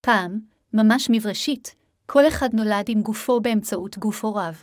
פעם, 0.00 0.40
ממש 0.72 1.10
מבראשית, 1.10 1.74
כל 2.06 2.28
אחד 2.28 2.48
נולד 2.52 2.84
עם 2.88 3.02
גופו 3.02 3.40
באמצעות 3.40 3.98
גוף 3.98 4.24
הוריו. 4.24 4.54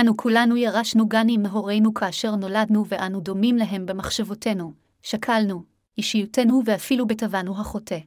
אנו 0.00 0.16
כולנו 0.16 0.56
ירשנו 0.56 1.08
גנים 1.08 1.42
מהורינו 1.42 1.94
כאשר 1.94 2.36
נולדנו 2.36 2.84
ואנו 2.88 3.20
דומים 3.20 3.56
להם 3.56 3.86
במחשבותינו, 3.86 4.72
שקלנו, 5.02 5.62
אישיותנו 5.98 6.62
ואפילו 6.66 7.06
בטבענו 7.06 7.60
החוטא. 7.60 7.98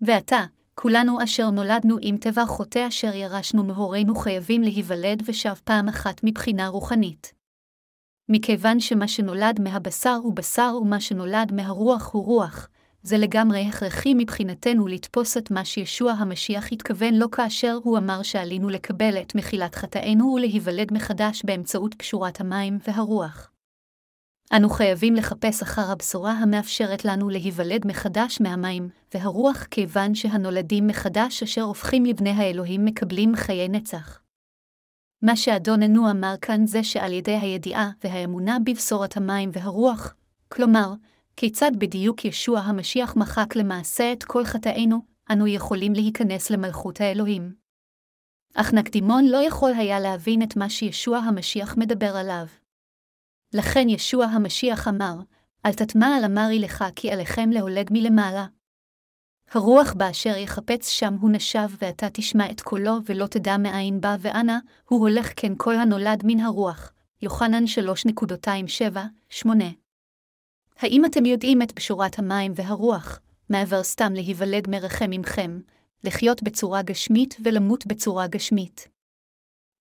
ועתה, 0.00 0.44
כולנו 0.74 1.24
אשר 1.24 1.50
נולדנו 1.50 1.96
עם 2.00 2.16
טבע 2.16 2.46
חוטא 2.46 2.88
אשר 2.88 3.14
ירשנו 3.14 3.64
מהורינו 3.64 4.14
חייבים 4.14 4.62
להיוולד 4.62 5.22
ושב 5.26 5.54
פעם 5.64 5.88
אחת 5.88 6.20
מבחינה 6.24 6.68
רוחנית. 6.68 7.32
מכיוון 8.28 8.80
שמה 8.80 9.08
שנולד 9.08 9.60
מהבשר 9.60 10.18
הוא 10.22 10.34
בשר 10.34 10.76
ומה 10.80 11.00
שנולד 11.00 11.52
מהרוח 11.52 12.12
הוא 12.12 12.24
רוח, 12.24 12.68
זה 13.02 13.18
לגמרי 13.18 13.66
הכרחי 13.66 14.14
מבחינתנו 14.14 14.86
לתפוס 14.86 15.36
את 15.36 15.50
מה 15.50 15.64
שישוע 15.64 16.12
המשיח 16.12 16.72
התכוון 16.72 17.14
לו 17.14 17.30
כאשר 17.30 17.78
הוא 17.82 17.98
אמר 17.98 18.22
שעלינו 18.22 18.68
לקבל 18.68 19.18
את 19.20 19.34
מחילת 19.34 19.74
חטאינו 19.74 20.34
ולהיוולד 20.36 20.92
מחדש 20.92 21.42
באמצעות 21.44 21.94
קשורת 21.94 22.40
המים 22.40 22.78
והרוח. 22.86 23.50
אנו 24.56 24.70
חייבים 24.70 25.14
לחפש 25.14 25.62
אחר 25.62 25.90
הבשורה 25.90 26.32
המאפשרת 26.32 27.04
לנו 27.04 27.28
להיוולד 27.28 27.86
מחדש 27.86 28.40
מהמים 28.40 28.88
והרוח 29.14 29.66
כיוון 29.70 30.14
שהנולדים 30.14 30.86
מחדש 30.86 31.42
אשר 31.42 31.62
הופכים 31.62 32.04
לבני 32.04 32.30
האלוהים 32.30 32.84
מקבלים 32.84 33.36
חיי 33.36 33.68
נצח. 33.68 34.20
מה 35.22 35.36
שאדוננו 35.36 36.10
אמר 36.10 36.34
כאן 36.42 36.66
זה 36.66 36.84
שעל 36.84 37.12
ידי 37.12 37.36
הידיעה 37.36 37.90
והאמונה 38.04 38.58
בבשורת 38.64 39.16
המים 39.16 39.50
והרוח, 39.52 40.14
כלומר, 40.48 40.92
כיצד 41.36 41.70
בדיוק 41.78 42.24
ישוע 42.24 42.60
המשיח 42.60 43.16
מחק 43.16 43.56
למעשה 43.56 44.12
את 44.12 44.24
כל 44.24 44.44
חטאינו, 44.44 44.98
אנו 45.32 45.46
יכולים 45.46 45.92
להיכנס 45.92 46.50
למלכות 46.50 47.00
האלוהים. 47.00 47.54
אך 48.54 48.72
נקדימון 48.74 49.24
לא 49.24 49.36
יכול 49.36 49.72
היה 49.72 50.00
להבין 50.00 50.42
את 50.42 50.56
מה 50.56 50.70
שישוע 50.70 51.18
המשיח 51.18 51.76
מדבר 51.76 52.16
עליו. 52.16 52.46
לכן 53.54 53.88
ישוע 53.88 54.24
המשיח 54.24 54.88
אמר, 54.88 55.14
אל 55.66 55.72
תטמע 55.72 56.06
על 56.16 56.24
אמרי 56.24 56.58
לך 56.58 56.84
כי 56.96 57.10
עליכם 57.10 57.50
להולד 57.50 57.88
מלמעלה. 57.90 58.46
הרוח 59.50 59.92
באשר 59.92 60.36
יחפץ 60.36 60.88
שם 60.88 61.14
הוא 61.20 61.30
נשב 61.30 61.68
ואתה 61.78 62.06
תשמע 62.12 62.50
את 62.50 62.60
קולו 62.60 62.98
ולא 63.06 63.26
תדע 63.26 63.56
מאין 63.56 64.00
בא 64.00 64.16
ואנה, 64.20 64.58
הוא 64.88 65.00
הולך 65.00 65.32
כן 65.36 65.52
כל 65.56 65.74
הנולד 65.74 66.22
מן 66.24 66.40
הרוח. 66.40 66.92
יוחנן 67.22 67.64
3.27-8 69.34 69.46
האם 70.82 71.04
אתם 71.04 71.24
יודעים 71.24 71.62
את 71.62 71.74
בשורת 71.74 72.18
המים 72.18 72.52
והרוח, 72.56 73.20
מעבר 73.48 73.82
סתם 73.82 74.12
להיוולד 74.14 74.70
מרחם 74.70 75.10
עמכם, 75.12 75.60
לחיות 76.04 76.42
בצורה 76.42 76.82
גשמית 76.82 77.36
ולמות 77.44 77.86
בצורה 77.86 78.26
גשמית? 78.26 78.88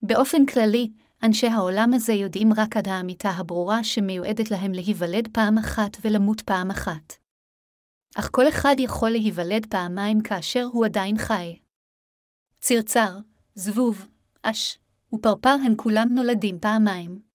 באופן 0.02 0.46
כללי, 0.46 0.92
אנשי 1.24 1.48
העולם 1.48 1.94
הזה 1.94 2.14
יודעים 2.14 2.54
רק 2.58 2.78
עד 2.78 2.88
האמיתה 2.88 3.30
הברורה 3.30 3.84
שמיועדת 3.84 4.52
להם 4.52 4.72
להיוולד 4.72 5.28
פעם 5.34 5.58
אחת 5.58 5.98
ולמות 6.02 6.42
פעם 6.42 6.72
אחת. 6.72 7.14
אך 8.16 8.30
כל 8.32 8.50
אחד 8.50 8.76
יכול 8.80 9.10
להיוולד 9.10 9.66
פעמיים 9.70 10.22
כאשר 10.22 10.64
הוא 10.64 10.86
עדיין 10.86 11.18
חי. 11.18 11.60
צרצר, 12.60 13.18
זבוב, 13.56 14.08
אש 14.44 14.80
ופרפר 15.14 15.56
הם 15.66 15.76
כולם 15.76 16.08
נולדים 16.12 16.60
פעמיים. 16.60 17.31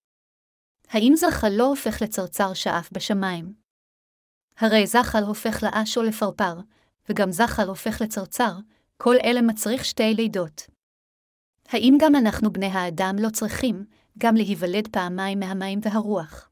האם 0.89 1.13
זחל 1.15 1.49
לא 1.49 1.63
הופך 1.63 2.01
לצרצר 2.01 2.53
שאף 2.53 2.89
בשמיים? 2.91 3.53
הרי 4.57 4.87
זחל 4.87 5.23
הופך 5.23 5.63
לאש 5.63 5.97
או 5.97 6.03
לפרפר, 6.03 6.59
וגם 7.09 7.31
זחל 7.31 7.67
הופך 7.67 8.01
לצרצר, 8.01 8.51
כל 8.97 9.15
אלה 9.23 9.41
מצריך 9.41 9.85
שתי 9.85 10.13
לידות. 10.13 10.61
האם 11.69 11.97
גם 11.99 12.15
אנחנו 12.15 12.53
בני 12.53 12.65
האדם 12.65 13.15
לא 13.19 13.29
צריכים 13.29 13.85
גם 14.17 14.35
להיוולד 14.35 14.87
פעמיים 14.91 15.39
מהמים 15.39 15.79
והרוח? 15.81 16.49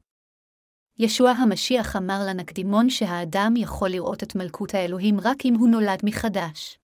ישוע 0.98 1.30
המשיח 1.30 1.96
אמר 1.96 2.20
לנקדימון 2.28 2.90
שהאדם 2.90 3.54
יכול 3.56 3.88
לראות 3.88 4.22
את 4.22 4.34
מלכות 4.34 4.74
האלוהים 4.74 5.20
רק 5.20 5.36
אם 5.44 5.54
הוא 5.54 5.68
נולד 5.68 6.00
מחדש. 6.04 6.78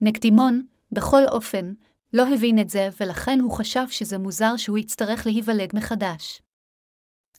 נקדימון, 0.00 0.66
בכל 0.92 1.22
אופן, 1.28 1.72
לא 2.12 2.34
הבין 2.34 2.58
את 2.58 2.70
זה 2.70 2.88
ולכן 3.00 3.38
הוא 3.40 3.58
חשב 3.58 3.88
שזה 3.88 4.18
מוזר 4.18 4.56
שהוא 4.56 4.78
יצטרך 4.78 5.26
להיוולד 5.26 5.70
מחדש. 5.74 6.42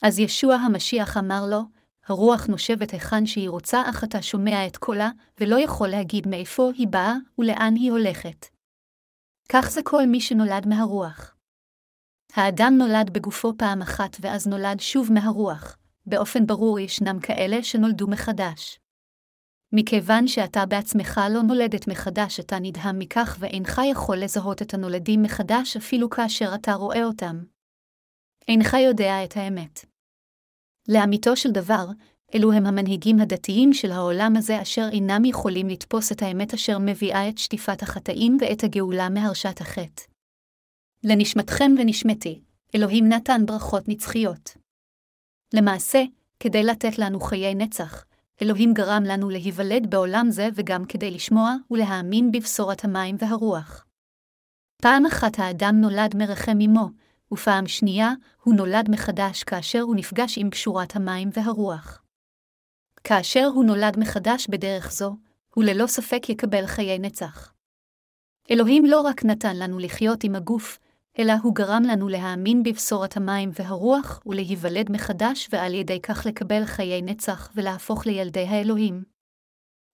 אז 0.01 0.19
ישוע 0.19 0.55
המשיח 0.55 1.17
אמר 1.17 1.45
לו, 1.49 1.61
הרוח 2.07 2.45
נושבת 2.45 2.91
היכן 2.91 3.25
שהיא 3.25 3.49
רוצה, 3.49 3.89
אך 3.89 4.03
אתה 4.03 4.21
שומע 4.21 4.67
את 4.67 4.77
קולה, 4.77 5.09
ולא 5.39 5.59
יכול 5.59 5.87
להגיד 5.87 6.27
מאיפה 6.27 6.71
היא 6.77 6.87
באה 6.87 7.13
ולאן 7.39 7.73
היא 7.75 7.91
הולכת. 7.91 8.45
כך 9.49 9.69
זה 9.69 9.81
כל 9.83 10.05
מי 10.05 10.21
שנולד 10.21 10.67
מהרוח. 10.67 11.35
האדם 12.33 12.73
נולד 12.77 13.09
בגופו 13.09 13.53
פעם 13.57 13.81
אחת 13.81 14.17
ואז 14.19 14.47
נולד 14.47 14.79
שוב 14.79 15.13
מהרוח, 15.13 15.77
באופן 16.05 16.45
ברור 16.45 16.79
ישנם 16.79 17.19
כאלה 17.19 17.63
שנולדו 17.63 18.07
מחדש. 18.07 18.79
מכיוון 19.73 20.27
שאתה 20.27 20.65
בעצמך 20.65 21.21
לא 21.29 21.41
נולדת 21.41 21.87
מחדש, 21.87 22.39
אתה 22.39 22.59
נדהם 22.61 22.99
מכך 22.99 23.37
ואינך 23.39 23.81
יכול 23.91 24.17
לזהות 24.17 24.61
את 24.61 24.73
הנולדים 24.73 25.21
מחדש 25.21 25.77
אפילו 25.77 26.09
כאשר 26.09 26.55
אתה 26.55 26.73
רואה 26.73 27.03
אותם. 27.03 27.56
אינך 28.47 28.73
יודע 28.73 29.23
את 29.23 29.37
האמת. 29.37 29.85
לאמיתו 30.87 31.35
של 31.35 31.51
דבר, 31.51 31.85
אלו 32.35 32.51
הם 32.51 32.65
המנהיגים 32.65 33.19
הדתיים 33.19 33.73
של 33.73 33.91
העולם 33.91 34.33
הזה 34.37 34.61
אשר 34.61 34.87
אינם 34.91 35.25
יכולים 35.25 35.67
לתפוס 35.67 36.11
את 36.11 36.21
האמת 36.21 36.53
אשר 36.53 36.77
מביאה 36.79 37.29
את 37.29 37.37
שטיפת 37.37 37.83
החטאים 37.83 38.37
ואת 38.41 38.63
הגאולה 38.63 39.09
מהרשת 39.09 39.61
החטא. 39.61 40.03
לנשמתכם 41.03 41.71
ונשמתי, 41.77 42.41
אלוהים 42.75 43.09
נתן 43.09 43.41
ברכות 43.45 43.83
נצחיות. 43.87 44.57
למעשה, 45.53 46.03
כדי 46.39 46.63
לתת 46.63 46.99
לנו 46.99 47.19
חיי 47.19 47.55
נצח, 47.55 48.05
אלוהים 48.41 48.73
גרם 48.73 49.03
לנו 49.03 49.29
להיוולד 49.29 49.89
בעולם 49.89 50.27
זה 50.29 50.49
וגם 50.55 50.85
כדי 50.85 51.11
לשמוע 51.11 51.55
ולהאמין 51.71 52.31
בבשורת 52.31 52.83
המים 52.85 53.15
והרוח. 53.19 53.85
פעם 54.81 55.05
אחת 55.05 55.39
האדם 55.39 55.75
נולד 55.81 56.15
מרחם 56.15 56.57
אמו, 56.65 56.87
ופעם 57.31 57.67
שנייה 57.67 58.11
הוא 58.43 58.53
נולד 58.53 58.89
מחדש 58.89 59.43
כאשר 59.43 59.81
הוא 59.81 59.95
נפגש 59.95 60.37
עם 60.37 60.49
פשורת 60.49 60.95
המים 60.95 61.29
והרוח. 61.33 62.03
כאשר 63.03 63.45
הוא 63.53 63.65
נולד 63.65 63.99
מחדש 63.99 64.47
בדרך 64.49 64.91
זו, 64.91 65.15
הוא 65.53 65.63
ללא 65.63 65.87
ספק 65.87 66.29
יקבל 66.29 66.65
חיי 66.65 66.99
נצח. 66.99 67.53
אלוהים 68.51 68.85
לא 68.85 69.01
רק 69.01 69.25
נתן 69.25 69.55
לנו 69.55 69.79
לחיות 69.79 70.23
עם 70.23 70.35
הגוף, 70.35 70.79
אלא 71.19 71.33
הוא 71.43 71.55
גרם 71.55 71.83
לנו 71.83 72.07
להאמין 72.07 72.63
בבשורת 72.63 73.17
המים 73.17 73.49
והרוח 73.53 74.21
ולהיוולד 74.25 74.91
מחדש 74.91 75.49
ועל 75.51 75.73
ידי 75.73 76.01
כך 76.01 76.25
לקבל 76.25 76.65
חיי 76.65 77.01
נצח 77.01 77.51
ולהפוך 77.55 78.05
לילדי 78.05 78.45
האלוהים. 78.47 79.03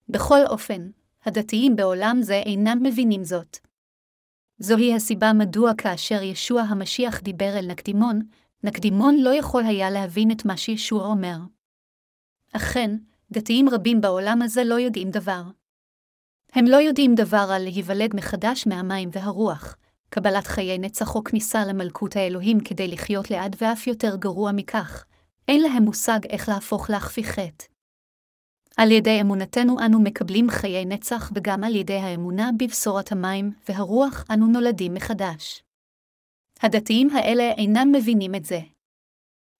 בכל 0.09 0.39
אופן, 0.49 0.89
הדתיים 1.25 1.75
בעולם 1.75 2.17
זה 2.21 2.35
אינם 2.35 2.79
מבינים 2.83 3.23
זאת. 3.23 3.57
זוהי 4.63 4.95
הסיבה 4.95 5.33
מדוע 5.33 5.71
כאשר 5.77 6.23
ישוע 6.23 6.61
המשיח 6.61 7.21
דיבר 7.21 7.57
אל 7.59 7.65
נקדימון, 7.67 8.21
נקדימון 8.63 9.17
לא 9.17 9.29
יכול 9.29 9.63
היה 9.65 9.89
להבין 9.89 10.31
את 10.31 10.45
מה 10.45 10.57
שישוע 10.57 11.05
אומר. 11.05 11.37
אכן, 12.53 12.95
דתיים 13.31 13.69
רבים 13.69 14.01
בעולם 14.01 14.41
הזה 14.41 14.63
לא 14.63 14.75
יודעים 14.75 15.09
דבר. 15.09 15.43
הם 16.53 16.65
לא 16.65 16.77
יודעים 16.77 17.15
דבר 17.15 17.47
על 17.55 17.63
להיוולד 17.63 18.15
מחדש 18.15 18.67
מהמים 18.67 19.09
והרוח, 19.11 19.75
קבלת 20.09 20.47
חיי 20.47 20.77
נצח 20.77 21.15
או 21.15 21.23
כניסה 21.23 21.65
למלכות 21.65 22.15
האלוהים 22.15 22.59
כדי 22.59 22.87
לחיות 22.87 23.31
לעד 23.31 23.55
ואף 23.61 23.87
יותר 23.87 24.15
גרוע 24.15 24.51
מכך, 24.51 25.05
אין 25.47 25.61
להם 25.61 25.83
מושג 25.83 26.19
איך 26.29 26.49
להפוך 26.49 26.89
להכפי 26.89 27.23
חטא. 27.23 27.72
על 28.77 28.91
ידי 28.91 29.21
אמונתנו 29.21 29.79
אנו 29.85 29.99
מקבלים 30.01 30.49
חיי 30.49 30.85
נצח 30.85 31.31
וגם 31.35 31.63
על 31.63 31.75
ידי 31.75 31.97
האמונה 31.97 32.49
בבשורת 32.59 33.11
המים 33.11 33.51
והרוח 33.69 34.25
אנו 34.33 34.47
נולדים 34.47 34.93
מחדש. 34.93 35.63
הדתיים 36.61 37.09
האלה 37.09 37.51
אינם 37.51 37.91
מבינים 37.91 38.35
את 38.35 38.45
זה. 38.45 38.59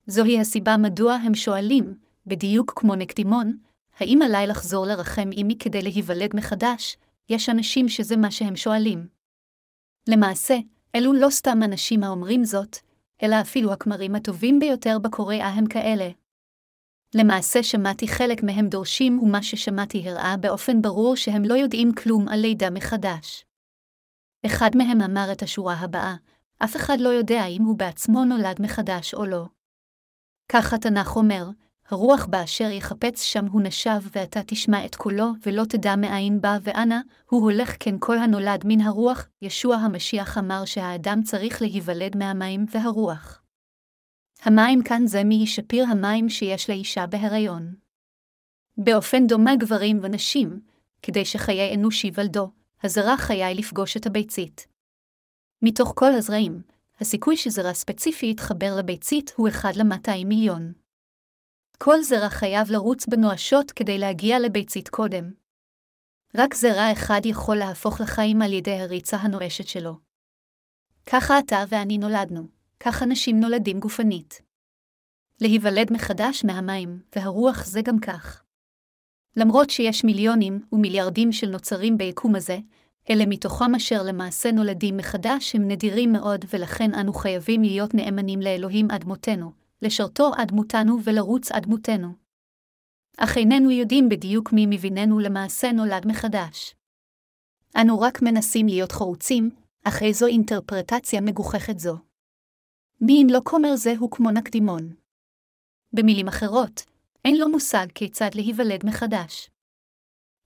זוהי 0.08 0.40
הסיבה 0.40 0.78
מדוע 0.78 1.14
הם 1.14 1.36
שואלים, 1.36 1.96
בדיוק 2.28 2.74
כמו 2.76 2.96
נקדימון, 2.96 3.58
האם 4.00 4.22
עליי 4.22 4.48
לחזור 4.48 4.86
לרחם 4.86 5.30
עמי 5.32 5.58
כדי 5.60 5.82
להיוולד 5.82 6.36
מחדש? 6.36 6.98
יש 7.30 7.50
אנשים 7.50 7.90
שזה 7.90 8.18
מה 8.18 8.32
שהם 8.32 8.56
שואלים. 8.56 9.08
למעשה, 10.08 10.58
אלו 10.96 11.14
לא 11.14 11.30
סתם 11.30 11.60
אנשים 11.64 12.04
האומרים 12.04 12.44
זאת, 12.44 12.78
אלא 13.24 13.42
אפילו 13.42 13.74
הכמרים 13.74 14.16
הטובים 14.16 14.60
ביותר 14.60 15.00
בקוריאה 15.00 15.50
הם 15.50 15.68
כאלה. 15.68 16.10
למעשה 17.16 17.64
שמעתי 17.64 18.08
חלק 18.08 18.44
מהם 18.44 18.68
דורשים 18.68 19.20
ומה 19.20 19.44
ששמעתי 19.44 20.10
הראה 20.10 20.38
באופן 20.38 20.82
ברור 20.82 21.16
שהם 21.16 21.44
לא 21.44 21.54
יודעים 21.54 21.94
כלום 21.94 22.28
על 22.28 22.40
לידה 22.40 22.70
מחדש. 22.70 23.46
אחד 24.46 24.70
מהם 24.76 25.02
אמר 25.02 25.32
את 25.32 25.44
השורה 25.44 25.76
הבאה, 25.76 26.16
אף 26.60 26.76
אחד 26.76 26.98
לא 27.00 27.10
יודע 27.10 27.46
אם 27.46 27.64
הוא 27.64 27.78
בעצמו 27.78 28.26
נולד 28.26 28.62
מחדש 28.62 29.14
או 29.14 29.26
לא. 29.26 29.46
כך 30.50 30.74
התנ"ך 30.74 31.16
אומר, 31.16 31.50
הרוח 31.90 32.26
באשר 32.26 32.70
יחפץ 32.72 33.22
שם 33.22 33.46
הוא 33.46 33.62
נשב, 33.62 34.00
ואתה 34.12 34.40
תשמע 34.48 34.86
את 34.86 34.96
קולו, 34.96 35.32
ולא 35.46 35.64
תדע 35.70 35.96
מאין 35.96 36.42
בא, 36.42 36.58
ואנה, 36.64 37.02
הוא 37.30 37.42
הולך 37.42 37.76
כן 37.80 37.96
כל 38.00 38.18
הנולד 38.18 38.62
מן 38.66 38.82
הרוח, 38.82 39.28
ישוע 39.42 39.76
המשיח 39.76 40.38
אמר 40.38 40.66
שהאדם 40.66 41.24
צריך 41.24 41.62
להיוולד 41.62 42.18
מהמים 42.18 42.66
והרוח. 42.72 43.43
המים 44.46 44.84
כאן 44.84 45.08
זה 45.08 45.24
מי 45.24 45.48
שפיר 45.48 45.86
המים 45.92 46.30
שיש 46.30 46.70
לאישה 46.70 47.08
בהיריון. 47.08 47.76
באופן 48.78 49.28
דומה 49.28 49.56
גברים 49.56 50.00
ונשים, 50.04 50.62
כדי 51.02 51.26
שחיי 51.26 51.76
אנוש 51.76 52.04
ייוולדו, 52.04 52.52
הזרע 52.84 53.18
חיי 53.18 53.56
לפגוש 53.56 53.98
את 53.98 54.06
הביצית. 54.06 54.68
מתוך 55.62 55.94
כל 55.96 56.12
הזרעים, 56.18 56.62
הסיכוי 57.00 57.38
שזרע 57.38 57.74
ספציפי 57.74 58.32
יתחבר 58.32 58.76
לביצית 58.78 59.32
הוא 59.36 59.50
1 59.50 59.76
ל-200 59.76 60.26
מיליון. 60.26 60.74
כל 61.78 62.02
זרע 62.02 62.30
חייב 62.30 62.72
לרוץ 62.72 63.08
בנואשות 63.08 63.72
כדי 63.72 63.98
להגיע 63.98 64.40
לביצית 64.40 64.90
קודם. 64.90 65.32
רק 66.36 66.54
זרע 66.54 66.92
אחד 66.92 67.22
יכול 67.26 67.56
להפוך 67.56 68.02
לחיים 68.02 68.42
על 68.42 68.54
ידי 68.54 68.80
הריצה 68.80 69.18
הנואשת 69.18 69.68
שלו. 69.68 69.98
ככה 71.06 71.40
אתה 71.40 71.64
ואני 71.70 71.98
נולדנו, 71.98 72.48
כך 72.86 73.04
אנשים 73.04 73.40
נולדים 73.40 73.80
גופנית. 73.80 74.42
להיוולד 75.42 75.94
מחדש 75.94 76.46
מהמים, 76.46 77.02
והרוח 77.16 77.66
זה 77.66 77.82
גם 77.82 78.00
כך. 78.00 78.44
למרות 79.36 79.70
שיש 79.70 80.04
מיליונים 80.04 80.62
ומיליארדים 80.72 81.32
של 81.32 81.50
נוצרים 81.50 81.98
ביקום 81.98 82.36
הזה, 82.36 82.58
אלה 83.10 83.26
מתוכם 83.26 83.76
אשר 83.76 84.04
למעשה 84.04 84.52
נולדים 84.52 84.98
מחדש 84.98 85.56
הם 85.56 85.68
נדירים 85.68 86.12
מאוד 86.12 86.46
ולכן 86.54 86.94
אנו 86.94 87.14
חייבים 87.14 87.62
להיות 87.62 87.94
נאמנים 87.94 88.42
לאלוהים 88.42 88.92
עד 88.92 89.06
מותנו, 89.06 89.52
לשרתו 89.82 90.32
עד 90.38 90.52
מותנו 90.52 90.98
ולרוץ 91.04 91.52
עד 91.52 91.66
מותנו. 91.66 92.08
אך 93.18 93.38
איננו 93.38 93.72
יודעים 93.72 94.10
בדיוק 94.10 94.54
מי 94.54 94.66
מביננו 94.66 95.20
למעשה 95.20 95.72
נולד 95.72 96.08
מחדש. 96.08 96.76
אנו 97.82 98.00
רק 98.00 98.22
מנסים 98.22 98.68
להיות 98.68 98.92
חרוצים, 98.92 99.50
אך 99.84 100.04
איזו 100.04 100.28
אינטרפרטציה 100.28 101.22
מגוחכת 101.22 101.80
זו. 101.80 102.13
מי 103.02 103.22
אם 103.24 103.28
לא 103.32 103.42
כומר 103.44 103.76
זה 103.76 103.94
הוא 104.00 104.12
כמו 104.12 104.32
נקדימון. 104.32 104.94
במילים 105.94 106.28
אחרות, 106.28 106.84
אין 107.26 107.38
לו 107.38 107.50
מושג 107.50 107.88
כיצד 107.96 108.30
להיוולד 108.36 108.86
מחדש. 108.86 109.50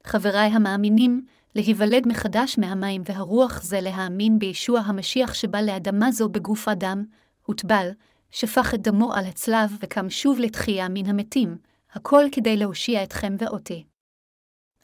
חבריי 0.04 0.50
המאמינים, 0.50 1.26
להיוולד 1.56 2.08
מחדש 2.08 2.58
מהמים 2.58 3.02
והרוח 3.06 3.64
זה 3.64 3.82
להאמין 3.82 4.40
בישוע 4.40 4.80
המשיח 4.80 5.34
שבא 5.34 5.62
לאדמה 5.62 6.12
זו 6.12 6.30
בגוף 6.30 6.68
אדם, 6.68 7.06
הוטבל, 7.46 7.90
שפך 8.32 8.74
את 8.74 8.82
דמו 8.82 9.14
על 9.14 9.26
הצלב 9.26 9.78
וקם 9.82 10.10
שוב 10.10 10.40
לתחייה 10.40 10.90
מן 10.90 11.06
המתים, 11.06 11.58
הכל 11.92 12.24
כדי 12.32 12.58
להושיע 12.58 13.04
אתכם 13.04 13.36
ואותי. 13.40 13.87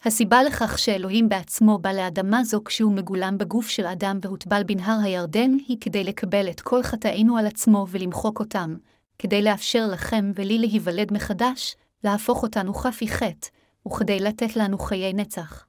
הסיבה 0.05 0.43
לכך 0.43 0.79
שאלוהים 0.79 1.29
בעצמו 1.29 1.77
בא 1.77 1.91
לאדמה 1.91 2.43
זו 2.43 2.63
כשהוא 2.63 2.93
מגולם 2.93 3.37
בגוף 3.37 3.67
של 3.67 3.85
אדם 3.85 4.19
והוטבל 4.21 4.63
בנהר 4.63 4.97
הירדן, 5.03 5.51
היא 5.67 5.77
כדי 5.81 6.03
לקבל 6.03 6.49
את 6.49 6.61
כל 6.61 6.83
חטאינו 6.83 7.37
על 7.37 7.47
עצמו 7.47 7.85
ולמחוק 7.89 8.39
אותם, 8.39 8.75
כדי 9.19 9.41
לאפשר 9.41 9.87
לכם 9.91 10.31
ולי 10.35 10.57
להיוולד 10.57 11.13
מחדש, 11.13 11.75
להפוך 12.03 12.43
אותנו 12.43 12.73
חפי 12.73 13.07
חטא, 13.07 13.47
וכדי 13.87 14.19
לתת 14.19 14.55
לנו 14.55 14.77
חיי 14.77 15.13
נצח. 15.13 15.65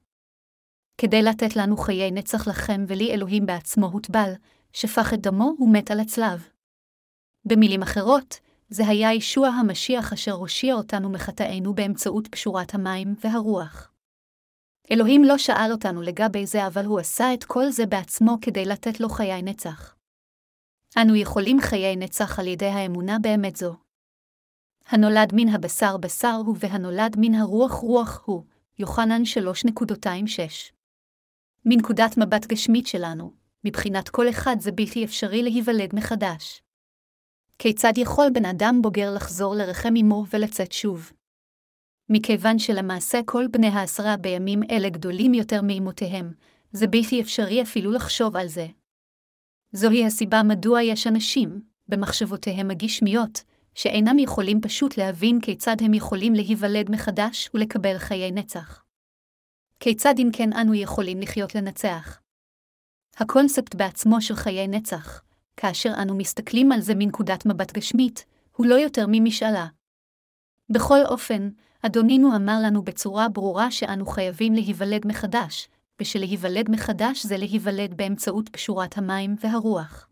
כדי 0.97 1.21
לתת 1.21 1.55
לנו 1.55 1.77
חיי 1.77 2.11
נצח 2.11 2.47
לכם 2.47 2.85
ולי 2.87 3.11
אלוהים 3.13 3.45
בעצמו 3.45 3.85
הוטבל, 3.85 4.31
שפך 4.73 5.13
את 5.13 5.21
דמו 5.21 5.55
ומת 5.59 5.91
על 5.91 5.99
הצלב. 5.99 6.47
במילים 7.45 7.81
אחרות, 7.81 8.39
זה 8.69 8.87
היה 8.87 9.13
ישוע 9.13 9.47
המשיח 9.47 10.13
אשר 10.13 10.31
הושיע 10.31 10.75
אותנו 10.75 11.09
מחטאינו 11.09 11.73
באמצעות 11.73 12.27
פשורת 12.27 12.73
המים 12.73 13.15
והרוח. 13.23 13.94
אלוהים 14.91 15.23
לא 15.23 15.37
שאל 15.37 15.71
אותנו 15.71 16.01
לגבי 16.01 16.45
זה, 16.45 16.67
אבל 16.67 16.85
הוא 16.85 16.99
עשה 16.99 17.33
את 17.33 17.43
כל 17.43 17.69
זה 17.69 17.85
בעצמו 17.85 18.37
כדי 18.41 18.65
לתת 18.65 18.99
לו 18.99 19.09
חיי 19.09 19.41
נצח. 19.41 19.95
אנו 20.97 21.15
יכולים 21.15 21.61
חיי 21.61 21.95
נצח 21.95 22.39
על 22.39 22.47
ידי 22.47 22.65
האמונה 22.65 23.19
באמת 23.19 23.55
זו. 23.55 23.75
הנולד 24.87 25.31
מן 25.33 25.47
הבשר 25.47 25.97
בשר 25.97 26.41
הוא 26.45 26.55
והנולד 26.59 27.15
מן 27.17 27.35
הרוח 27.35 27.71
רוח 27.71 28.21
הוא, 28.25 28.43
יוחנן 28.79 29.21
3.26. 29.23 30.71
מנקודת 31.65 32.17
מבט 32.17 32.45
גשמית 32.45 32.87
שלנו, 32.87 33.33
מבחינת 33.63 34.09
כל 34.09 34.29
אחד 34.29 34.55
זה 34.59 34.71
בלתי 34.71 35.05
אפשרי 35.05 35.43
להיוולד 35.43 35.95
מחדש. 35.95 36.61
כיצד 37.59 37.93
יכול 37.97 38.27
בן 38.33 38.45
אדם 38.45 38.79
בוגר 38.81 39.13
לחזור 39.15 39.55
לרחם 39.55 39.93
אמו 40.01 40.25
ולצאת 40.29 40.71
שוב? 40.71 41.11
מכיוון 42.09 42.59
שלמעשה 42.59 43.19
כל 43.25 43.47
בני 43.51 43.67
העשרה 43.67 44.17
בימים 44.17 44.63
אלה 44.71 44.89
גדולים 44.89 45.33
יותר 45.33 45.61
מאמותיהם, 45.61 46.33
זה 46.71 46.87
בלתי 46.87 47.21
אפשרי 47.21 47.61
אפילו 47.61 47.91
לחשוב 47.91 48.35
על 48.35 48.47
זה. 48.47 48.67
זוהי 49.71 50.05
הסיבה 50.05 50.43
מדוע 50.43 50.81
יש 50.81 51.07
אנשים, 51.07 51.61
במחשבותיהם 51.87 52.71
הגשמיות, 52.71 53.43
שאינם 53.75 54.19
יכולים 54.19 54.61
פשוט 54.61 54.97
להבין 54.97 55.41
כיצד 55.41 55.75
הם 55.79 55.93
יכולים 55.93 56.33
להיוולד 56.33 56.91
מחדש 56.91 57.49
ולקבל 57.53 57.97
חיי 57.97 58.31
נצח. 58.31 58.83
כיצד 59.79 60.13
אם 60.19 60.29
כן 60.33 60.53
אנו 60.53 60.73
יכולים 60.73 61.21
לחיות 61.21 61.55
לנצח? 61.55 62.21
הקונספט 63.17 63.75
בעצמו 63.75 64.21
של 64.21 64.35
חיי 64.35 64.67
נצח, 64.67 65.21
כאשר 65.57 65.89
אנו 66.01 66.15
מסתכלים 66.17 66.71
על 66.71 66.81
זה 66.81 66.93
מנקודת 66.95 67.45
מבט 67.45 67.71
גשמית, 67.71 68.25
הוא 68.55 68.65
לא 68.65 68.75
יותר 68.75 69.05
ממשאלה. 69.07 69.67
בכל 70.69 70.99
אופן, 71.05 71.49
אדונינו 71.85 72.35
אמר 72.35 72.57
לנו 72.63 72.83
בצורה 72.83 73.29
ברורה 73.29 73.71
שאנו 73.71 74.05
חייבים 74.05 74.53
להיוולד 74.53 75.07
מחדש, 75.07 75.67
ושלהיוולד 76.01 76.71
מחדש 76.71 77.25
זה 77.25 77.37
להיוולד 77.37 77.93
באמצעות 77.97 78.49
פשורת 78.49 78.97
המים 78.97 79.35
והרוח. 79.43 80.07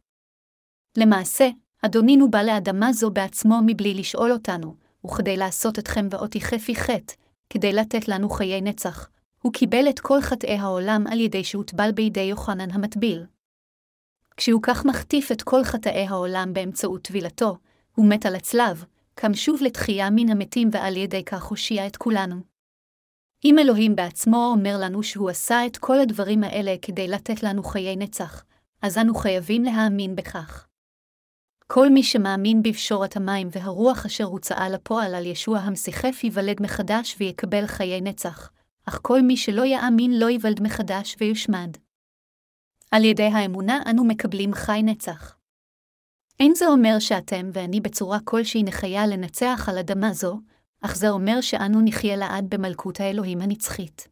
למעשה, 0.98 1.50
אדונינו 1.82 2.32
בא 2.32 2.42
לאדמה 2.42 2.94
זו 2.94 3.12
בעצמו 3.12 3.60
מבלי 3.66 3.94
לשאול 3.94 4.32
אותנו, 4.32 4.76
וכדי 5.06 5.38
לעשות 5.38 5.80
אתכם 5.80 6.08
ואותי 6.12 6.42
חפי 6.42 6.76
חטא, 6.76 7.14
כדי 7.50 7.74
לתת 7.74 8.08
לנו 8.08 8.30
חיי 8.30 8.62
נצח, 8.62 9.10
הוא 9.42 9.54
קיבל 9.54 9.90
את 9.90 10.00
כל 10.00 10.22
חטאי 10.22 10.58
העולם 10.58 11.08
על 11.08 11.20
ידי 11.20 11.44
שהוטבל 11.44 11.92
בידי 11.92 12.22
יוחנן 12.22 12.72
המטביל. 12.72 13.26
כשהוא 14.38 14.62
כך 14.64 14.86
מחטיף 14.86 15.32
את 15.32 15.42
כל 15.42 15.64
חטאי 15.64 16.08
העולם 16.10 16.54
באמצעות 16.54 17.02
טבילתו, 17.02 17.58
הוא 17.96 18.06
מת 18.10 18.26
על 18.26 18.36
הצלב, 18.36 18.86
קם 19.16 19.34
שוב 19.34 19.62
לתחייה 19.64 20.10
מן 20.10 20.30
המתים 20.30 20.70
ועל 20.72 20.98
ידי 20.98 21.24
כך 21.24 21.44
הושיע 21.44 21.88
את 21.88 21.98
כולנו. 21.98 22.36
אם 23.46 23.60
אלוהים 23.60 23.96
בעצמו 23.96 24.52
אומר 24.52 24.78
לנו 24.80 25.04
שהוא 25.04 25.30
עשה 25.30 25.66
את 25.66 25.78
כל 25.78 26.00
הדברים 26.00 26.44
האלה 26.44 26.76
כדי 26.82 27.08
לתת 27.08 27.44
לנו 27.44 27.64
חיי 27.64 27.96
נצח, 27.96 28.44
אז 28.82 28.98
אנו 28.98 29.16
חייבים 29.16 29.64
להאמין 29.64 30.16
בכך. 30.16 30.68
כל 31.68 31.90
מי 31.90 32.04
שמאמין 32.04 32.64
בפשורת 32.64 33.16
המים 33.18 33.48
והרוח 33.52 34.06
אשר 34.06 34.24
הוצאה 34.24 34.70
לפועל 34.70 35.16
על 35.16 35.26
ישוע 35.26 35.60
המשיחף 35.60 36.24
ייוולד 36.24 36.62
מחדש 36.62 37.16
ויקבל 37.20 37.68
חיי 37.68 38.02
נצח, 38.02 38.52
אך 38.86 39.00
כל 39.02 39.22
מי 39.22 39.38
שלא 39.38 39.66
יאמין 39.66 40.20
לא 40.20 40.30
ייוולד 40.30 40.62
מחדש 40.64 41.16
ויושמד. 41.20 41.78
על 42.92 43.04
ידי 43.04 43.24
האמונה 43.24 43.80
אנו 43.90 44.04
מקבלים 44.04 44.54
חי 44.54 44.82
נצח. 44.84 45.38
אין 46.44 46.56
זה 46.56 46.68
אומר 46.68 47.00
שאתם 47.00 47.50
ואני 47.54 47.82
בצורה 47.82 48.20
כלשהי 48.24 48.64
נחיה 48.64 49.08
לנצח 49.08 49.66
על 49.70 49.78
אדמה 49.78 50.14
זו, 50.14 50.40
אך 50.82 50.96
זה 50.96 51.10
אומר 51.10 51.42
שאנו 51.42 51.82
נחיה 51.82 52.16
לעד 52.16 52.46
במלכות 52.50 53.00
האלוהים 53.00 53.42
הנצחית. 53.42 54.08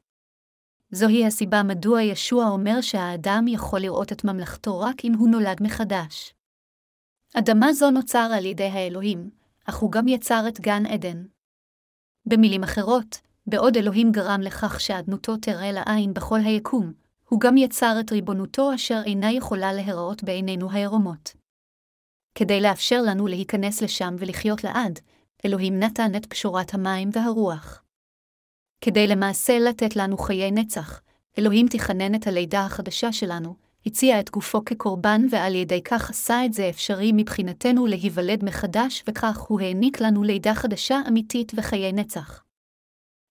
זוהי 0.91 1.25
הסיבה 1.25 1.63
מדוע 1.63 2.01
ישוע 2.01 2.49
אומר 2.49 2.81
שהאדם 2.81 3.45
יכול 3.47 3.79
לראות 3.79 4.11
את 4.11 4.23
ממלכתו 4.23 4.79
רק 4.79 5.05
אם 5.05 5.13
הוא 5.13 5.29
נולד 5.29 5.63
מחדש. 5.63 6.33
אדמה 7.33 7.73
זו 7.73 7.91
נוצר 7.91 8.29
על 8.33 8.45
ידי 8.45 8.67
האלוהים, 8.67 9.29
אך 9.65 9.75
הוא 9.75 9.91
גם 9.91 10.07
יצר 10.07 10.45
את 10.47 10.59
גן 10.59 10.85
עדן. 10.85 11.23
במילים 12.25 12.63
אחרות, 12.63 13.21
בעוד 13.47 13.77
אלוהים 13.77 14.11
גרם 14.11 14.41
לכך 14.41 14.81
שאדנותו 14.81 15.37
תראה 15.37 15.71
לעין 15.71 16.13
בכל 16.13 16.39
היקום, 16.39 16.93
הוא 17.29 17.39
גם 17.39 17.57
יצר 17.57 17.97
את 17.99 18.11
ריבונותו 18.11 18.75
אשר 18.75 19.01
אינה 19.05 19.31
יכולה 19.31 19.73
להיראות 19.73 20.23
בעינינו 20.23 20.71
העירומות. 20.71 21.40
כדי 22.35 22.61
לאפשר 22.61 23.01
לנו 23.01 23.27
להיכנס 23.27 23.81
לשם 23.81 24.15
ולחיות 24.19 24.63
לעד, 24.63 24.99
אלוהים 25.45 25.79
נתן 25.79 26.15
את 26.15 26.25
פשורת 26.25 26.73
המים 26.73 27.09
והרוח. 27.13 27.83
כדי 28.81 29.07
למעשה 29.07 29.59
לתת 29.59 29.95
לנו 29.95 30.17
חיי 30.17 30.51
נצח, 30.51 31.01
אלוהים 31.39 31.67
תכנן 31.67 32.15
את 32.15 32.27
הלידה 32.27 32.65
החדשה 32.65 33.11
שלנו, 33.11 33.55
הציע 33.85 34.19
את 34.19 34.29
גופו 34.29 34.65
כקורבן 34.65 35.21
ועל 35.29 35.55
ידי 35.55 35.81
כך 35.83 36.09
עשה 36.09 36.45
את 36.45 36.53
זה 36.53 36.69
אפשרי 36.69 37.11
מבחינתנו 37.13 37.87
להיוולד 37.87 38.45
מחדש 38.45 39.03
וכך 39.07 39.39
הוא 39.39 39.61
העניק 39.61 40.01
לנו 40.01 40.23
לידה 40.23 40.55
חדשה 40.55 41.01
אמיתית 41.07 41.51
וחיי 41.55 41.91
נצח. 41.91 42.43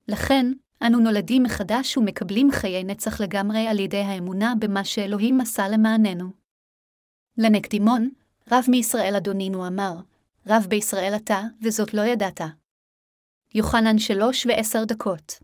לכן, 0.09 0.53
אנו 0.87 0.99
נולדים 0.99 1.43
מחדש 1.43 1.97
ומקבלים 1.97 2.51
חיי 2.53 2.85
נצח 2.85 3.21
לגמרי 3.21 3.67
על 3.67 3.79
ידי 3.79 4.01
האמונה 4.01 4.55
במה 4.59 4.85
שאלוהים 4.85 5.41
עשה 5.41 5.69
למעננו. 5.69 6.31
לנקדימון, 7.39 8.11
רב 8.53 8.65
מישראל 8.69 9.17
אדונינו 9.17 9.67
אמר, 9.67 9.95
רב 10.47 10.67
בישראל 10.69 11.13
אתה, 11.17 11.41
וזאת 11.63 11.95
לא 11.95 12.01
ידעת. 12.01 12.41
יוחנן 13.55 13.99
שלוש 13.99 14.47
ועשר 14.47 14.85
דקות. 14.85 15.39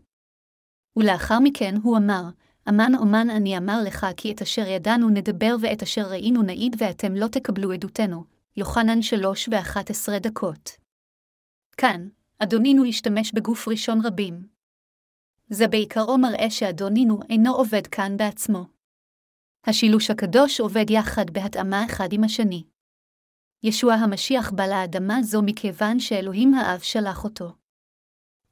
ולאחר 0.95 1.39
מכן 1.43 1.75
הוא 1.83 1.97
אמר, 1.97 2.23
אמן 2.69 2.91
אומן 2.99 3.29
אני 3.29 3.57
אמר 3.57 3.79
לך 3.85 4.07
כי 4.17 4.31
את 4.31 4.41
אשר 4.41 4.67
ידענו 4.67 5.09
נדבר 5.09 5.55
ואת 5.61 5.83
אשר 5.83 6.01
ראינו 6.01 6.41
נעיד 6.41 6.75
ואתם 6.79 7.15
לא 7.15 7.27
תקבלו 7.27 7.71
עדותנו. 7.71 8.23
יוחנן 8.57 9.01
שלוש 9.01 9.49
ואחת 9.51 9.89
עשרה 9.89 10.19
דקות. 10.19 10.71
כאן, 11.77 12.07
אדונינו 12.39 12.85
השתמש 12.85 13.33
בגוף 13.33 13.67
ראשון 13.67 14.05
רבים. 14.05 14.47
זה 15.49 15.67
בעיקרו 15.67 16.17
מראה 16.17 16.49
שאדונינו 16.49 17.19
אינו 17.29 17.55
עובד 17.55 17.87
כאן 17.87 18.17
בעצמו. 18.17 18.65
השילוש 19.65 20.11
הקדוש 20.11 20.59
עובד 20.59 20.89
יחד 20.89 21.29
בהתאמה 21.29 21.85
אחד 21.85 22.07
עם 22.11 22.23
השני. 22.23 22.63
ישוע 23.63 23.93
המשיח 23.93 24.51
בא 24.51 24.67
לאדמה 24.67 25.23
זו 25.23 25.41
מכיוון 25.41 25.99
שאלוהים 25.99 26.53
האב 26.53 26.79
שלח 26.79 27.23
אותו. 27.23 27.51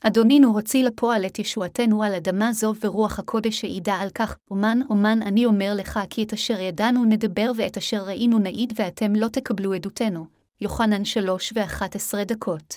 אדונינו 0.02 0.48
הוציא 0.54 0.84
לפועל 0.84 1.26
את 1.26 1.40
ישועתנו 1.40 2.04
על 2.04 2.14
אדמה 2.14 2.54
זו 2.54 2.74
ורוח 2.82 3.20
הקודש 3.20 3.64
העידה 3.64 3.96
על 3.96 4.10
כך, 4.10 4.38
אומן 4.52 4.80
אומן 4.90 5.22
אני 5.22 5.46
אומר 5.46 5.74
לך 5.76 6.00
כי 6.10 6.24
את 6.24 6.34
אשר 6.34 6.60
ידענו 6.60 7.06
נדבר 7.06 7.52
ואת 7.56 7.78
אשר 7.78 8.04
ראינו 8.04 8.40
נעיד 8.40 8.74
ואתם 8.76 9.16
לא 9.16 9.28
תקבלו 9.28 9.74
עדותנו. 9.74 10.26
יוחנן 10.62 11.06
שלוש 11.06 11.54
ואחת 11.56 11.96
עשרה 11.96 12.24
דקות. 12.24 12.76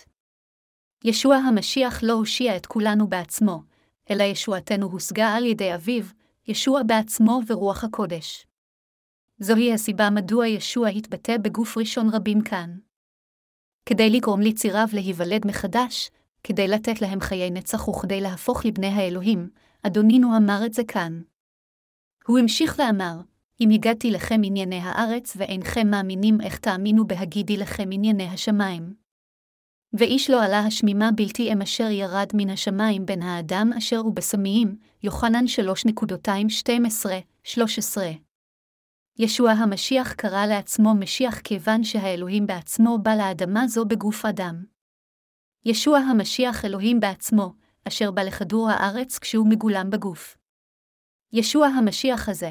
ישוע 1.04 1.36
המשיח 1.36 2.02
לא 2.02 2.12
הושיע 2.12 2.56
את 2.56 2.66
כולנו 2.66 3.08
בעצמו, 3.08 3.62
אלא 4.10 4.22
ישועתנו 4.22 4.86
הושגה 4.86 5.28
על 5.28 5.44
ידי 5.44 5.74
אביו, 5.74 6.04
ישוע 6.48 6.82
בעצמו 6.82 7.40
ורוח 7.46 7.84
הקודש. 7.84 8.47
זוהי 9.40 9.72
הסיבה 9.72 10.10
מדוע 10.10 10.46
ישוע 10.46 10.88
התבטא 10.88 11.36
בגוף 11.36 11.78
ראשון 11.78 12.08
רבים 12.12 12.40
כאן. 12.40 12.78
כדי 13.86 14.10
לגרום 14.10 14.40
ליציריו 14.40 14.86
להיוולד 14.92 15.46
מחדש, 15.46 16.10
כדי 16.44 16.68
לתת 16.68 17.02
להם 17.02 17.20
חיי 17.20 17.50
נצח 17.50 17.88
וכדי 17.88 18.20
להפוך 18.20 18.66
לבני 18.66 18.86
האלוהים, 18.86 19.48
אדונינו 19.82 20.36
אמר 20.36 20.60
את 20.66 20.74
זה 20.74 20.82
כאן. 20.84 21.22
הוא 22.26 22.38
המשיך 22.38 22.76
ואמר, 22.78 23.20
אם 23.60 23.68
הגדתי 23.70 24.10
לכם 24.10 24.40
ענייני 24.44 24.80
הארץ 24.82 25.36
ואינכם 25.36 25.90
מאמינים 25.90 26.40
איך 26.40 26.58
תאמינו 26.58 27.06
בהגידי 27.06 27.56
לכם 27.56 27.88
ענייני 27.92 28.28
השמיים. 28.28 28.94
ואיש 29.92 30.30
לא 30.30 30.44
עלה 30.44 30.60
השמימה 30.60 31.10
בלתי 31.14 31.52
אם 31.52 31.62
אשר 31.62 31.90
ירד 31.90 32.28
מן 32.34 32.50
השמיים 32.50 33.06
בין 33.06 33.22
האדם 33.22 33.70
אשר 33.78 33.98
הוא 33.98 34.14
בסמיים, 34.14 34.76
יוחנן 35.02 35.44
3.12-13. 37.44 37.58
ישוע 39.20 39.50
המשיח 39.50 40.12
קרא 40.12 40.46
לעצמו 40.46 40.94
משיח 40.94 41.40
כיוון 41.40 41.84
שהאלוהים 41.84 42.46
בעצמו 42.46 42.98
בא 43.02 43.14
לאדמה 43.14 43.66
זו 43.66 43.84
בגוף 43.84 44.24
אדם. 44.24 44.64
ישוע 45.64 45.98
המשיח 45.98 46.64
אלוהים 46.64 47.00
בעצמו, 47.00 47.52
אשר 47.88 48.10
בא 48.10 48.22
לכדור 48.22 48.70
הארץ 48.70 49.18
כשהוא 49.18 49.48
מגולם 49.48 49.90
בגוף. 49.90 50.36
ישוע 51.32 51.66
המשיח 51.66 52.28
הזה, 52.28 52.50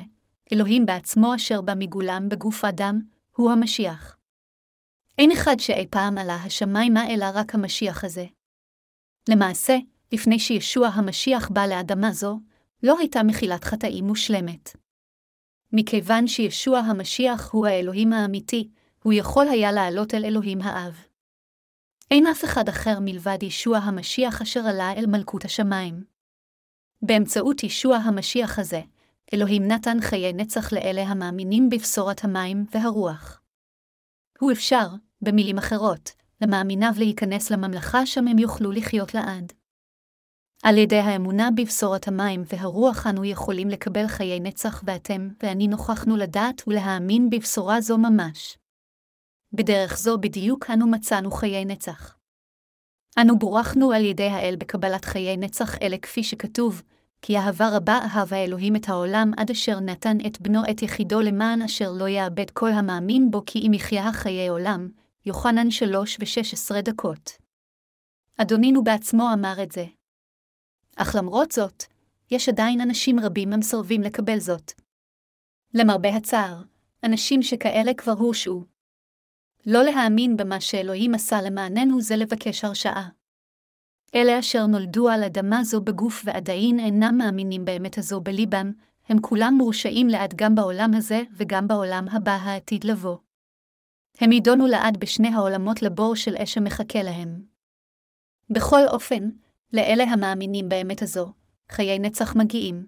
אלוהים 0.53 0.85
בעצמו 0.85 1.35
אשר 1.35 1.61
בא 1.61 1.73
מגולם 1.77 2.29
בגוף 2.29 2.65
אדם, 2.65 3.01
הוא 3.35 3.51
המשיח. 3.51 4.17
אין 5.17 5.31
אחד 5.31 5.55
שאי 5.59 5.87
פעם 5.89 6.17
עלה 6.17 6.35
השמיימה 6.35 7.07
אלא 7.13 7.25
רק 7.33 7.55
המשיח 7.55 8.03
הזה. 8.03 8.25
למעשה, 9.29 9.77
לפני 10.11 10.39
שישוע 10.39 10.87
המשיח 10.87 11.49
בא 11.49 11.65
לאדמה 11.65 12.11
זו, 12.11 12.39
לא 12.83 12.99
הייתה 12.99 13.23
מחילת 13.23 13.63
חטאים 13.63 14.07
מושלמת. 14.07 14.86
מכיוון 15.73 16.27
שישוע 16.27 16.79
המשיח 16.79 17.51
הוא 17.51 17.67
האלוהים 17.67 18.13
האמיתי, 18.13 18.69
הוא 19.03 19.13
יכול 19.13 19.47
היה 19.47 19.71
לעלות 19.71 20.13
אל 20.13 20.25
אלוהים 20.25 20.61
האב. 20.61 21.03
אין 22.11 22.27
אף 22.27 22.43
אחד 22.43 22.69
אחר 22.69 22.97
מלבד 23.01 23.37
ישוע 23.43 23.77
המשיח 23.77 24.41
אשר 24.41 24.59
עלה 24.59 24.93
אל 24.93 25.05
מלכות 25.05 25.45
השמיים. 25.45 26.03
באמצעות 27.01 27.63
ישוע 27.63 27.95
המשיח 27.95 28.59
הזה, 28.59 28.81
אלוהים 29.33 29.67
נתן 29.67 29.97
חיי 30.01 30.33
נצח 30.33 30.73
לאלה 30.73 31.01
המאמינים 31.03 31.69
בבשורת 31.69 32.23
המים 32.23 32.65
והרוח. 32.71 33.41
הוא 34.39 34.51
אפשר, 34.51 34.87
במילים 35.21 35.57
אחרות, 35.57 36.11
למאמיניו 36.41 36.91
להיכנס 36.97 37.51
לממלכה 37.51 38.05
שם 38.05 38.27
הם 38.27 38.39
יוכלו 38.39 38.71
לחיות 38.71 39.13
לעד. 39.13 39.53
על 40.69 40.77
ידי 40.77 40.99
האמונה 40.99 41.49
בבשורת 41.55 42.07
המים 42.07 42.43
והרוח 42.45 43.07
אנו 43.07 43.25
יכולים 43.25 43.69
לקבל 43.69 44.07
חיי 44.07 44.39
נצח 44.39 44.83
ואתם 44.85 45.29
ואני 45.43 45.67
נוכחנו 45.67 46.17
לדעת 46.17 46.63
ולהאמין 46.67 47.29
בבשורה 47.29 47.81
זו 47.81 47.97
ממש. 47.97 48.57
בדרך 49.53 49.97
זו 49.97 50.17
בדיוק 50.17 50.69
אנו 50.69 50.87
מצאנו 50.87 51.31
חיי 51.31 51.65
נצח. 51.65 52.17
אנו 53.21 53.39
בורכנו 53.39 53.91
על 53.91 54.05
ידי 54.05 54.29
האל 54.29 54.55
בקבלת 54.59 55.05
חיי 55.05 55.37
נצח 55.37 55.77
אלה 55.81 55.97
כפי 55.97 56.23
שכתוב, 56.23 56.81
כי 57.21 57.37
אהבה 57.37 57.69
רבה 57.77 57.99
אהב 58.03 58.33
האלוהים 58.33 58.75
את 58.75 58.89
העולם 58.89 59.31
עד 59.37 59.51
אשר 59.51 59.79
נתן 59.79 60.17
את 60.27 60.41
בנו 60.41 60.61
את 60.71 60.81
יחידו 60.81 61.21
למען 61.21 61.61
אשר 61.61 61.91
לא 61.91 62.07
יאבד 62.07 62.49
כל 62.49 62.69
המאמין 62.69 63.31
בו 63.31 63.41
כי 63.45 63.67
אם 63.67 63.73
יחיה 63.73 64.13
חיי 64.13 64.47
עולם, 64.47 64.89
יוחנן 65.25 65.71
שלוש 65.71 66.17
ושש 66.19 66.53
עשרה 66.53 66.81
דקות. 66.81 67.31
אדונינו 68.37 68.83
בעצמו 68.83 69.33
אמר 69.33 69.63
את 69.63 69.71
זה. 69.71 69.96
אך 70.97 71.15
למרות 71.15 71.51
זאת, 71.51 71.83
יש 72.31 72.49
עדיין 72.49 72.81
אנשים 72.81 73.19
רבים 73.19 73.53
המסרבים 73.53 74.01
לקבל 74.01 74.39
זאת. 74.39 74.71
למרבה 75.73 76.15
הצער, 76.15 76.61
אנשים 77.03 77.41
שכאלה 77.41 77.93
כבר 77.93 78.11
הורשעו, 78.11 78.63
לא 79.65 79.83
להאמין 79.83 80.37
במה 80.37 80.61
שאלוהים 80.61 81.15
עשה 81.15 81.41
למעננו 81.41 82.01
זה 82.01 82.15
לבקש 82.15 82.63
הרשעה. 82.63 83.09
אלה 84.15 84.39
אשר 84.39 84.65
נולדו 84.65 85.09
על 85.09 85.23
אדמה 85.23 85.63
זו 85.63 85.81
בגוף 85.81 86.21
ועדיין 86.25 86.79
אינם 86.79 87.17
מאמינים 87.17 87.65
באמת 87.65 87.97
הזו 87.97 88.21
בליבם, 88.21 88.71
הם 89.09 89.21
כולם 89.21 89.53
מורשעים 89.57 90.07
לעד 90.07 90.33
גם 90.35 90.55
בעולם 90.55 90.91
הזה 90.93 91.21
וגם 91.31 91.67
בעולם 91.67 92.05
הבא 92.11 92.31
העתיד 92.31 92.83
לבוא. 92.83 93.17
הם 94.19 94.31
יידונו 94.31 94.67
לעד 94.67 94.97
בשני 94.97 95.27
העולמות 95.27 95.81
לבור 95.81 96.15
של 96.15 96.35
אש 96.35 96.57
המחכה 96.57 97.03
להם. 97.03 97.41
בכל 98.49 98.87
אופן, 98.87 99.29
לאלה 99.73 100.03
המאמינים 100.03 100.69
באמת 100.69 101.01
הזו, 101.01 101.33
חיי 101.71 101.99
נצח 101.99 102.35
מגיעים. 102.35 102.85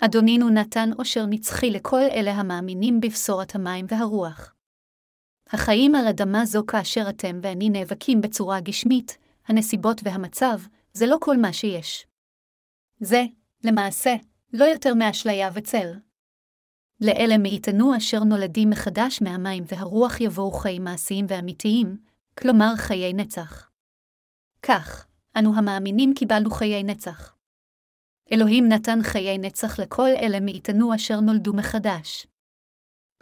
אדונינו 0.00 0.48
נתן 0.48 0.90
עושר 0.96 1.26
נצחי 1.26 1.70
לכל 1.70 2.02
אלה 2.12 2.32
המאמינים 2.32 3.00
בבשורת 3.00 3.54
המים 3.54 3.86
והרוח. 3.88 4.54
החיים 5.46 5.94
על 5.94 6.06
אדמה 6.06 6.44
זו 6.44 6.66
כאשר 6.66 7.08
אתם 7.08 7.40
ואני 7.42 7.70
נאבקים 7.70 8.20
בצורה 8.20 8.60
גשמית, 8.60 9.18
הנסיבות 9.46 10.00
והמצב, 10.04 10.60
זה 10.92 11.06
לא 11.06 11.16
כל 11.20 11.36
מה 11.36 11.52
שיש. 11.52 12.06
זה, 13.00 13.24
למעשה, 13.64 14.14
לא 14.52 14.64
יותר 14.64 14.94
מאשליה 14.94 15.50
וצל. 15.54 15.92
לאלה 17.00 17.38
מאיתנו 17.38 17.96
אשר 17.96 18.24
נולדים 18.24 18.70
מחדש 18.70 19.22
מהמים 19.22 19.64
והרוח 19.66 20.20
יבואו 20.20 20.50
חיים 20.50 20.84
מעשיים 20.84 21.26
ואמיתיים, 21.28 21.96
כלומר 22.38 22.76
חיי 22.76 23.12
נצח. 23.12 23.70
כך, 24.62 25.06
אנו 25.38 25.54
המאמינים 25.56 26.14
קיבלנו 26.14 26.50
חיי 26.50 26.82
נצח. 26.82 27.36
אלוהים 28.32 28.68
נתן 28.68 28.98
חיי 29.02 29.38
נצח 29.38 29.80
לכל 29.80 30.08
אלה 30.08 30.40
מאיתנו 30.40 30.94
אשר 30.94 31.20
נולדו 31.20 31.52
מחדש. 31.52 32.26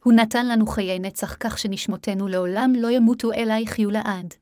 הוא 0.02 0.12
נתן 0.12 0.46
לנו 0.46 0.66
חיי 0.66 0.98
נצח 0.98 1.36
כך 1.40 1.58
שנשמותינו 1.58 2.28
לעולם 2.28 2.72
לא 2.76 2.90
ימותו 2.90 3.32
אלא 3.32 3.52
יחיו 3.52 3.90
לעד. 3.90 4.34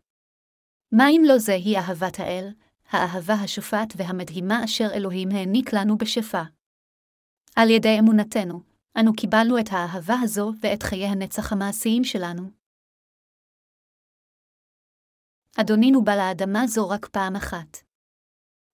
מה 0.93 1.09
אם 1.09 1.23
לא 1.27 1.39
זהי 1.39 1.77
אהבת 1.77 2.21
האל, 2.21 2.49
האהבה 2.91 3.35
השופעת 3.35 3.93
והמדהימה 3.97 4.65
אשר 4.65 4.89
אלוהים 4.95 5.29
העניק 5.33 5.73
לנו 5.73 5.99
בשפע? 5.99 6.43
על 7.57 7.71
ידי 7.71 7.97
אמונתנו, 7.99 8.61
אנו 9.01 9.13
קיבלנו 9.17 9.59
את 9.59 9.69
האהבה 9.71 10.15
הזו 10.23 10.53
ואת 10.61 10.83
חיי 10.83 11.07
הנצח 11.07 11.53
המעשיים 11.53 12.05
שלנו. 12.05 12.64
אדונינו 15.61 16.05
בא 16.05 16.17
לאדמה 16.17 16.67
זו 16.67 16.89
רק 16.89 17.07
פעם 17.07 17.37
אחת. 17.37 17.79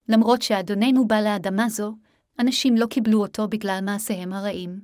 למרות 0.09 0.43
שאדוננו 0.43 1.09
בא 1.09 1.21
לאדמה 1.21 1.69
זו, 1.69 1.95
אנשים 2.39 2.77
לא 2.77 2.87
קיבלו 2.87 3.21
אותו 3.21 3.49
בגלל 3.49 3.81
מעשיהם 3.83 4.33
הרעים. 4.33 4.81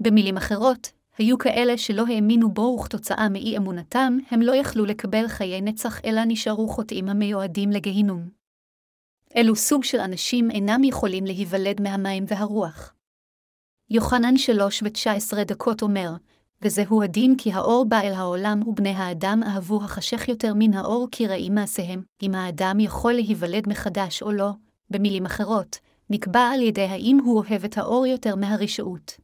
במילים 0.00 0.36
אחרות, 0.36 0.92
היו 1.18 1.38
כאלה 1.38 1.78
שלא 1.78 2.04
האמינו 2.08 2.50
בו 2.50 2.76
וכתוצאה 2.80 3.28
מאי 3.28 3.56
אמונתם, 3.56 4.18
הם 4.30 4.42
לא 4.42 4.56
יכלו 4.56 4.84
לקבל 4.84 5.28
חיי 5.28 5.60
נצח 5.60 6.00
אלא 6.04 6.20
נשארו 6.26 6.68
חוטאים 6.68 7.08
המיועדים 7.08 7.70
לגהינום. 7.70 8.28
אלו 9.36 9.56
סוג 9.56 9.84
של 9.84 9.98
אנשים 9.98 10.50
אינם 10.50 10.84
יכולים 10.84 11.24
להיוולד 11.24 11.80
מהמים 11.80 12.24
והרוח. 12.28 12.94
יוחנן 13.90 14.36
שלוש 14.36 14.82
ותשע 14.82 15.12
עשרה 15.12 15.44
דקות 15.44 15.82
אומר, 15.82 16.10
וזהו 16.62 17.02
הדין 17.02 17.34
כי 17.38 17.52
האור 17.52 17.84
בא 17.88 18.00
אל 18.00 18.12
העולם 18.12 18.68
ובני 18.68 18.90
האדם 18.90 19.40
אהבו 19.46 19.84
החשך 19.84 20.28
יותר 20.28 20.52
מן 20.56 20.74
האור 20.74 21.08
כי 21.10 21.26
רעים 21.26 21.54
מעשיהם, 21.54 22.02
אם 22.22 22.34
האדם 22.34 22.80
יכול 22.80 23.12
להיוולד 23.12 23.68
מחדש 23.68 24.22
או 24.22 24.32
לא, 24.32 24.50
במילים 24.90 25.26
אחרות, 25.26 25.78
נקבע 26.10 26.40
על 26.40 26.60
ידי 26.60 26.84
האם 26.84 27.18
הוא 27.24 27.38
אוהב 27.38 27.64
את 27.64 27.78
האור 27.78 28.06
יותר 28.06 28.36
מהרשעות. 28.36 29.16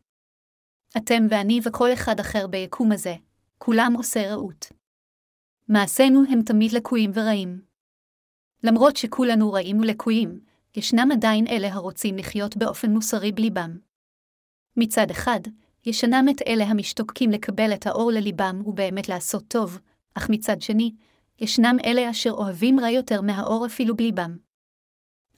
אתם 0.96 1.26
ואני 1.30 1.60
וכל 1.64 1.92
אחד 1.92 2.20
אחר 2.20 2.46
ביקום 2.46 2.92
הזה, 2.92 3.14
כולם 3.58 3.92
עושי 3.96 4.26
רעות. 4.26 4.66
מעשינו 5.68 6.22
הם 6.30 6.42
תמיד 6.42 6.72
לקויים 6.72 7.10
ורעים. 7.14 7.62
למרות 8.64 8.96
שכולנו 8.96 9.52
רעים 9.52 9.80
ולקויים, 9.80 10.40
ישנם 10.76 11.08
עדיין 11.12 11.46
אלה 11.46 11.72
הרוצים 11.72 12.16
לחיות 12.16 12.56
באופן 12.56 12.90
מוסרי 12.90 13.32
בליבם. 13.32 13.78
מצד 14.76 15.10
אחד, 15.10 15.40
ישנם 15.86 16.26
את 16.30 16.42
אלה 16.46 16.64
המשתוקקים 16.64 17.30
לקבל 17.30 17.72
את 17.74 17.86
האור 17.86 18.12
לליבם 18.12 18.62
ובאמת 18.66 19.08
לעשות 19.08 19.44
טוב, 19.48 19.78
אך 20.14 20.30
מצד 20.30 20.62
שני, 20.62 20.94
ישנם 21.40 21.76
אלה 21.84 22.10
אשר 22.10 22.30
אוהבים 22.30 22.80
רע 22.80 22.90
יותר 22.90 23.20
מהאור 23.20 23.66
אפילו 23.66 23.96
בליבם. 23.96 24.36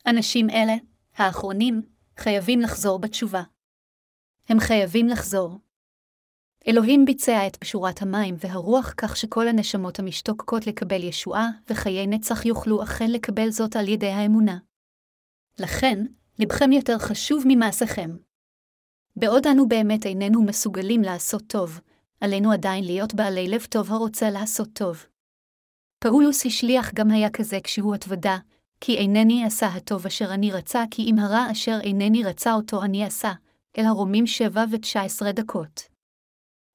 אנשים 0.06 0.50
אלה, 0.50 0.74
האחרונים, 1.16 1.82
חייבים 2.16 2.60
לחזור 2.60 2.98
בתשובה. 2.98 3.42
הם 4.48 4.60
חייבים 4.60 5.08
לחזור. 5.08 5.58
אלוהים 6.68 7.04
ביצע 7.04 7.46
את 7.46 7.56
פשורת 7.56 8.02
המים 8.02 8.34
והרוח 8.38 8.94
כך 8.96 9.16
שכל 9.16 9.48
הנשמות 9.48 9.98
המשתוקקות 9.98 10.66
לקבל 10.66 11.02
ישועה 11.02 11.48
וחיי 11.70 12.06
נצח 12.06 12.46
יוכלו 12.46 12.82
אכן 12.82 13.10
לקבל 13.10 13.50
זאת 13.50 13.76
על 13.76 13.88
ידי 13.88 14.10
האמונה. 14.10 14.58
לכן, 15.58 16.04
לבכם 16.38 16.72
יותר 16.72 16.98
חשוב 16.98 17.44
ממעשיכם. 17.46 18.10
בעוד 19.16 19.46
אנו 19.46 19.68
באמת 19.68 20.06
איננו 20.06 20.42
מסוגלים 20.42 21.02
לעשות 21.02 21.42
טוב, 21.46 21.80
עלינו 22.20 22.52
עדיין 22.52 22.84
להיות 22.84 23.14
בעלי 23.14 23.48
לב 23.48 23.66
טוב 23.70 23.92
הרוצה 23.92 24.30
לעשות 24.30 24.68
טוב. 24.72 25.06
פאולוס 25.98 26.46
השליח 26.46 26.90
גם 26.94 27.10
היה 27.10 27.30
כזה 27.30 27.58
כשהוא 27.64 27.94
התוודה, 27.94 28.38
כי 28.80 28.96
אינני 28.96 29.44
עשה 29.44 29.66
הטוב 29.66 30.06
אשר 30.06 30.34
אני 30.34 30.52
רצה, 30.52 30.84
כי 30.90 31.02
אם 31.02 31.18
הרע 31.18 31.46
אשר 31.52 31.78
אינני 31.82 32.24
רצה 32.24 32.54
אותו 32.54 32.82
אני 32.82 33.04
עשה, 33.04 33.32
אל 33.78 33.84
הרומים 33.84 34.26
שבע 34.26 34.64
ותשע 34.70 35.02
עשרה 35.02 35.32
דקות. 35.32 35.82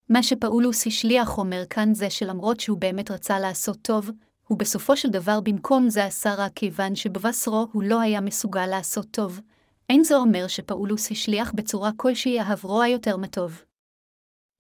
מה 0.09 0.23
שפאולוס 0.23 0.87
השליח 0.87 1.37
אומר 1.37 1.63
כאן 1.69 1.93
זה 1.93 2.09
שלמרות 2.09 2.59
שהוא 2.59 2.77
באמת 2.77 3.11
רצה 3.11 3.39
לעשות 3.39 3.77
טוב, 3.81 4.11
הוא 4.47 4.57
בסופו 4.57 4.97
של 4.97 5.09
דבר 5.09 5.39
במקום 5.39 5.89
זה 5.89 6.05
עשה 6.05 6.33
רע 6.33 6.47
כיוון 6.55 6.95
שבבשרו 6.95 7.67
הוא 7.71 7.83
לא 7.83 8.01
היה 8.01 8.21
מסוגל 8.21 8.65
לעשות 8.65 9.07
טוב, 9.11 9.41
אין 9.89 10.03
זה 10.03 10.15
אומר 10.15 10.47
שפאולוס 10.47 11.11
השליח 11.11 11.51
בצורה 11.55 11.91
כלשהי 11.95 12.39
אהב 12.39 12.65
יותר 12.87 13.17
מטוב. 13.17 13.63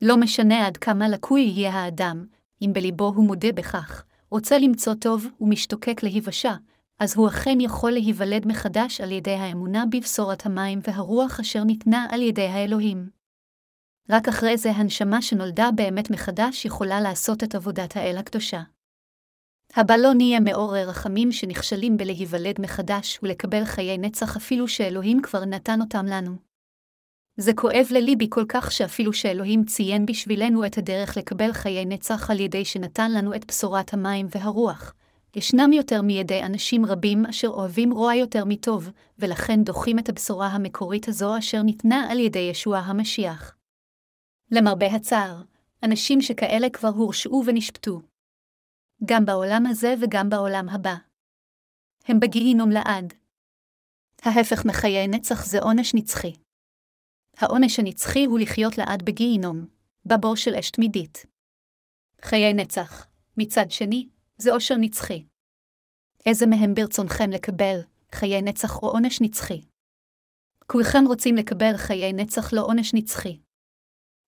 לא 0.01 0.17
משנה 0.17 0.67
עד 0.67 0.77
כמה 0.77 1.09
לקוי 1.09 1.41
יהיה 1.41 1.73
האדם, 1.73 2.25
אם 2.61 2.71
בליבו 2.73 3.07
הוא 3.15 3.25
מודה 3.25 3.51
בכך, 3.51 4.03
רוצה 4.31 4.57
למצוא 4.57 4.93
טוב 4.93 5.27
ומשתוקק 5.41 6.03
להיוושע, 6.03 6.53
אז 6.99 7.17
הוא 7.17 7.27
אכן 7.27 7.61
יכול 7.61 7.91
להיוולד 7.91 8.47
מחדש 8.47 9.01
על 9.01 9.11
ידי 9.11 9.33
האמונה 9.33 9.83
בבשורת 9.91 10.45
המים 10.45 10.79
והרוח 10.83 11.39
אשר 11.39 11.63
ניתנה 11.63 12.07
על 12.09 12.21
ידי 12.21 12.47
האלוהים. 12.47 13.09
רק 14.09 14.27
אחרי 14.27 14.57
זה 14.57 14.71
הנשמה 14.71 15.21
שנולדה 15.21 15.69
באמת 15.75 16.11
מחדש 16.11 16.65
יכולה 16.65 17.01
לעשות 17.01 17.43
את 17.43 17.55
עבודת 17.55 17.97
האל 17.97 18.17
הקדושה. 18.17 18.61
הבא 19.75 19.95
לא 19.95 20.13
נהיה 20.13 20.39
מעורר 20.39 20.89
רחמים 20.89 21.31
שנכשלים 21.31 21.97
בלהיוולד 21.97 22.61
מחדש 22.61 23.19
ולקבל 23.23 23.65
חיי 23.65 23.97
נצח 23.97 24.37
אפילו 24.37 24.67
שאלוהים 24.67 25.21
כבר 25.21 25.45
נתן 25.45 25.81
אותם 25.81 26.05
לנו. 26.05 26.35
זה 27.37 27.53
כואב 27.53 27.87
לליבי 27.91 28.27
כל 28.29 28.45
כך 28.49 28.71
שאפילו 28.71 29.13
שאלוהים 29.13 29.65
ציין 29.65 30.05
בשבילנו 30.05 30.65
את 30.65 30.77
הדרך 30.77 31.17
לקבל 31.17 31.53
חיי 31.53 31.85
נצח 31.85 32.29
על 32.31 32.39
ידי 32.39 32.65
שנתן 32.65 33.11
לנו 33.11 33.35
את 33.35 33.45
בשורת 33.45 33.93
המים 33.93 34.27
והרוח. 34.29 34.93
ישנם 35.35 35.73
יותר 35.73 36.01
מידי 36.01 36.43
אנשים 36.43 36.85
רבים 36.85 37.25
אשר 37.25 37.47
אוהבים 37.47 37.91
רוע 37.91 38.15
יותר 38.15 38.45
מטוב, 38.45 38.89
ולכן 39.19 39.63
דוחים 39.63 39.99
את 39.99 40.09
הבשורה 40.09 40.47
המקורית 40.47 41.07
הזו 41.07 41.37
אשר 41.37 41.61
ניתנה 41.61 42.07
על 42.11 42.19
ידי 42.19 42.39
ישוע 42.39 42.77
המשיח. 42.77 43.55
למרבה 44.51 44.87
הצער, 44.87 45.41
אנשים 45.83 46.21
שכאלה 46.21 46.69
כבר 46.69 46.87
הורשעו 46.87 47.43
ונשפטו. 47.45 48.08
גם 49.05 49.25
בעולם 49.25 49.65
הזה 49.65 49.93
וגם 50.01 50.29
בעולם 50.29 50.69
הבא. 50.69 50.95
הם 52.05 52.19
בגיהינום 52.19 52.69
לעד. 52.69 53.13
ההפך 54.21 54.65
מחיי 54.65 55.07
נצח 55.07 55.45
זה 55.45 55.59
עונש 55.59 55.95
נצחי. 55.95 56.33
העונש 57.37 57.79
הנצחי 57.79 58.25
הוא 58.25 58.39
לחיות 58.39 58.77
לעד 58.77 59.03
בגיהינום, 59.05 59.65
בבור 60.05 60.35
של 60.35 60.55
אש 60.55 60.71
תמידית. 60.71 61.25
חיי 62.21 62.53
נצח, 62.53 63.07
מצד 63.37 63.65
שני, 63.69 64.09
זה 64.37 64.53
עושר 64.53 64.75
נצחי. 64.79 65.25
איזה 66.25 66.45
מהם 66.45 66.73
ברצונכם 66.73 67.29
לקבל, 67.29 67.79
חיי 68.15 68.41
נצח 68.41 68.75
או 68.83 68.87
עונש 68.87 69.21
נצחי? 69.21 69.61
כולכם 70.67 71.03
רוצים 71.07 71.35
לקבל 71.35 71.77
חיי 71.77 72.13
נצח 72.13 72.53
לא 72.53 72.61
עונש 72.61 72.93
נצחי. 72.93 73.39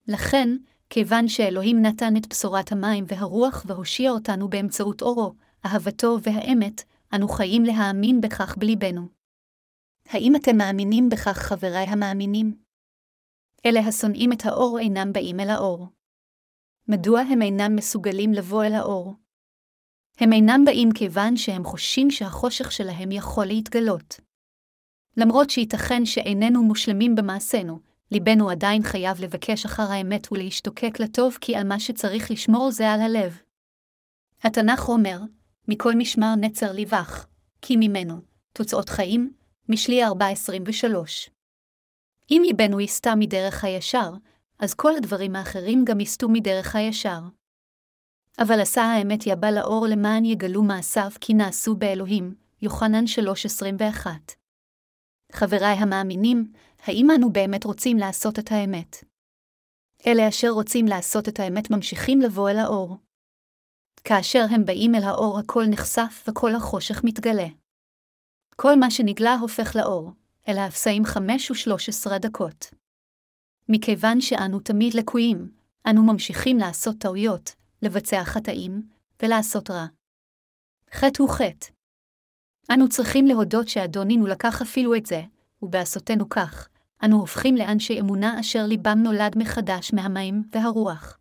לכן, 0.07 0.49
כיוון 0.93 1.27
שאלוהים 1.27 1.81
נתן 1.81 2.17
את 2.17 2.27
בשורת 2.29 2.71
המים 2.71 3.03
והרוח 3.07 3.65
והושיע 3.67 4.11
אותנו 4.11 4.49
באמצעות 4.49 5.01
אורו, 5.01 5.33
אהבתו 5.65 6.17
והאמת, 6.23 6.83
אנו 7.15 7.27
חיים 7.27 7.63
להאמין 7.63 8.21
בכך 8.21 8.57
בליבנו. 8.57 9.07
האם 10.09 10.35
אתם 10.35 10.57
מאמינים 10.57 11.09
בכך, 11.09 11.37
חבריי 11.37 11.85
המאמינים? 11.85 12.57
אלה 13.65 13.79
השונאים 13.79 14.33
את 14.33 14.45
האור 14.45 14.79
אינם 14.79 15.13
באים 15.13 15.39
אל 15.39 15.49
האור. 15.49 15.87
מדוע 16.87 17.19
הם 17.19 17.41
אינם 17.41 17.75
מסוגלים 17.75 18.33
לבוא 18.33 18.63
אל 18.63 18.73
האור? 18.73 19.13
הם 20.17 20.33
אינם 20.33 20.61
באים 20.65 20.89
כיוון 20.91 21.37
שהם 21.37 21.63
חוששים 21.63 22.11
שהחושך 22.11 22.71
שלהם 22.71 23.11
יכול 23.11 23.45
להתגלות. 23.45 24.19
למרות 25.17 25.49
שייתכן 25.49 26.05
שאיננו 26.05 26.63
מושלמים 26.63 27.15
במעשינו, 27.15 27.90
ליבנו 28.12 28.49
עדיין 28.49 28.84
חייב 28.84 29.22
לבקש 29.22 29.66
אחר 29.66 29.91
האמת 29.91 30.32
ולהשתוקק 30.32 30.99
לטוב 30.99 31.38
כי 31.41 31.55
על 31.55 31.68
מה 31.68 31.80
שצריך 31.80 32.32
לשמור 32.32 32.72
זה 32.72 32.91
על 32.91 33.01
הלב. 33.01 33.41
התנ"ך 34.43 34.89
אומר, 34.89 35.20
מכל 35.68 35.95
משמר 35.95 36.36
נצר 36.38 36.72
לבך, 36.74 37.26
כי 37.62 37.76
ממנו, 37.80 38.22
תוצאות 38.53 38.89
חיים, 38.89 39.34
משלי 39.70 40.05
4.23. 40.05 40.09
אם 42.32 42.41
ליבנו 42.45 42.82
יסטה 42.82 43.16
מדרך 43.16 43.64
הישר, 43.64 44.12
אז 44.59 44.74
כל 44.74 44.95
הדברים 44.95 45.36
האחרים 45.36 45.86
גם 45.86 45.99
יסטו 45.99 46.30
מדרך 46.30 46.76
הישר. 46.76 47.20
אבל 48.39 48.62
עשה 48.62 48.84
האמת 48.84 49.24
יבא 49.26 49.49
לאור 49.49 49.88
למען 49.89 50.26
יגלו 50.26 50.64
מעשיו 50.64 51.12
כי 51.22 51.34
נעשו 51.34 51.76
באלוהים, 51.76 52.36
יוחנן 52.62 53.03
3.21. 53.05 54.07
חבריי 55.32 55.76
המאמינים, 55.76 56.51
האם 56.84 57.07
אנו 57.15 57.32
באמת 57.32 57.63
רוצים 57.63 57.97
לעשות 57.97 58.39
את 58.39 58.51
האמת? 58.51 59.03
אלה 60.07 60.27
אשר 60.27 60.49
רוצים 60.49 60.86
לעשות 60.86 61.27
את 61.27 61.39
האמת 61.39 61.71
ממשיכים 61.71 62.21
לבוא 62.21 62.49
אל 62.49 62.57
האור. 62.57 62.97
כאשר 64.03 64.45
הם 64.51 64.65
באים 64.65 64.95
אל 64.95 65.03
האור 65.03 65.39
הכל 65.39 65.63
נחשף 65.69 66.23
וכל 66.27 66.55
החושך 66.55 67.01
מתגלה. 67.03 67.47
כל 68.55 68.75
מה 68.79 68.91
שנגלה 68.91 69.36
הופך 69.36 69.75
לאור, 69.75 70.11
אל 70.47 70.57
האפסאים 70.57 71.05
חמש 71.05 71.51
ושלוש 71.51 71.89
עשרה 71.89 72.19
דקות. 72.19 72.65
מכיוון 73.69 74.21
שאנו 74.21 74.59
תמיד 74.59 74.93
לקויים, 74.93 75.51
אנו 75.89 76.03
ממשיכים 76.03 76.57
לעשות 76.57 76.95
טעויות, 76.99 77.55
לבצע 77.82 78.23
חטאים, 78.23 78.89
ולעשות 79.23 79.71
רע. 79.71 79.86
חטא 80.91 81.23
הוא 81.23 81.29
חטא. 81.29 81.67
אנו 82.73 82.89
צריכים 82.89 83.25
להודות 83.25 83.67
שאדונינו 83.67 84.27
לקח 84.27 84.61
אפילו 84.61 84.95
את 84.95 85.05
זה, 85.05 85.21
ובעשותנו 85.62 86.30
כך, 86.30 86.68
אנו 87.03 87.20
הופכים 87.20 87.55
לאנשי 87.55 87.99
אמונה 87.99 88.39
אשר 88.39 88.66
ליבם 88.66 88.99
נולד 89.03 89.38
מחדש 89.38 89.93
מהמים 89.93 90.43
והרוח. 90.51 91.18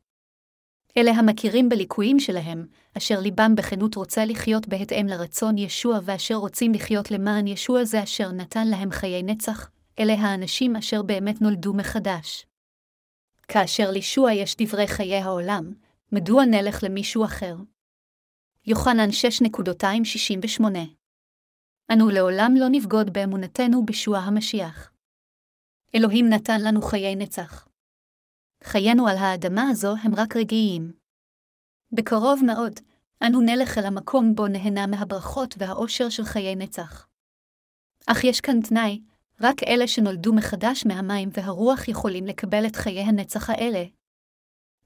אלה 0.97 1.11
המכירים 1.11 1.69
בליקויים 1.69 2.21
שלהם, 2.21 2.67
אשר 2.97 3.21
ליבם 3.21 3.55
בכנות 3.55 3.95
רוצה 3.95 4.25
לחיות 4.25 4.69
בהתאם 4.69 5.07
לרצון 5.07 5.59
ישוע 5.59 5.99
ואשר 6.05 6.35
רוצים 6.35 6.73
לחיות 6.73 7.11
למען 7.11 7.47
ישוע 7.47 7.85
זה 7.85 8.03
אשר 8.03 8.33
נתן 8.33 8.69
להם 8.69 8.91
חיי 8.91 9.23
נצח, 9.23 9.71
אלה 9.99 10.15
האנשים 10.15 10.77
אשר 10.77 11.03
באמת 11.03 11.41
נולדו 11.41 11.75
מחדש. 11.75 12.47
כאשר 13.49 13.91
לישוע 13.91 14.33
יש 14.33 14.57
דברי 14.57 14.87
חיי 14.87 15.17
העולם, 15.17 15.73
מדוע 16.13 16.45
נלך 16.45 16.83
למישהו 16.83 17.25
אחר? 17.25 17.57
יוחנן 18.67 19.09
6.268 19.09 20.65
אנו 21.93 22.09
לעולם 22.11 22.53
לא 22.57 22.67
נבגוד 22.71 23.13
באמונתנו 23.13 23.85
בישוע 23.87 24.19
המשיח. 24.19 24.93
אלוהים 25.95 26.29
נתן 26.29 26.61
לנו 26.61 26.83
חיי 26.83 27.17
נצח. 27.17 27.69
חיינו 28.65 29.09
על 29.09 29.17
האדמה 29.17 29.69
הזו 29.71 29.95
הם 30.03 30.15
רק 30.15 30.37
רגעיים. 30.37 30.93
בקרוב 31.93 32.41
מאוד, 32.47 32.73
אנו 33.27 33.41
נלך 33.41 33.79
אל 33.79 33.87
המקום 33.87 34.35
בו 34.35 34.49
נהנה 34.49 34.87
מהברכות 34.87 35.55
והאושר 35.59 36.09
של 36.09 36.25
חיי 36.25 36.57
נצח. 36.57 37.09
אך 38.07 38.25
יש 38.25 38.41
כאן 38.41 38.61
תנאי, 38.61 39.03
רק 39.41 39.63
אלה 39.63 39.89
שנולדו 39.89 40.33
מחדש 40.35 40.87
מהמים 40.87 41.29
והרוח 41.33 41.89
יכולים 41.89 42.27
לקבל 42.27 42.67
את 42.67 42.77
חיי 42.77 43.01
הנצח 43.01 43.51
האלה. 43.51 43.85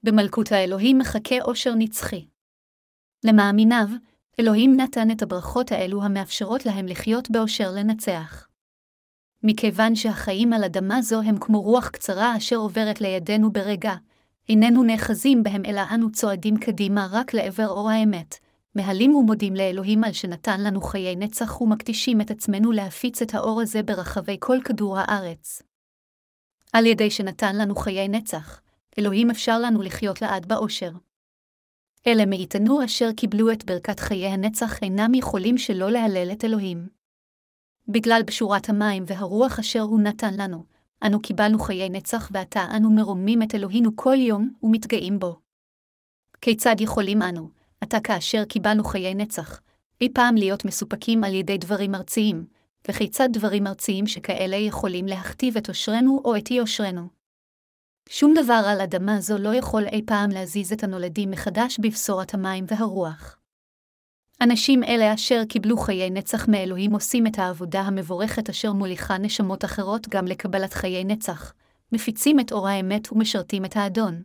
במלכות 0.02 0.52
האלוהים 0.52 0.98
מחכה 0.98 1.36
אושר 1.40 1.74
נצחי. 1.78 2.26
למאמיניו, 3.24 3.86
אלוהים 4.40 4.80
נתן 4.80 5.10
את 5.10 5.22
הברכות 5.22 5.72
האלו 5.72 6.02
המאפשרות 6.02 6.66
להם 6.66 6.86
לחיות 6.86 7.30
באושר 7.30 7.70
לנצח. 7.70 8.48
מכיוון 9.42 9.96
שהחיים 9.96 10.52
על 10.52 10.64
אדמה 10.64 11.02
זו 11.02 11.20
הם 11.20 11.38
כמו 11.38 11.60
רוח 11.60 11.88
קצרה 11.88 12.36
אשר 12.36 12.56
עוברת 12.56 13.00
לידינו 13.00 13.52
ברגע, 13.52 13.94
איננו 14.48 14.82
נאחזים 14.82 15.42
בהם 15.42 15.62
אלא 15.64 15.80
אנו 15.94 16.12
צועדים 16.12 16.56
קדימה 16.56 17.08
רק 17.10 17.34
לעבר 17.34 17.68
אור 17.68 17.90
האמת, 17.90 18.38
מהלים 18.74 19.14
ומודים 19.14 19.54
לאלוהים 19.54 20.04
על 20.04 20.12
שנתן 20.12 20.60
לנו 20.60 20.80
חיי 20.80 21.16
נצח 21.16 21.60
ומקדישים 21.60 22.20
את 22.20 22.30
עצמנו 22.30 22.72
להפיץ 22.72 23.22
את 23.22 23.34
האור 23.34 23.60
הזה 23.60 23.82
ברחבי 23.82 24.36
כל 24.40 24.58
כדור 24.64 24.98
הארץ. 24.98 25.62
על 26.72 26.86
ידי 26.86 27.10
שנתן 27.10 27.56
לנו 27.56 27.76
חיי 27.76 28.08
נצח, 28.08 28.60
אלוהים 28.98 29.30
אפשר 29.30 29.58
לנו 29.58 29.82
לחיות 29.82 30.22
לעד 30.22 30.46
באושר. 30.46 30.90
אלה 32.06 32.26
מאיתנו 32.26 32.84
אשר 32.84 33.12
קיבלו 33.12 33.52
את 33.52 33.64
ברכת 33.64 34.00
חיי 34.00 34.26
הנצח 34.26 34.82
אינם 34.82 35.14
יכולים 35.14 35.58
שלא 35.58 35.90
להלל 35.90 36.32
את 36.32 36.44
אלוהים. 36.44 36.88
בגלל 37.88 38.22
בשורת 38.26 38.68
המים 38.68 39.04
והרוח 39.06 39.58
אשר 39.58 39.80
הוא 39.80 40.00
נתן 40.00 40.34
לנו, 40.34 40.64
אנו 41.06 41.22
קיבלנו 41.22 41.58
חיי 41.58 41.88
נצח 41.88 42.30
ועתה 42.32 42.64
אנו 42.76 42.90
מרומים 42.90 43.42
את 43.42 43.54
אלוהינו 43.54 43.96
כל 43.96 44.16
יום 44.16 44.50
ומתגאים 44.62 45.18
בו. 45.18 45.36
כיצד 46.40 46.76
יכולים 46.80 47.22
אנו, 47.22 47.48
עתה 47.80 48.00
כאשר 48.00 48.44
קיבלנו 48.44 48.84
חיי 48.84 49.14
נצח, 49.14 49.60
אי 50.00 50.08
פעם 50.14 50.34
להיות 50.34 50.64
מסופקים 50.64 51.24
על 51.24 51.34
ידי 51.34 51.58
דברים 51.58 51.94
ארציים, 51.94 52.46
וכיצד 52.88 53.28
דברים 53.32 53.66
ארציים 53.66 54.06
שכאלה 54.06 54.56
יכולים 54.56 55.06
להכתיב 55.06 55.56
את 55.56 55.68
עושרנו 55.68 56.22
או 56.24 56.36
את 56.36 56.50
אי-עושרנו. 56.50 57.23
שום 58.08 58.34
דבר 58.44 58.62
על 58.66 58.80
אדמה 58.80 59.20
זו 59.20 59.38
לא 59.38 59.54
יכול 59.54 59.84
אי 59.86 60.02
פעם 60.06 60.30
להזיז 60.30 60.72
את 60.72 60.84
הנולדים 60.84 61.30
מחדש 61.30 61.78
בבשורת 61.82 62.34
המים 62.34 62.64
והרוח. 62.68 63.38
אנשים 64.40 64.84
אלה 64.84 65.14
אשר 65.14 65.42
קיבלו 65.48 65.76
חיי 65.76 66.10
נצח 66.10 66.48
מאלוהים 66.48 66.92
עושים 66.92 67.26
את 67.26 67.38
העבודה 67.38 67.80
המבורכת 67.80 68.48
אשר 68.48 68.72
מוליכה 68.72 69.18
נשמות 69.18 69.64
אחרות 69.64 70.08
גם 70.08 70.26
לקבלת 70.26 70.74
חיי 70.74 71.04
נצח, 71.04 71.52
מפיצים 71.92 72.40
את 72.40 72.52
אור 72.52 72.68
האמת 72.68 73.12
ומשרתים 73.12 73.64
את 73.64 73.76
האדון. 73.76 74.22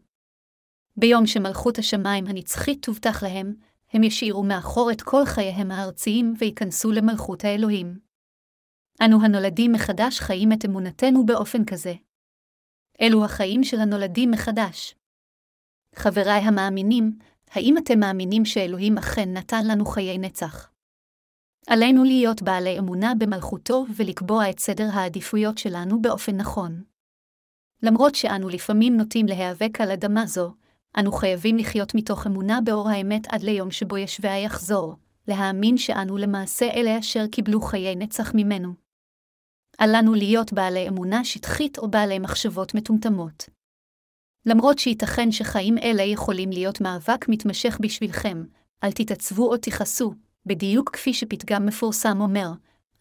ביום 0.97 1.27
שמלכות 1.27 1.77
השמיים 1.77 2.27
הנצחית 2.27 2.85
תובטח 2.85 3.23
להם, 3.23 3.53
הם 3.93 4.03
ישאירו 4.03 4.43
מאחור 4.43 4.91
את 4.91 5.01
כל 5.01 5.25
חייהם 5.25 5.71
הארציים 5.71 6.33
וייכנסו 6.39 6.91
למלכות 6.91 7.45
האלוהים. 7.45 7.99
אנו 9.05 9.23
הנולדים 9.23 9.71
מחדש 9.71 10.19
חיים 10.19 10.53
את 10.53 10.65
אמונתנו 10.65 11.25
באופן 11.25 11.65
כזה. 11.65 11.93
אלו 13.01 13.25
החיים 13.25 13.63
של 13.63 13.79
הנולדים 13.79 14.31
מחדש. 14.31 14.95
חבריי 15.95 16.41
המאמינים, 16.41 17.17
האם 17.51 17.77
אתם 17.77 17.99
מאמינים 17.99 18.45
שאלוהים 18.45 18.97
אכן 18.97 19.33
נתן 19.33 19.67
לנו 19.67 19.85
חיי 19.85 20.17
נצח? 20.17 20.69
עלינו 21.67 22.03
להיות 22.03 22.41
בעלי 22.41 22.79
אמונה 22.79 23.13
במלכותו 23.17 23.85
ולקבוע 23.95 24.49
את 24.49 24.59
סדר 24.59 24.87
העדיפויות 24.93 25.57
שלנו 25.57 26.01
באופן 26.01 26.37
נכון. 26.37 26.83
למרות 27.83 28.15
שאנו 28.15 28.49
לפעמים 28.49 28.97
נוטים 28.97 29.25
להיאבק 29.25 29.81
על 29.81 29.91
אדמה 29.91 30.25
זו, 30.25 30.53
אנו 30.97 31.11
חייבים 31.11 31.57
לחיות 31.57 31.95
מתוך 31.95 32.27
אמונה 32.27 32.59
באור 32.61 32.89
האמת 32.89 33.27
עד 33.27 33.43
ליום 33.43 33.71
שבו 33.71 33.97
ישביה 33.97 34.39
יחזור, 34.39 34.95
להאמין 35.27 35.77
שאנו 35.77 36.17
למעשה 36.17 36.65
אלה 36.65 36.99
אשר 36.99 37.27
קיבלו 37.27 37.61
חיי 37.61 37.95
נצח 37.95 38.31
ממנו. 38.35 38.88
אל 39.81 39.97
לנו 39.97 40.13
להיות 40.13 40.53
בעלי 40.53 40.87
אמונה 40.87 41.25
שטחית 41.25 41.77
או 41.77 41.91
בעלי 41.91 42.19
מחשבות 42.19 42.75
מטומטמות. 42.75 43.49
למרות 44.45 44.79
שייתכן 44.79 45.31
שחיים 45.31 45.77
אלה 45.77 46.03
יכולים 46.03 46.49
להיות 46.49 46.81
מאבק 46.81 47.25
מתמשך 47.29 47.77
בשבילכם, 47.81 48.43
אל 48.83 48.91
תתעצבו 48.91 49.51
או 49.51 49.57
תכעסו, 49.57 50.13
בדיוק 50.45 50.89
כפי 50.89 51.13
שפתגם 51.13 51.65
מפורסם 51.65 52.21
אומר, 52.21 52.51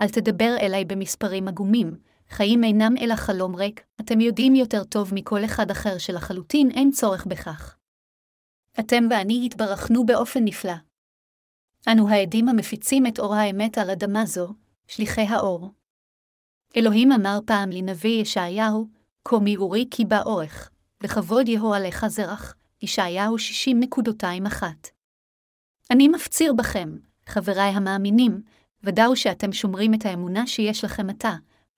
אל 0.01 0.09
תדבר 0.09 0.57
אליי 0.61 0.85
במספרים 0.85 1.49
עגומים, 1.49 1.97
חיים 2.31 2.65
אינם 2.65 2.95
אלא 3.01 3.17
חלום 3.17 3.55
ריק, 3.55 3.85
אתם 4.01 4.21
יודעים 4.21 4.55
יותר 4.55 4.85
טוב 4.85 5.15
מכל 5.15 5.45
אחד 5.45 5.71
אחר 5.71 5.99
שלחלוטין 5.99 6.71
אין 6.71 6.91
צורך 6.91 7.27
בכך. 7.27 7.77
אתם 8.81 9.05
ואני 9.11 9.43
התברכנו 9.47 10.07
באופן 10.07 10.45
נפלא. 10.45 10.75
אנו 11.89 12.09
העדים 12.09 12.49
המפיצים 12.49 13.07
את 13.07 13.19
אור 13.19 13.35
האמת 13.35 13.79
על 13.79 13.91
אדמה 13.91 14.27
זו, 14.27 14.55
שליחי 14.87 15.23
האור. 15.23 15.78
אלוהים 16.77 17.13
אמר 17.13 17.39
פעם 17.47 17.71
לנביא 17.71 18.21
ישעיהו, 18.21 18.89
כה 19.25 19.37
מאורי 19.41 19.87
כי 19.91 20.05
בא 20.05 20.23
אורך, 20.23 20.71
וכבוד 21.03 21.49
יהו 21.49 21.75
עליך 21.75 22.07
זרח, 22.07 22.55
ישעיהו 22.83 23.37
60.21. 23.37 24.63
אני 25.91 26.09
מפציר 26.09 26.53
בכם, 26.53 26.97
חבריי 27.27 27.71
המאמינים, 27.71 28.43
ודאו 28.85 29.17
שאתם 29.17 29.53
שומרים 29.53 29.95
את 29.95 30.07
האמונה 30.07 30.47
שיש 30.47 30.85
לכם 30.85 31.11
עתה, 31.11 31.35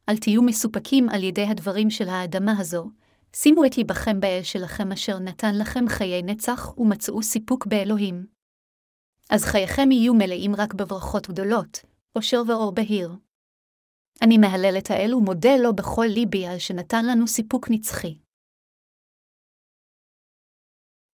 אל 0.09 0.17
תהיו 0.17 0.43
מסופקים 0.43 1.09
על 1.09 1.25
ידי 1.25 1.45
הדברים 1.45 1.91
של 1.91 2.09
האדמה 2.09 2.59
הזו, 2.59 2.91
שימו 3.37 3.65
את 3.65 3.77
ליבכם 3.77 4.21
באל 4.21 4.43
שלכם 4.43 4.93
אשר 4.93 5.19
נתן 5.19 5.59
לכם 5.59 5.89
חיי 5.89 6.23
נצח 6.23 6.79
ומצאו 6.79 7.23
סיפוק 7.23 7.67
באלוהים. 7.67 8.27
אז 9.31 9.45
חייכם 9.45 9.91
יהיו 9.91 10.15
מלאים 10.15 10.57
רק 10.57 10.75
בברכות 10.75 11.29
גדולות, 11.29 11.81
אושר 12.17 12.43
ואור 12.49 12.73
בהיר. 12.73 13.17
אני 14.25 14.39
מהלל 14.39 14.79
את 14.79 14.91
האל 14.91 15.15
ומודה 15.15 15.57
לו 15.63 15.77
בכל 15.77 16.07
ליבי 16.09 16.47
על 16.47 16.59
שנתן 16.59 17.07
לנו 17.07 17.27
סיפוק 17.27 17.71
נצחי. 17.71 18.19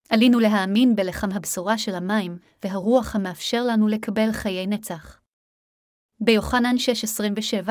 עלינו 0.08 0.40
להאמין 0.40 0.96
בלחם 0.96 1.32
הבשורה 1.32 1.78
של 1.78 1.94
המים, 1.94 2.38
והרוח 2.64 3.16
המאפשר 3.16 3.62
לנו 3.64 3.88
לקבל 3.88 4.32
חיי 4.32 4.66
נצח. 4.66 5.20
ביוחנן 6.20 6.76
6.27, 7.66 7.70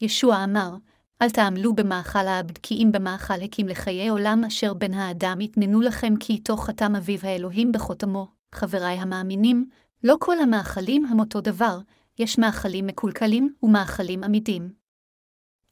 ישוע 0.00 0.44
אמר, 0.44 0.76
אל 1.22 1.30
תעמלו 1.30 1.74
במאכל 1.74 2.18
העבד, 2.18 2.58
כי 2.58 2.74
אם 2.74 2.92
במאכל 2.92 3.42
הקים 3.44 3.68
לחיי 3.68 4.08
עולם 4.08 4.44
אשר 4.46 4.74
בן 4.74 4.94
האדם 4.94 5.40
יתננו 5.40 5.80
לכם, 5.80 6.14
כי 6.20 6.32
איתו 6.32 6.56
חתם 6.56 6.96
אביו 6.96 7.18
האלוהים 7.22 7.72
בחותמו. 7.72 8.28
חבריי 8.54 8.98
המאמינים, 8.98 9.68
לא 10.04 10.16
כל 10.20 10.38
המאכלים 10.38 11.04
הם 11.06 11.20
אותו 11.20 11.40
דבר, 11.40 11.78
יש 12.18 12.38
מאכלים 12.38 12.86
מקולקלים 12.86 13.54
ומאכלים 13.62 14.24
עמידים. 14.24 14.72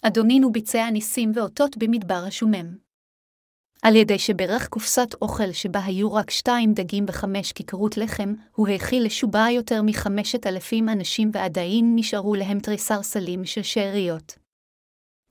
אדונינו 0.02 0.52
ביצע 0.52 0.90
ניסים 0.90 1.32
ואותות 1.34 1.76
במדבר 1.76 2.24
השומם. 2.26 2.76
על 3.82 3.96
ידי 3.96 4.18
שברך 4.18 4.68
קופסת 4.68 5.14
אוכל 5.22 5.52
שבה 5.52 5.84
היו 5.84 6.14
רק 6.14 6.30
שתיים 6.30 6.72
דגים 6.72 7.04
וחמש 7.08 7.52
כיכרות 7.52 7.96
לחם, 7.96 8.34
הוא 8.52 8.68
האכיל 8.68 9.06
לשובה 9.06 9.46
יותר 9.50 9.82
מחמשת 9.82 10.46
אלפים 10.46 10.88
אנשים 10.88 11.30
ועדיין 11.32 11.92
נשארו 11.94 12.34
להם 12.34 12.60
תריסר 12.60 13.02
סלים 13.02 13.44
של 13.44 13.62
שאריות. 13.62 14.38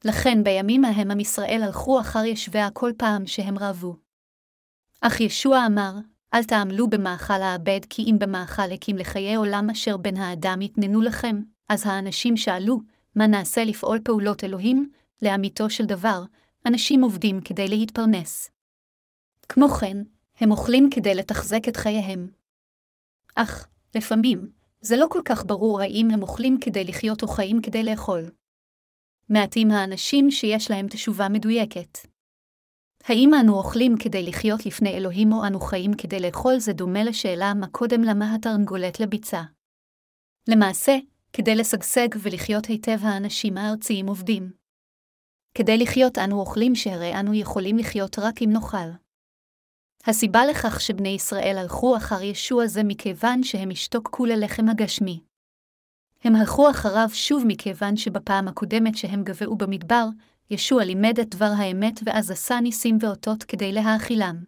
לכן 0.05 0.43
בימים 0.43 0.86
ההם 0.86 1.11
עם 1.11 1.20
ישראל 1.20 1.61
הלכו 1.64 1.99
אחר 1.99 2.26
ישביה 2.26 2.72
כל 2.72 2.91
פעם 2.97 3.28
שהם 3.28 3.57
רבו. 3.59 3.95
אך 5.01 5.22
ישוע 5.22 5.66
אמר, 5.66 5.93
אל 6.34 6.43
תעמלו 6.43 6.89
במאכל 6.89 7.41
האבד, 7.41 7.79
כי 7.89 8.01
אם 8.03 8.15
במאכל 8.19 8.71
הקים 8.73 8.97
לחיי 8.97 9.36
עולם 9.36 9.69
אשר 9.69 9.97
בן 9.97 10.17
האדם 10.17 10.61
יתננו 10.61 11.01
לכם, 11.01 11.41
אז 11.69 11.88
האנשים 11.88 12.38
שאלו, 12.38 12.79
מה 13.15 13.27
נעשה 13.27 13.63
לפעול 13.63 13.99
פעולות 14.03 14.43
אלוהים, 14.43 14.91
לאמיתו 15.21 15.69
של 15.69 15.86
דבר, 15.86 16.23
אנשים 16.65 17.03
עובדים 17.03 17.41
כדי 17.41 17.67
להתפרנס. 17.67 18.49
כמו 19.49 19.69
כן, 19.69 19.97
הם 20.39 20.51
אוכלים 20.51 20.89
כדי 20.91 21.15
לתחזק 21.15 21.67
את 21.67 21.77
חייהם. 21.77 22.27
אך, 23.36 23.67
לפעמים, 23.95 24.49
זה 24.81 24.97
לא 24.97 25.05
כל 25.09 25.21
כך 25.25 25.45
ברור 25.45 25.81
האם 25.81 26.07
הם 26.11 26.21
אוכלים 26.21 26.57
כדי 26.61 26.84
לחיות 26.84 27.23
או 27.23 27.27
חיים 27.27 27.61
כדי 27.61 27.84
לאכול. 27.84 28.31
מעטים 29.29 29.71
האנשים 29.71 30.31
שיש 30.31 30.71
להם 30.71 30.88
תשובה 30.88 31.29
מדויקת. 31.29 32.12
האם 33.06 33.32
אנו 33.41 33.54
אוכלים 33.58 33.95
כדי 33.99 34.24
לחיות 34.24 34.66
לפני 34.66 34.97
אלוהים 34.97 35.34
או 35.34 35.47
אנו 35.47 35.60
חיים 35.60 35.93
כדי 35.93 36.20
לאכול 36.20 36.60
זה 36.60 36.74
דומה 36.74 37.04
לשאלה 37.04 37.54
מה 37.54 37.68
קודם 37.68 38.01
למה 38.01 38.36
התרנגולת 38.36 38.99
לביצה. 38.99 39.41
למעשה, 40.47 40.97
כדי 41.34 41.56
לשגשג 41.56 42.08
ולחיות 42.22 42.66
היטב 42.66 42.97
האנשים 43.01 43.58
הארציים 43.58 44.08
עובדים. 44.08 44.51
כדי 45.58 45.78
לחיות 45.78 46.18
אנו 46.18 46.39
אוכלים 46.39 46.76
שהרי 46.76 47.20
אנו 47.20 47.34
יכולים 47.34 47.78
לחיות 47.78 48.20
רק 48.20 48.41
אם 48.41 48.49
נאכל. 48.54 48.89
הסיבה 50.06 50.45
לכך 50.45 50.82
שבני 50.82 51.10
ישראל 51.10 51.58
הלכו 51.58 51.97
אחר 51.97 52.22
ישוע 52.22 52.68
זה 52.68 52.82
מכיוון 52.84 53.43
שהם 53.43 53.70
השתוקקו 53.70 54.26
ללחם 54.26 54.70
הגשמי. 54.70 55.24
הם 56.24 56.36
הלכו 56.36 56.70
אחריו 56.70 57.08
שוב 57.14 57.43
מכיוון 57.47 57.97
שבפעם 57.97 58.47
הקודמת 58.47 58.97
שהם 58.97 59.24
גבעו 59.24 59.56
במדבר, 59.56 60.06
ישוע 60.49 60.83
לימד 60.83 61.19
את 61.19 61.35
דבר 61.35 61.51
האמת 61.57 61.99
ואז 62.05 62.31
עשה 62.31 62.59
ניסים 62.59 62.97
ואותות 63.01 63.43
כדי 63.43 63.71
להאכילם. 63.71 64.43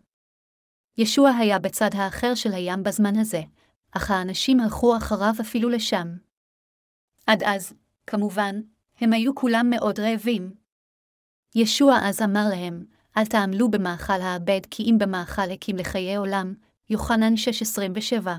ישוע 0.97 1.29
היה 1.29 1.59
בצד 1.59 1.89
האחר 1.93 2.35
של 2.35 2.53
הים 2.53 2.83
בזמן 2.83 3.19
הזה, 3.19 3.41
אך 3.91 4.11
האנשים 4.11 4.59
הלכו 4.59 4.97
אחריו 4.97 5.33
אפילו 5.41 5.69
לשם. 5.69 6.07
עד 7.27 7.43
אז, 7.43 7.73
כמובן, 8.07 8.55
הם 8.97 9.13
היו 9.13 9.35
כולם 9.35 9.69
מאוד 9.69 9.99
רעבים. 9.99 10.55
ישוע 11.55 11.97
אז 12.03 12.21
אמר 12.21 12.45
להם, 12.49 12.85
אל 13.17 13.25
תעמלו 13.25 13.71
במאכל 13.71 14.21
האבד 14.21 14.61
כי 14.71 14.83
אם 14.83 14.97
במאכל 14.99 15.51
הקים 15.53 15.75
לחיי 15.75 16.15
עולם, 16.15 16.53
יוחנן 16.89 17.33
6.27. 17.33 18.29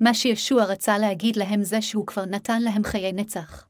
מה 0.00 0.14
שישוע 0.14 0.64
רצה 0.64 0.98
להגיד 0.98 1.36
להם 1.36 1.62
זה 1.62 1.82
שהוא 1.82 2.06
כבר 2.06 2.24
נתן 2.24 2.62
להם 2.62 2.84
חיי 2.84 3.12
נצח. 3.12 3.68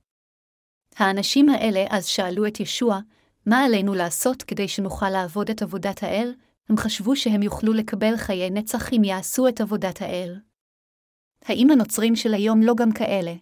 האנשים 0.97 1.49
האלה 1.49 1.85
אז 1.91 2.07
שאלו 2.07 2.47
את 2.47 2.61
ישוע, 2.61 3.01
מה 3.47 3.65
עלינו 3.65 3.95
לעשות 3.95 4.43
כדי 4.43 4.69
שנוכל 4.69 5.11
לעבוד 5.11 5.51
את 5.51 5.63
עבודת 5.63 6.03
האל? 6.03 6.35
הם 6.69 6.77
חשבו 6.77 7.17
שהם 7.17 7.43
יוכלו 7.43 7.73
לקבל 7.73 8.17
חיי 8.17 8.51
נצח 8.51 8.93
אם 8.93 9.05
יעשו 9.05 9.49
את 9.49 9.61
עבודת 9.61 10.03
האל. 10.03 10.37
האם 11.45 11.71
הנוצרים 11.71 12.17
של 12.17 12.35
היום 12.35 12.63
לא 12.63 12.75
גם 12.75 12.93
כאלה? 12.93 13.35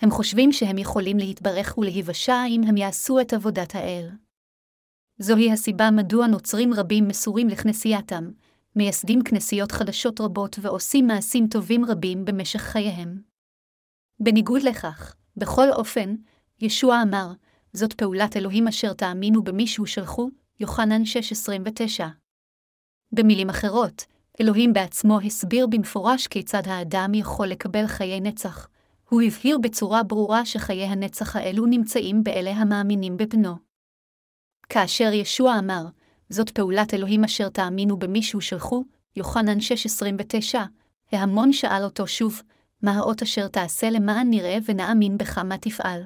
הם 0.00 0.10
חושבים 0.10 0.52
שהם 0.52 0.78
יכולים 0.78 1.18
להתברך 1.18 1.78
ולהיוושע 1.78 2.44
אם 2.48 2.60
הם 2.68 2.76
יעשו 2.76 3.20
את 3.20 3.32
עבודת 3.32 3.74
האל. 3.74 4.10
זוהי 5.18 5.52
הסיבה 5.52 5.90
מדוע 5.90 6.26
נוצרים 6.26 6.74
רבים 6.74 7.08
מסורים 7.08 7.48
לכנסייתם, 7.48 8.30
מייסדים 8.76 9.22
כנסיות 9.22 9.72
חדשות 9.72 10.20
רבות 10.20 10.58
ועושים 10.62 11.06
מעשים 11.06 11.46
טובים 11.46 11.84
רבים 11.84 12.24
במשך 12.24 12.60
חייהם. 12.60 13.22
בניגוד 14.20 14.62
לכך, 14.62 15.16
בכל 15.36 15.72
אופן, 15.72 16.14
ישוע 16.60 17.02
אמר, 17.02 17.32
זאת 17.72 17.92
פעולת 17.92 18.36
אלוהים 18.36 18.68
אשר 18.68 18.92
תאמינו 18.92 19.44
במי 19.44 19.66
שהוא 19.66 19.86
שלחו, 19.86 20.28
יוחנן 20.60 21.02
6.29. 21.02 22.04
במילים 23.12 23.50
אחרות, 23.50 24.04
אלוהים 24.40 24.72
בעצמו 24.72 25.20
הסביר 25.20 25.66
במפורש 25.66 26.26
כיצד 26.26 26.62
האדם 26.66 27.14
יכול 27.14 27.46
לקבל 27.46 27.86
חיי 27.86 28.20
נצח. 28.20 28.68
הוא 29.08 29.22
הבהיר 29.22 29.58
בצורה 29.58 30.02
ברורה 30.02 30.46
שחיי 30.46 30.84
הנצח 30.84 31.36
האלו 31.36 31.66
נמצאים 31.66 32.24
באלה 32.24 32.50
המאמינים 32.50 33.16
בבנו. 33.16 33.54
כאשר 34.68 35.12
ישוע 35.12 35.58
אמר, 35.58 35.84
זאת 36.28 36.50
פעולת 36.50 36.94
אלוהים 36.94 37.24
אשר 37.24 37.48
תאמינו 37.48 37.96
במי 37.96 38.22
שהוא 38.22 38.42
שלחו, 38.42 38.84
יוחנן 39.16 39.58
6.29, 39.58 40.58
ההמון 41.12 41.52
שאל 41.52 41.84
אותו 41.84 42.06
שוב, 42.06 42.42
מה 42.82 42.92
האות 42.92 43.22
אשר 43.22 43.48
תעשה 43.48 43.90
למען 43.90 44.30
נראה 44.30 44.58
ונאמין 44.64 45.18
בך 45.18 45.38
מה 45.38 45.58
תפעל. 45.58 46.02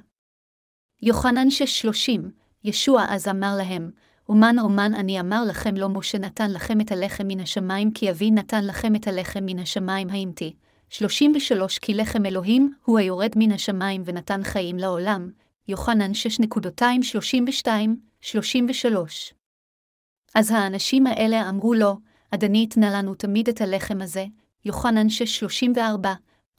יוחנן 1.03 1.49
6.30, 1.49 2.21
ישוע 2.65 3.05
אז 3.09 3.29
אמר 3.29 3.57
להם, 3.57 3.91
אומן 4.29 4.59
אומן 4.59 4.95
אני 4.95 5.21
אמר 5.21 5.45
לכם 5.49 5.75
לא 5.77 5.89
משה 5.89 6.19
נתן 6.19 6.51
לכם 6.51 6.81
את 6.81 6.93
הלחם 6.93 7.25
מן 7.27 7.41
השמיים, 7.41 7.93
כי 7.93 8.11
אבי 8.11 8.31
נתן 8.31 8.67
לכם 8.67 8.95
את 8.97 9.07
הלחם 9.07 9.41
מן 9.43 9.59
השמיים 9.59 10.11
האמתי. 10.11 10.55
33 10.91 11.79
כי 11.79 11.95
לחם 11.95 12.27
אלוהים 12.27 12.73
הוא 12.85 12.99
היורד 12.99 13.31
מן 13.37 13.53
השמיים 13.53 14.03
ונתן 14.05 14.45
חיים 14.45 14.79
לעולם. 14.79 15.31
יוחנן 15.69 16.11
6.32, 16.13 16.83
33. 18.21 19.35
אז 20.35 20.51
האנשים 20.51 21.07
האלה 21.07 21.49
אמרו 21.49 21.75
לו, 21.75 21.97
אדני 22.31 22.67
תנה 22.67 22.91
לנו 22.91 23.15
תמיד 23.15 23.49
את 23.49 23.61
הלחם 23.61 24.01
הזה, 24.01 24.25
יוחנן 24.65 25.07
6.34, 25.07 26.09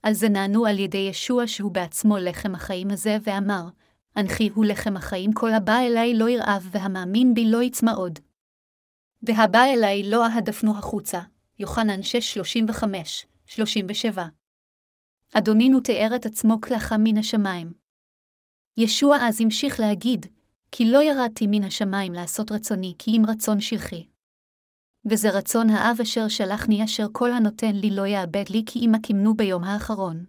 על 0.04 0.14
זה 0.14 0.30
נענו 0.30 0.66
על 0.66 0.80
ידי 0.80 1.08
ישוע 1.10 1.48
שהוא 1.48 1.72
בעצמו 1.72 2.18
לחם 2.18 2.56
החיים 2.56 2.92
הזה, 2.92 3.18
ואמר, 3.24 3.68
אנכי 4.18 4.50
הוא 4.54 4.66
לחם 4.66 4.98
החיים, 4.98 5.34
כל 5.34 5.54
הבא 5.54 5.80
אליי 5.80 6.14
לא 6.14 6.30
ירעב, 6.30 6.70
והמאמין 6.72 7.34
בי 7.34 7.46
לא 7.46 7.64
יצמא 7.64 7.92
עוד. 7.96 8.20
והבא 9.24 9.64
אליי 9.64 10.04
לא 10.04 10.26
אהדפנו 10.26 10.78
החוצה, 10.78 11.22
יוחנן 11.60 12.00
6.35, 12.00 12.86
37. 13.46 14.26
אדונינו 15.34 15.80
תיאר 15.80 16.16
את 16.16 16.26
עצמו 16.26 16.62
כלכה 16.62 16.96
מן 17.00 17.18
השמיים. 17.18 17.74
ישוע 18.78 19.18
אז 19.22 19.42
המשיך 19.42 19.80
להגיד, 19.80 20.26
כי 20.72 20.92
לא 20.92 21.04
ירדתי 21.04 21.48
מן 21.48 21.64
השמיים 21.64 22.14
לעשות 22.14 22.52
רצוני, 22.52 22.96
כי 23.00 23.12
אם 23.12 23.24
רצון 23.28 23.62
שלחי. 23.62 24.08
וזה 25.06 25.30
רצון 25.30 25.70
האב 25.70 25.98
אשר 26.02 26.28
שלחני 26.28 26.84
אשר 26.84 27.08
כל 27.12 27.32
הנותן 27.32 27.76
לי 27.76 27.90
לא 27.90 28.08
יאבד 28.08 28.50
לי, 28.50 28.64
כי 28.66 28.80
אם 28.80 28.96
אקימנו 28.96 29.34
ביום 29.34 29.64
האחרון. 29.64 30.26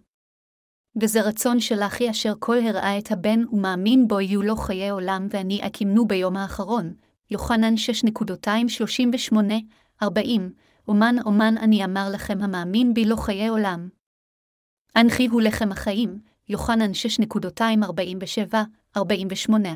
וזה 1.01 1.21
רצון 1.21 1.59
שלחי 1.59 2.09
אשר 2.09 2.33
כל 2.39 2.57
הראה 2.59 2.97
את 2.97 3.11
הבן 3.11 3.43
ומאמין 3.51 4.07
בו 4.07 4.19
יהיו 4.19 4.41
לו 4.41 4.55
חיי 4.55 4.89
עולם, 4.89 5.27
ואני 5.29 5.61
אקימנו 5.67 6.07
ביום 6.07 6.37
האחרון. 6.37 6.93
יוחנן 7.31 7.73
6.38, 7.73 9.37
40, 10.03 10.53
אומן 10.87 11.15
אומן 11.25 11.57
אני 11.57 11.85
אמר 11.85 12.09
לכם 12.13 12.41
המאמין 12.41 12.93
בי 12.93 13.05
לא 13.05 13.15
חיי 13.15 13.47
עולם. 13.47 13.89
אנכי 14.95 15.27
הוא 15.27 15.41
לחם 15.41 15.71
החיים, 15.71 16.19
יוחנן 16.49 16.91
6.247, 17.33 18.55
48. 18.97 19.69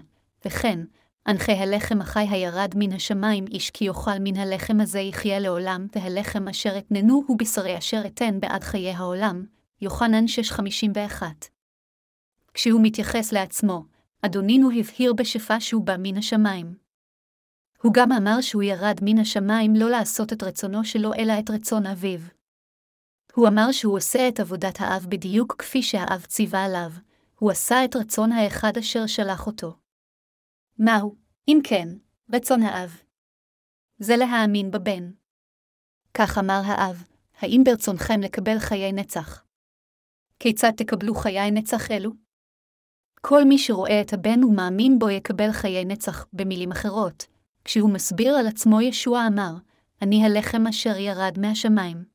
וכן, 0.45 0.80
אנכי 1.28 1.51
הלחם 1.51 2.01
החי 2.01 2.28
הירד 2.30 2.74
מן 2.76 2.93
השמיים 2.93 3.45
איש 3.47 3.72
כי 3.72 3.86
יאכל 3.86 4.20
מן 4.20 4.38
הלחם 4.38 4.82
הזה 4.82 4.99
יחיה 4.99 5.39
לעולם, 5.39 5.88
והלחם 5.95 6.47
אשר 6.47 6.78
אתננו 6.78 7.24
הוא 7.28 7.38
בשרי 7.39 7.78
אשר 7.78 8.01
אתן 8.05 8.39
בעד 8.39 8.63
חיי 8.63 8.91
העולם, 8.91 9.45
יוחנן 9.82 10.25
6.51. 10.25 11.23
כשהוא 12.53 12.82
מתייחס 12.84 13.32
לעצמו, 13.32 13.86
אדונינו 14.21 14.69
הבהיר 14.71 15.13
בשפע 15.13 15.59
שהוא 15.59 15.84
בא 15.86 15.95
מן 15.99 16.17
השמיים. 16.17 16.78
הוא 17.84 17.93
גם 17.93 18.11
אמר 18.11 18.41
שהוא 18.41 18.63
ירד 18.63 18.99
מן 19.01 19.17
השמיים 19.17 19.75
לא 19.75 19.89
לעשות 19.89 20.34
את 20.34 20.43
רצונו 20.43 20.84
שלו, 20.84 21.13
אלא 21.13 21.34
את 21.39 21.49
רצון 21.49 21.86
אביו. 21.86 22.19
הוא 23.34 23.47
אמר 23.47 23.71
שהוא 23.71 23.97
עושה 23.97 24.28
את 24.28 24.39
עבודת 24.39 24.75
האב 24.80 25.05
בדיוק 25.09 25.55
כפי 25.59 25.84
שהאב 25.84 26.25
ציווה 26.25 26.65
עליו, 26.65 26.91
הוא 27.39 27.51
עשה 27.51 27.86
את 27.86 27.95
רצון 27.95 28.32
האחד 28.32 28.78
אשר 28.78 29.07
שלח 29.07 29.47
אותו. 29.47 29.78
מהו, 30.80 31.15
אם 31.47 31.59
כן, 31.63 31.88
רצון 32.34 32.63
האב? 32.63 33.01
זה 33.99 34.15
להאמין 34.17 34.71
בבן. 34.71 35.11
כך 36.13 36.38
אמר 36.38 36.61
האב, 36.65 37.03
האם 37.39 37.61
ברצונכם 37.65 38.21
לקבל 38.21 38.59
חיי 38.59 38.91
נצח? 38.91 39.47
כיצד 40.40 40.72
תקבלו 40.78 41.16
חיי 41.16 41.52
נצח 41.52 41.92
אלו? 41.92 42.12
כל 43.22 43.44
מי 43.44 43.58
שרואה 43.58 44.02
את 44.02 44.14
הבן 44.14 44.44
ומאמין 44.44 45.00
בו 45.00 45.10
יקבל 45.10 45.52
חיי 45.52 45.86
נצח, 45.86 46.26
במילים 46.34 46.72
אחרות. 46.72 47.26
כשהוא 47.66 47.90
מסביר 47.90 48.34
על 48.34 48.48
עצמו, 48.48 48.82
ישוע 48.82 49.28
אמר, 49.28 49.54
אני 50.02 50.26
הלחם 50.26 50.68
אשר 50.68 50.98
ירד 50.98 51.40
מהשמיים. 51.40 52.06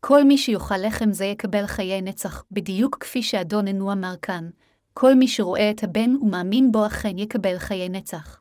כל 0.00 0.24
מי 0.24 0.38
שיאכל 0.38 0.76
לחם 0.86 1.12
זה 1.12 1.24
יקבל 1.24 1.66
חיי 1.66 2.02
נצח, 2.02 2.44
בדיוק 2.50 2.96
כפי 3.00 3.22
שאדוננו 3.22 3.92
אמר 3.92 4.14
כאן. 4.22 4.50
כל 4.94 5.14
מי 5.14 5.28
שרואה 5.28 5.70
את 5.70 5.84
הבן 5.84 6.16
ומאמין 6.16 6.72
בו 6.72 6.86
אכן 6.86 7.18
יקבל 7.18 7.58
חיי 7.58 7.88
נצח. 7.88 8.40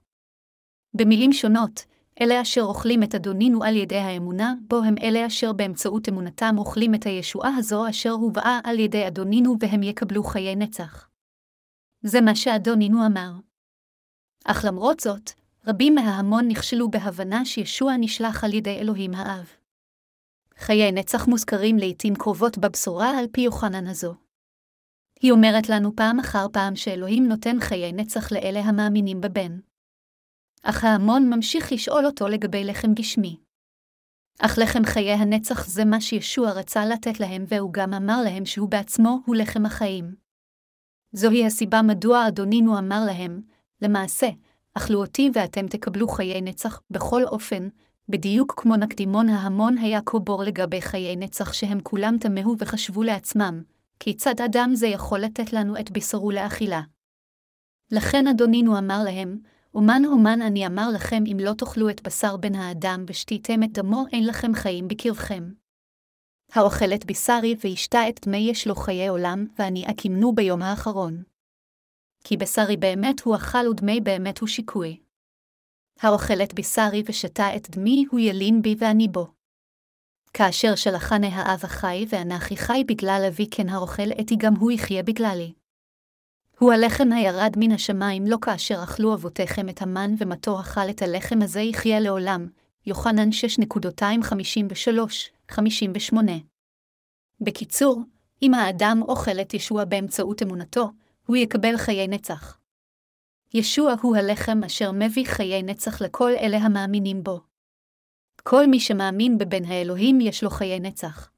במילים 0.94 1.34
שונות, 1.34 1.86
אלה 2.22 2.42
אשר 2.42 2.62
אוכלים 2.62 3.04
את 3.04 3.16
אדונינו 3.16 3.64
על 3.64 3.76
ידי 3.76 3.98
האמונה, 3.98 4.54
בו 4.62 4.84
הם 4.84 4.96
אלה 5.04 5.28
אשר 5.28 5.54
באמצעות 5.54 6.10
אמונתם 6.10 6.56
אוכלים 6.58 6.96
את 6.96 7.06
הישועה 7.06 7.56
הזו 7.58 7.90
אשר 7.90 8.12
הובאה 8.12 8.60
על 8.64 8.80
ידי 8.80 9.08
אדונינו 9.08 9.56
והם 9.60 9.84
יקבלו 9.84 10.24
חיי 10.24 10.56
נצח. 10.56 11.10
זה 12.04 12.22
מה 12.22 12.36
שאדונינו 12.36 13.06
אמר. 13.06 13.32
אך 14.46 14.66
למרות 14.68 15.00
זאת, 15.00 15.32
רבים 15.68 15.96
מההמון 15.96 16.48
נכשלו 16.48 16.92
בהבנה 16.92 17.46
שישוע 17.46 17.94
נשלח 18.00 18.44
על 18.44 18.54
ידי 18.54 18.78
אלוהים 18.80 19.14
האב. 19.14 19.50
חיי 20.58 20.92
נצח 20.92 21.28
מוזכרים 21.28 21.78
לעתים 21.78 22.16
קרובות 22.16 22.58
בבשורה 22.58 23.20
על 23.20 23.26
פי 23.32 23.42
יוחנן 23.42 23.88
הזו. 23.88 24.16
היא 25.22 25.32
אומרת 25.32 25.70
לנו 25.70 25.96
פעם 25.96 26.20
אחר 26.20 26.48
פעם 26.54 26.76
שאלוהים 26.76 27.28
נותן 27.28 27.60
חיי 27.60 27.92
נצח 27.92 28.32
לאלה 28.32 28.60
המאמינים 28.60 29.22
בבן. 29.22 29.60
אך 30.64 30.84
ההמון 30.84 31.30
ממשיך 31.30 31.72
לשאול 31.72 32.06
אותו 32.06 32.28
לגבי 32.28 32.64
לחם 32.64 32.94
גשמי. 32.94 33.38
אך 34.40 34.58
לחם 34.62 34.84
חיי 34.86 35.14
הנצח 35.14 35.68
זה 35.68 35.86
מה 35.86 36.02
שישוע 36.02 36.52
רצה 36.52 36.86
לתת 36.86 37.20
להם, 37.20 37.46
והוא 37.48 37.74
גם 37.74 37.94
אמר 37.94 38.22
להם 38.24 38.46
שהוא 38.46 38.70
בעצמו 38.70 39.20
הוא 39.26 39.36
לחם 39.36 39.66
החיים. 39.66 40.16
זוהי 41.12 41.46
הסיבה 41.46 41.82
מדוע 41.82 42.28
אדונינו 42.28 42.78
אמר 42.78 43.02
להם, 43.06 43.42
למעשה, 43.82 44.28
אכלו 44.74 45.02
אותי 45.02 45.30
ואתם 45.34 45.68
תקבלו 45.68 46.08
חיי 46.08 46.42
נצח, 46.42 46.82
בכל 46.92 47.24
אופן, 47.24 47.68
בדיוק 48.10 48.54
כמו 48.58 48.76
נקדימון 48.76 49.30
ההמון 49.30 49.78
היה 49.78 50.02
קובור 50.02 50.44
לגבי 50.44 50.82
חיי 50.82 51.16
נצח 51.16 51.54
שהם 51.54 51.80
כולם 51.84 52.18
תמהו 52.20 52.56
וחשבו 52.60 53.04
לעצמם, 53.04 53.64
כיצד 54.00 54.42
אדם 54.42 54.72
זה 54.74 54.88
יכול 54.88 55.20
לתת 55.20 55.54
לנו 55.54 55.80
את 55.80 55.92
בשרו 55.92 56.32
לאכילה? 56.32 56.82
לכן 57.92 58.28
אדונינו 58.28 58.78
אמר 58.78 59.04
להם, 59.04 59.40
אומן 59.74 60.02
אומן 60.06 60.42
אני 60.42 60.68
אמר 60.68 60.90
לכם 60.96 61.24
אם 61.32 61.38
לא 61.40 61.54
תאכלו 61.54 61.90
את 61.90 62.02
בשר 62.02 62.38
בן 62.38 62.56
האדם 62.56 63.06
ושתיתם 63.08 63.64
את 63.64 63.72
דמו, 63.72 64.06
אין 64.12 64.28
לכם 64.28 64.54
חיים 64.54 64.88
בקרבכם. 64.88 65.52
האוכל 66.52 66.94
את 66.96 67.06
בשרי 67.06 67.56
וישתה 67.64 68.10
את 68.10 68.20
דמי 68.26 68.38
יש 68.38 68.68
לו 68.68 68.76
חיי 68.76 69.08
עולם, 69.08 69.46
ואני 69.60 69.86
אקימנו 69.92 70.36
ביום 70.36 70.62
האחרון. 70.62 71.24
כי 72.24 72.38
בשרי 72.38 72.78
באמת 72.78 73.22
הוא 73.22 73.36
אכל 73.36 73.68
ודמי 73.68 74.02
באמת 74.02 74.40
הוא 74.40 74.48
שיקוי. 74.48 75.00
האוכל 76.00 76.44
את 76.44 76.54
בשרי 76.54 77.04
ושתה 77.06 77.56
את 77.56 77.70
דמי 77.70 78.06
הוא 78.12 78.20
ילין 78.20 78.62
בי 78.62 78.76
ואני 78.80 79.08
בו. 79.08 79.28
כאשר 80.34 80.76
שלחני 80.76 81.28
האב 81.28 81.60
החי 81.64 82.06
ואנכי 82.10 82.58
חי 82.58 82.84
בגלל 82.88 83.22
אבי 83.28 83.50
כן 83.52 83.70
האוכל 83.70 84.12
אתי 84.22 84.36
גם 84.36 84.56
הוא 84.56 84.72
יחיה 84.72 85.04
בגללי. 85.04 85.54
הוא 86.60 86.74
הלחם 86.74 87.12
הירד 87.12 87.54
מן 87.58 87.72
השמיים 87.72 88.28
לא 88.28 88.38
כאשר 88.42 88.84
אכלו 88.84 89.14
אבותיכם 89.14 89.70
את 89.70 89.82
המן 89.82 90.14
ומתו 90.18 90.60
אכל 90.60 90.90
את 90.90 91.02
הלחם 91.02 91.42
הזה 91.42 91.62
יחיה 91.62 92.00
לעולם. 92.00 92.48
יוחנן 92.86 93.30
6.253-58 95.52 96.16
בקיצור, 97.42 98.04
אם 98.42 98.54
האדם 98.54 99.02
אוכל 99.02 99.42
את 99.42 99.54
ישוע 99.54 99.86
באמצעות 99.86 100.44
אמונתו, 100.44 100.92
הוא 101.26 101.36
יקבל 101.36 101.78
חיי 101.78 102.08
נצח. 102.08 102.58
ישוע 103.54 103.94
הוא 104.02 104.16
הלחם 104.16 104.64
אשר 104.66 104.92
מביא 104.92 105.26
חיי 105.26 105.64
נצח 105.64 106.02
לכל 106.02 106.32
אלה 106.32 106.58
המאמינים 106.58 107.24
בו. 107.24 107.42
כל 108.44 108.68
מי 108.68 108.80
שמאמין 108.80 109.38
בבן 109.38 109.66
האלוהים 109.66 110.22
יש 110.22 110.44
לו 110.44 110.50
חיי 110.50 110.80
נצח. 110.80 111.30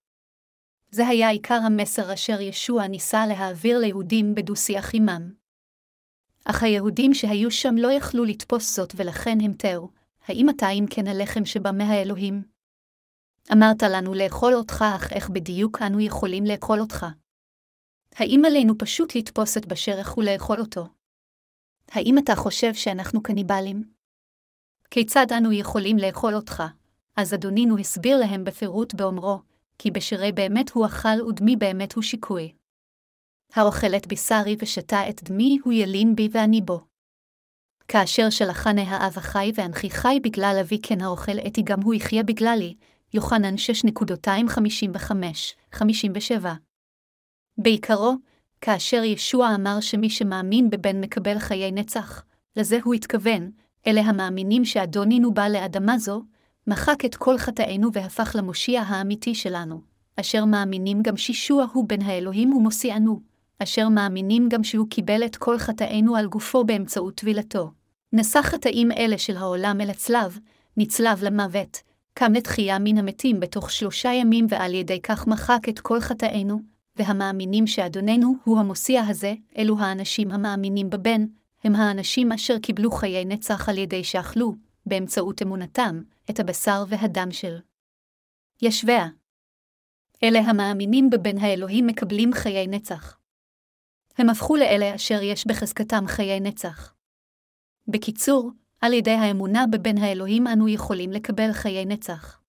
זה 0.92 1.08
היה 1.08 1.30
עיקר 1.30 1.60
המסר 1.66 2.14
אשר 2.14 2.42
ישוע 2.42 2.88
ניסה 2.88 3.26
להעביר 3.28 3.80
ליהודים 3.80 4.36
בדו-שיח 4.36 4.96
עמם. 4.96 5.34
אך 6.46 6.64
היהודים 6.64 7.14
שהיו 7.14 7.52
שם 7.52 7.76
לא 7.78 7.92
יכלו 7.92 8.26
לתפוס 8.26 8.76
זאת 8.76 8.94
ולכן 8.96 9.54
תהו, 9.54 9.90
האם 10.28 10.50
אתה 10.50 10.70
אם 10.70 10.86
כן 10.90 11.08
הלחם 11.08 11.46
שבא 11.46 11.72
מהאלוהים? 11.72 12.44
אמרת 13.54 13.84
לנו 13.84 14.14
לאכול 14.14 14.54
אותך, 14.54 14.86
אך 14.96 15.14
איך 15.14 15.30
בדיוק 15.30 15.82
אנו 15.82 16.00
יכולים 16.00 16.46
לאכול 16.46 16.80
אותך? 16.80 17.06
האם 18.16 18.42
עלינו 18.46 18.78
פשוט 18.78 19.16
לתפוס 19.16 19.58
את 19.58 19.66
בשרך 19.66 20.18
ולאכול 20.18 20.60
אותו? 20.60 20.88
האם 21.92 22.18
אתה 22.18 22.36
חושב 22.36 22.74
שאנחנו 22.74 23.24
קניבלים? 23.24 23.84
כיצד 24.90 25.26
אנו 25.38 25.52
יכולים 25.52 25.98
לאכול 25.98 26.36
אותך? 26.36 26.64
אז 27.16 27.34
אדונינו 27.34 27.78
הסביר 27.78 28.18
להם 28.18 28.44
בפירוט 28.44 28.94
באומרו, 28.94 29.51
כי 29.82 29.92
בשרי 29.92 30.32
באמת 30.32 30.70
הוא 30.70 30.86
אכל 30.86 31.22
ודמי 31.30 31.56
באמת 31.56 31.94
הוא 31.94 32.04
שיקוי. 32.04 32.52
האוכל 33.54 33.96
את 33.98 34.08
בשרי 34.08 34.56
ושתה 34.60 35.10
את 35.10 35.24
דמי 35.24 35.60
הוא 35.64 35.74
ילין 35.74 36.16
בי 36.16 36.30
ואני 36.32 36.62
בו. 36.62 36.82
כאשר 37.88 38.30
שלחני 38.30 38.82
האב 38.82 39.14
החי 39.18 39.52
ואנכי 39.56 39.90
חי 39.90 40.20
בגלל 40.24 40.58
אבי 40.62 40.80
כן 40.84 41.02
האוכל 41.02 41.40
אתי 41.48 41.62
גם 41.62 41.82
הוא 41.82 41.94
יחיה 41.94 42.24
בגללי, 42.24 42.76
יוחנן 43.14 43.56
6.255-57. 45.76 45.82
בעיקרו, 47.58 48.14
כאשר 48.62 49.04
ישוע 49.04 49.56
אמר 49.56 49.80
שמי 49.80 50.10
שמאמין 50.10 50.70
בבן 50.70 51.02
מקבל 51.02 51.40
חיי 51.40 51.72
נצח, 51.72 52.24
לזה 52.56 52.80
הוא 52.84 52.94
התכוון, 52.94 53.52
אלה 53.88 54.02
המאמינים 54.02 54.66
שאדונינו 54.66 55.34
בא 55.34 55.48
לאדמה 55.48 55.98
זו, 55.98 56.24
מחק 56.68 57.06
את 57.06 57.16
כל 57.16 57.38
חטאינו 57.38 57.94
והפך 57.94 58.36
למושיע 58.40 58.82
האמיתי 58.82 59.36
שלנו, 59.36 59.82
אשר 60.20 60.46
מאמינים 60.46 61.02
גם 61.02 61.18
שישוע 61.18 61.66
הוא 61.74 61.86
בן 61.88 62.02
האלוהים 62.02 62.54
ומושיענו, 62.54 63.22
אשר 63.60 63.90
מאמינים 63.90 64.50
גם 64.50 64.64
שהוא 64.64 64.88
קיבל 64.90 65.26
את 65.26 65.36
כל 65.36 65.58
חטאינו 65.58 66.16
על 66.16 66.28
גופו 66.28 66.64
באמצעות 66.64 67.16
טבילתו. 67.16 67.72
נשא 68.14 68.42
חטאים 68.42 68.92
אלה 68.92 69.18
של 69.18 69.38
העולם 69.38 69.82
אל 69.82 69.90
הצלב, 69.90 70.40
נצלב 70.78 71.24
למוות, 71.24 71.82
קם 72.14 72.34
לתחייה 72.34 72.80
מן 72.80 72.98
המתים 72.98 73.40
בתוך 73.40 73.72
שלושה 73.72 74.14
ימים 74.14 74.46
ועל 74.50 74.74
ידי 74.74 75.02
כך 75.02 75.28
מחק 75.28 75.70
את 75.70 75.80
כל 75.80 76.00
חטאינו, 76.00 76.60
והמאמינים 76.96 77.68
שאדוננו 77.68 78.36
הוא 78.44 78.60
המושיע 78.60 79.02
הזה, 79.08 79.34
אלו 79.58 79.80
האנשים 79.80 80.32
המאמינים 80.32 80.90
בבן, 80.90 81.26
הם 81.64 81.76
האנשים 81.76 82.32
אשר 82.32 82.60
קיבלו 82.60 82.92
חיי 82.92 83.26
נצח 83.26 83.70
על 83.70 83.78
ידי 83.78 84.04
שאכלו, 84.04 84.56
באמצעות 84.86 85.42
אמונתם, 85.42 86.02
את 86.30 86.40
הבשר 86.40 86.84
והדם 86.88 87.32
של 87.32 87.60
ישביה. 88.62 89.08
אלה 90.24 90.40
המאמינים 90.40 91.10
בבן 91.10 91.38
האלוהים 91.38 91.88
מקבלים 91.88 92.34
חיי 92.34 92.68
נצח. 92.68 93.18
הם 94.18 94.30
הפכו 94.30 94.56
לאלה 94.56 94.96
אשר 94.96 95.22
יש 95.22 95.48
בחזקתם 95.48 96.04
חיי 96.08 96.40
נצח. 96.40 96.94
בקיצור, 97.88 98.52
על 98.82 98.94
ידי 98.94 99.12
האמונה 99.12 99.66
בבן 99.72 99.98
האלוהים 99.98 100.48
אנו 100.48 100.70
יכולים 100.70 101.12
לקבל 101.12 101.54
חיי 101.54 101.86
נצח. 101.86 102.42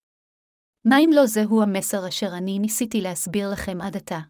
מה 0.84 0.98
אם 0.98 1.10
לא 1.14 1.26
זהו 1.26 1.62
המסר 1.62 2.08
אשר 2.08 2.28
אני 2.36 2.58
ניסיתי 2.58 3.00
להסביר 3.00 3.50
לכם 3.50 3.80
עד 3.80 3.96
עתה? 3.96 4.20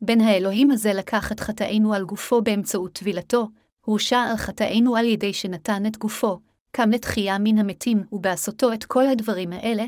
בן 0.00 0.20
האלוהים 0.20 0.70
הזה 0.70 0.92
לקח 0.92 1.32
את 1.32 1.40
חטאינו 1.40 1.94
על 1.94 2.04
גופו 2.04 2.42
באמצעות 2.42 2.92
טבילתו, 2.92 3.48
הורשע 3.80 4.18
על 4.18 4.36
חטאינו 4.36 4.96
על 4.96 5.04
ידי 5.04 5.32
שנתן 5.32 5.86
את 5.86 5.96
גופו, 5.96 6.40
קם 6.72 6.90
לתחייה 6.90 7.38
מן 7.38 7.58
המתים, 7.58 8.04
ובעשותו 8.12 8.72
את 8.72 8.84
כל 8.84 9.06
הדברים 9.06 9.52
האלה, 9.52 9.84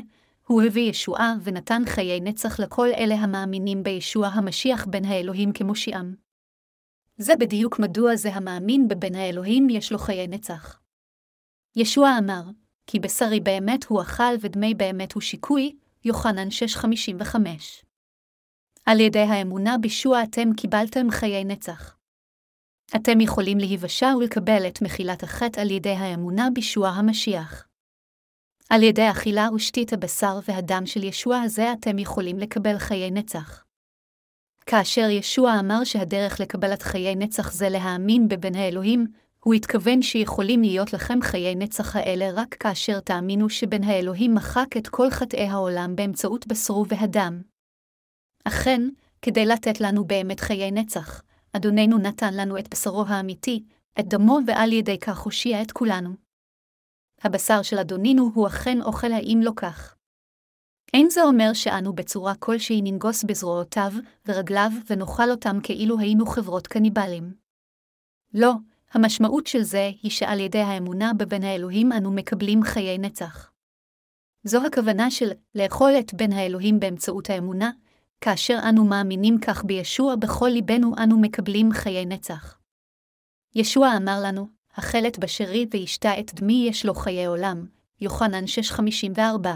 הוא 0.47 0.61
הביא 0.61 0.89
ישועה 0.89 1.35
ונתן 1.43 1.81
חיי 1.85 2.19
נצח 2.19 2.59
לכל 2.59 2.87
אלה 2.97 3.15
המאמינים 3.15 3.83
בישוע 3.83 4.27
המשיח 4.27 4.85
בן 4.85 5.05
האלוהים 5.05 5.51
כמושיעם. 5.53 6.15
זה 7.17 7.35
בדיוק 7.35 7.79
מדוע 7.79 8.15
זה 8.15 8.33
המאמין 8.33 8.87
בבן 8.87 9.15
האלוהים 9.15 9.69
יש 9.69 9.91
לו 9.91 9.97
חיי 9.97 10.27
נצח. 10.27 10.79
ישוע 11.75 12.17
אמר, 12.19 12.43
כי 12.87 12.99
בשרי 12.99 13.39
באמת 13.39 13.85
הוא 13.85 14.01
אכל 14.01 14.33
ודמי 14.41 14.73
באמת 14.73 15.13
הוא 15.13 15.21
שיקוי, 15.21 15.75
יוחנן 16.05 16.47
6.55. 16.47 17.37
על 18.85 18.99
ידי 18.99 19.19
האמונה 19.19 19.77
בישוע 19.77 20.23
אתם 20.23 20.53
קיבלתם 20.57 21.11
חיי 21.11 21.43
נצח. 21.43 21.92
אתם 22.95 23.21
יכולים 23.21 23.57
להיוושע 23.57 24.13
ולקבל 24.17 24.67
את 24.67 24.81
מחילת 24.81 25.23
החטא 25.23 25.61
על 25.61 25.71
ידי 25.71 25.89
האמונה 25.89 26.47
בישוע 26.53 26.89
המשיח. 26.89 27.67
על 28.69 28.83
ידי 28.83 29.11
אכילה 29.11 29.49
ושתית 29.55 29.93
הבשר 29.93 30.39
והדם 30.47 30.85
של 30.85 31.03
ישוע 31.03 31.37
הזה 31.37 31.73
אתם 31.73 31.99
יכולים 31.99 32.39
לקבל 32.39 32.77
חיי 32.77 33.11
נצח. 33.11 33.63
כאשר 34.65 35.09
ישוע 35.09 35.59
אמר 35.59 35.83
שהדרך 35.83 36.39
לקבלת 36.39 36.81
חיי 36.81 37.15
נצח 37.15 37.51
זה 37.51 37.69
להאמין 37.69 38.27
בבן 38.27 38.55
האלוהים, 38.55 39.07
הוא 39.39 39.53
התכוון 39.53 40.01
שיכולים 40.01 40.61
להיות 40.61 40.93
לכם 40.93 41.19
חיי 41.21 41.55
נצח 41.55 41.95
האלה 41.95 42.31
רק 42.33 42.55
כאשר 42.59 42.99
תאמינו 42.99 43.49
שבן 43.49 43.83
האלוהים 43.83 44.35
מחק 44.35 44.77
את 44.77 44.87
כל 44.87 45.09
חטאי 45.09 45.47
העולם 45.47 45.95
באמצעות 45.95 46.47
בשרו 46.47 46.85
והדם. 46.87 47.41
אכן, 48.43 48.81
כדי 49.21 49.45
לתת 49.45 49.81
לנו 49.81 50.05
באמת 50.05 50.39
חיי 50.39 50.71
נצח, 50.71 51.21
אדוננו 51.53 51.97
נתן 51.97 52.33
לנו 52.33 52.59
את 52.59 52.67
בשרו 52.71 53.03
האמיתי, 53.07 53.63
את 53.99 54.07
דמו 54.07 54.39
ועל 54.47 54.73
ידי 54.73 54.99
כך 54.99 55.19
הושיע 55.19 55.61
את 55.61 55.71
כולנו. 55.71 56.15
הבשר 57.21 57.61
של 57.61 57.79
אדונינו 57.79 58.31
הוא 58.33 58.47
אכן 58.47 58.81
אוכל 58.81 59.11
האם 59.11 59.39
לא 59.43 59.51
כך. 59.55 59.95
אין 60.93 61.09
זה 61.09 61.23
אומר 61.23 61.53
שאנו 61.53 61.93
בצורה 61.93 62.35
כלשהי 62.35 62.81
ננגוס 62.81 63.23
בזרועותיו 63.23 63.91
ורגליו 64.25 64.69
ונאכל 64.89 65.31
אותם 65.31 65.57
כאילו 65.63 65.99
היינו 65.99 66.25
חברות 66.25 66.67
קניבלים. 66.67 67.33
לא, 68.33 68.53
המשמעות 68.91 69.47
של 69.47 69.61
זה 69.61 69.91
היא 70.03 70.11
שעל 70.11 70.39
ידי 70.39 70.59
האמונה 70.59 71.11
בבן 71.17 71.43
האלוהים 71.43 71.91
אנו 71.91 72.11
מקבלים 72.11 72.63
חיי 72.63 72.97
נצח. 72.97 73.51
זו 74.43 74.65
הכוונה 74.65 75.11
של 75.11 75.31
לאכול 75.55 75.91
את 75.99 76.13
בן 76.13 76.31
האלוהים 76.31 76.79
באמצעות 76.79 77.29
האמונה, 77.29 77.71
כאשר 78.23 78.59
אנו 78.69 78.85
מאמינים 78.85 79.37
כך 79.39 79.65
בישוע 79.65 80.15
בכל 80.15 80.47
ליבנו 80.47 80.95
אנו 81.03 81.19
מקבלים 81.21 81.71
חיי 81.71 82.05
נצח. 82.05 82.57
ישוע 83.55 83.97
אמר 83.97 84.19
לנו, 84.23 84.47
החלט 84.75 85.17
בשרי 85.17 85.65
וישתה 85.71 86.19
את 86.19 86.33
דמי 86.33 86.65
יש 86.69 86.85
לו 86.85 86.93
חיי 86.93 87.25
עולם, 87.25 87.65
יוחנן 88.01 88.43
6:54. 88.43 89.47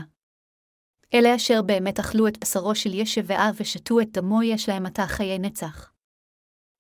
אלה 1.13 1.35
אשר 1.35 1.61
באמת 1.61 1.99
אכלו 1.99 2.27
את 2.27 2.37
בשרו 2.39 2.75
של 2.75 2.89
ואב 3.25 3.55
ושתו 3.59 3.99
את 3.99 4.11
דמו 4.11 4.43
יש 4.43 4.69
להם 4.69 4.85
עתה 4.85 5.07
חיי 5.07 5.39
נצח. 5.39 5.91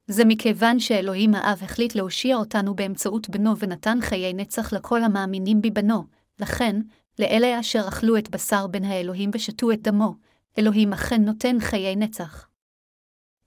זה 0.07 0.25
מכיוון 0.25 0.79
שאלוהים 0.79 1.35
האב 1.35 1.59
החליט 1.63 1.95
להושיע 1.95 2.35
אותנו 2.35 2.75
באמצעות 2.75 3.29
בנו 3.29 3.57
ונתן 3.57 3.97
חיי 4.01 4.33
נצח 4.33 4.73
לכל 4.73 5.03
המאמינים 5.03 5.61
בבנו, 5.61 6.03
לכן, 6.39 6.81
לאלה 7.19 7.59
אשר 7.59 7.87
אכלו 7.87 8.17
את 8.17 8.29
בשר 8.29 8.67
בן 8.67 8.83
האלוהים 8.83 9.29
ושתו 9.33 9.71
את 9.71 9.81
דמו, 9.81 10.15
אלוהים 10.59 10.93
אכן 10.93 11.21
נותן 11.21 11.59
חיי 11.59 11.95
נצח. 11.95 12.49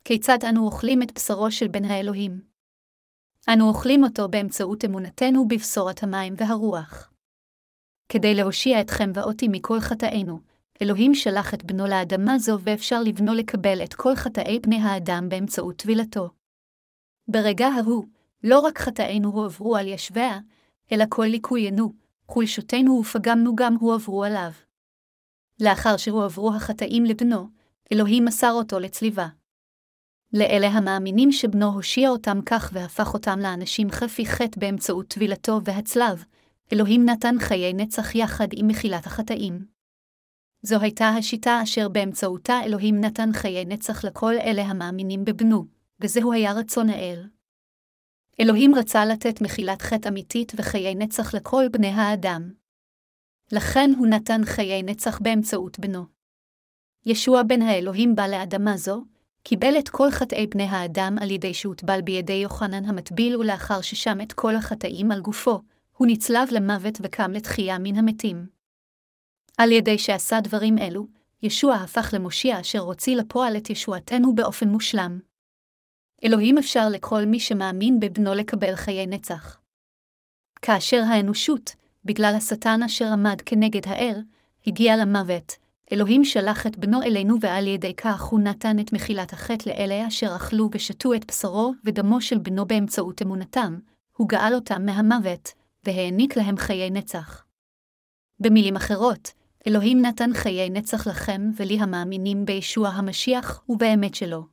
כיצד 0.04 0.38
אנו 0.48 0.66
אוכלים 0.66 1.02
את 1.02 1.12
בשרו 1.14 1.50
של 1.50 1.68
בן 1.68 1.84
האלוהים? 1.84 2.40
אנו 3.48 3.68
אוכלים 3.68 4.04
אותו 4.04 4.28
באמצעות 4.28 4.84
אמונתנו 4.84 5.48
בבשורת 5.48 6.02
המים 6.02 6.34
והרוח. 6.36 7.12
כדי 8.08 8.34
להושיע 8.34 8.80
אתכם 8.80 9.10
ואותי 9.14 9.48
מכל 9.48 9.80
חטאינו, 9.80 10.40
אלוהים 10.82 11.14
שלח 11.14 11.54
את 11.54 11.64
בנו 11.64 11.86
לאדמה 11.86 12.38
זו 12.38 12.58
ואפשר 12.60 13.02
לבנו 13.02 13.34
לקבל 13.34 13.84
את 13.84 13.94
כל 13.94 14.14
חטאי 14.14 14.58
בני 14.60 14.76
האדם 14.76 15.28
באמצעות 15.28 15.76
טבילתו. 15.76 16.30
ברגע 17.28 17.66
ההוא, 17.66 18.04
לא 18.44 18.60
רק 18.60 18.78
חטאינו 18.78 19.30
הועברו 19.30 19.76
על 19.76 19.88
ישביה, 19.88 20.38
אלא 20.92 21.04
כל 21.08 21.24
ליקויינו, 21.24 21.92
חולשותינו 22.28 23.00
ופגמנו 23.00 23.56
גם 23.56 23.74
הועברו 23.74 24.24
עליו. 24.24 24.50
לאחר 25.60 25.96
שהועברו 25.96 26.54
החטאים 26.54 27.04
לבנו, 27.04 27.48
אלוהים 27.92 28.24
מסר 28.24 28.52
אותו 28.52 28.78
לצליבה. 28.78 29.28
לאלה 30.32 30.66
המאמינים 30.68 31.32
שבנו 31.32 31.66
הושיע 31.66 32.08
אותם 32.08 32.38
כך 32.46 32.70
והפך 32.72 33.14
אותם 33.14 33.38
לאנשים 33.38 33.90
חפי 33.90 34.26
חטא 34.26 34.60
באמצעות 34.60 35.08
טבילתו 35.08 35.60
והצלב, 35.64 36.24
אלוהים 36.72 37.04
נתן 37.04 37.34
חיי 37.38 37.72
נצח 37.72 38.14
יחד 38.14 38.48
עם 38.52 38.68
מחילת 38.68 39.06
החטאים. 39.06 39.64
זו 40.62 40.80
הייתה 40.80 41.08
השיטה 41.08 41.62
אשר 41.62 41.88
באמצעותה 41.88 42.60
אלוהים 42.64 43.00
נתן 43.00 43.32
חיי 43.32 43.64
נצח 43.64 44.04
לכל 44.04 44.34
אלה 44.34 44.62
המאמינים 44.62 45.24
בבנו, 45.24 45.64
וזהו 46.00 46.32
היה 46.32 46.52
רצון 46.52 46.90
האל. 46.90 47.28
אלוהים 48.40 48.74
רצה 48.74 49.04
לתת 49.04 49.40
מחילת 49.40 49.82
חטא 49.82 50.08
אמיתית 50.08 50.52
וחיי 50.56 50.94
נצח 50.94 51.34
לכל 51.34 51.64
בני 51.72 51.88
האדם. 51.88 52.59
לכן 53.52 53.90
הוא 53.98 54.06
נתן 54.06 54.40
חיי 54.44 54.82
נצח 54.82 55.18
באמצעות 55.18 55.78
בנו. 55.78 56.04
ישוע 57.06 57.42
בן 57.42 57.62
האלוהים 57.62 58.14
בא 58.14 58.26
לאדמה 58.26 58.76
זו, 58.76 59.04
קיבל 59.42 59.78
את 59.78 59.88
כל 59.88 60.10
חטאי 60.10 60.46
בני 60.46 60.64
האדם 60.64 61.16
על 61.20 61.30
ידי 61.30 61.54
שהוטבל 61.54 62.00
בידי 62.02 62.32
יוחנן 62.32 62.84
המטביל 62.84 63.36
ולאחר 63.36 63.80
ששם 63.80 64.20
את 64.20 64.32
כל 64.32 64.56
החטאים 64.56 65.10
על 65.10 65.20
גופו, 65.20 65.60
הוא 65.96 66.06
נצלב 66.10 66.48
למוות 66.52 66.98
וקם 67.02 67.32
לתחייה 67.32 67.78
מן 67.78 67.96
המתים. 67.96 68.46
על 69.58 69.72
ידי 69.72 69.98
שעשה 69.98 70.40
דברים 70.40 70.78
אלו, 70.78 71.06
ישוע 71.42 71.74
הפך 71.74 72.10
למושיע 72.12 72.60
אשר 72.60 72.78
הוציא 72.78 73.16
לפועל 73.16 73.56
את 73.56 73.70
ישועתנו 73.70 74.34
באופן 74.34 74.68
מושלם. 74.68 75.20
אלוהים 76.24 76.58
אפשר 76.58 76.88
לכל 76.90 77.24
מי 77.24 77.40
שמאמין 77.40 78.00
בבנו 78.00 78.34
לקבל 78.34 78.76
חיי 78.76 79.06
נצח. 79.06 79.60
כאשר 80.62 81.02
האנושות, 81.08 81.74
בגלל 82.04 82.34
השטן 82.36 82.82
אשר 82.82 83.06
עמד 83.12 83.40
כנגד 83.46 83.88
האל, 83.88 84.22
הגיע 84.66 84.96
למוות, 84.96 85.56
אלוהים 85.92 86.24
שלח 86.24 86.66
את 86.66 86.76
בנו 86.76 87.02
אלינו 87.02 87.36
ועל 87.40 87.66
ידי 87.66 87.94
כך 87.94 88.22
הוא 88.22 88.40
נתן 88.40 88.78
את 88.80 88.92
מחילת 88.92 89.32
החטא 89.32 89.68
לאלה 89.68 90.06
אשר 90.08 90.36
אכלו 90.36 90.68
ושתו 90.72 91.14
את 91.14 91.24
בשרו 91.28 91.72
ודמו 91.84 92.20
של 92.20 92.38
בנו 92.38 92.66
באמצעות 92.66 93.22
אמונתם, 93.22 93.78
הוא 94.16 94.28
גאל 94.28 94.54
אותם 94.54 94.86
מהמוות, 94.86 95.52
והעניק 95.84 96.36
להם 96.36 96.56
חיי 96.56 96.90
נצח. 96.90 97.44
במילים 98.40 98.76
אחרות, 98.76 99.32
אלוהים 99.66 100.02
נתן 100.02 100.34
חיי 100.34 100.70
נצח 100.70 101.06
לכם 101.06 101.50
ולי 101.56 101.78
המאמינים 101.80 102.44
בישוע 102.44 102.88
המשיח 102.88 103.64
ובאמת 103.68 104.14
שלו. 104.14 104.46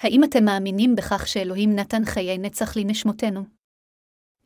האם 0.00 0.24
אתם 0.24 0.44
מאמינים 0.44 0.96
בכך 0.96 1.26
שאלוהים 1.26 1.76
נתן 1.76 2.04
חיי 2.04 2.38
נצח 2.38 2.76
לנשמותינו? 2.76 3.61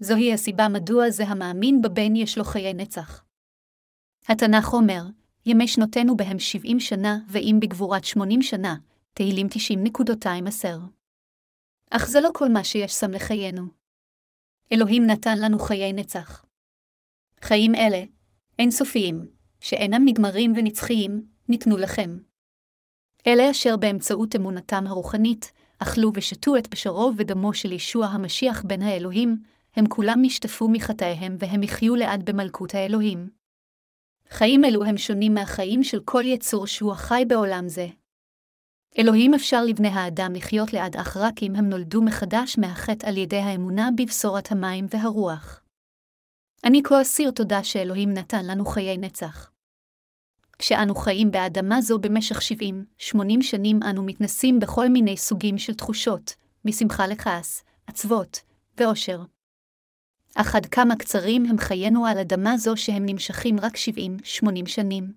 זוהי 0.01 0.33
הסיבה 0.33 0.69
מדוע 0.69 1.11
זה 1.11 1.25
המאמין 1.25 1.83
בבן 1.83 2.17
יש 2.17 2.39
לו 2.39 2.45
חיי 2.45 2.75
נצח. 2.75 3.25
התנ"ך 4.29 4.73
אומר, 4.73 5.03
ימי 5.47 5.69
שנותינו 5.69 6.17
בהם 6.17 6.39
שבעים 6.39 6.81
שנה, 6.81 7.19
ואם 7.29 7.57
בגבורת 7.61 8.05
שמונים 8.05 8.43
שנה, 8.43 8.77
תהילים 9.15 9.47
תשעים 9.51 9.83
נקודותיים 9.83 10.47
עשר. 10.47 10.79
אך 11.91 12.09
זה 12.09 12.21
לא 12.21 12.31
כל 12.35 12.49
מה 12.49 12.65
שיש 12.65 12.93
שם 12.93 13.11
לחיינו. 13.11 13.63
אלוהים 14.73 15.07
נתן 15.07 15.39
לנו 15.39 15.59
חיי 15.59 15.93
נצח. 15.93 16.45
חיים 17.41 17.75
אלה, 17.75 18.03
אינסופיים, 18.59 19.27
שאינם 19.61 20.03
נגמרים 20.05 20.53
ונצחיים, 20.57 21.27
ניתנו 21.49 21.77
לכם. 21.77 22.19
אלה 23.27 23.51
אשר 23.51 23.77
באמצעות 23.77 24.37
אמונתם 24.37 24.87
הרוחנית, 24.87 25.53
אכלו 25.79 26.13
ושתו 26.15 26.57
את 26.57 26.69
בשרו 26.69 27.13
ודמו 27.17 27.55
של 27.55 27.73
ישוע 27.73 28.07
המשיח 28.07 28.63
בן 28.63 28.83
האלוהים, 28.83 29.43
הם 29.77 29.87
כולם 29.89 30.19
נשטפו 30.23 30.69
מחטאיהם 30.69 31.37
והם 31.39 31.63
יחיו 31.63 31.97
לעד 31.97 32.31
במלכות 32.31 32.75
האלוהים. 32.75 33.31
חיים 34.31 34.65
אלו 34.65 34.85
הם 34.85 34.99
שונים 34.99 35.35
מהחיים 35.35 35.85
של 35.85 36.01
כל 36.05 36.23
יצור 36.25 36.67
שהוא 36.67 36.93
החי 36.93 37.25
בעולם 37.29 37.69
זה. 37.69 37.87
אלוהים 38.99 39.35
אפשר 39.35 39.65
לבני 39.65 39.89
האדם 39.89 40.33
לחיות 40.35 40.73
לעד 40.73 40.97
אך 40.97 41.17
רק 41.17 41.43
אם 41.43 41.57
הם 41.57 41.69
נולדו 41.69 42.03
מחדש 42.03 42.59
מהחטא 42.59 43.07
על 43.07 43.17
ידי 43.17 43.37
האמונה 43.37 43.89
בבשורת 43.97 44.53
המים 44.53 44.87
והרוח. 44.91 45.61
אני 46.65 46.83
כה 46.85 47.03
אסיר 47.03 47.31
תודה 47.31 47.65
שאלוהים 47.65 48.13
נתן 48.13 48.47
לנו 48.47 48.67
חיי 48.67 48.99
נצח. 48.99 49.51
כשאנו 50.59 50.95
חיים 50.95 51.31
באדמה 51.31 51.81
זו 51.81 51.99
במשך 51.99 52.39
70-80 52.39 53.13
שנים 53.41 53.81
אנו 53.83 54.03
מתנסים 54.03 54.61
בכל 54.61 54.89
מיני 54.89 55.17
סוגים 55.17 55.59
של 55.59 55.75
תחושות, 55.75 56.35
משמחה 56.65 57.07
לכעס, 57.07 57.63
עצבות 57.87 58.41
ואושר. 58.79 59.36
אך 60.41 60.55
עד 60.55 60.67
כמה 60.67 60.97
קצרים 60.97 61.47
הם 61.47 61.59
חיינו 61.59 62.07
על 62.07 62.19
אדמה 62.19 62.59
זו 62.59 62.77
שהם 62.77 63.03
נמשכים 63.07 63.57
רק 63.61 63.73
70-80 63.75 64.67
שנים. 64.67 65.13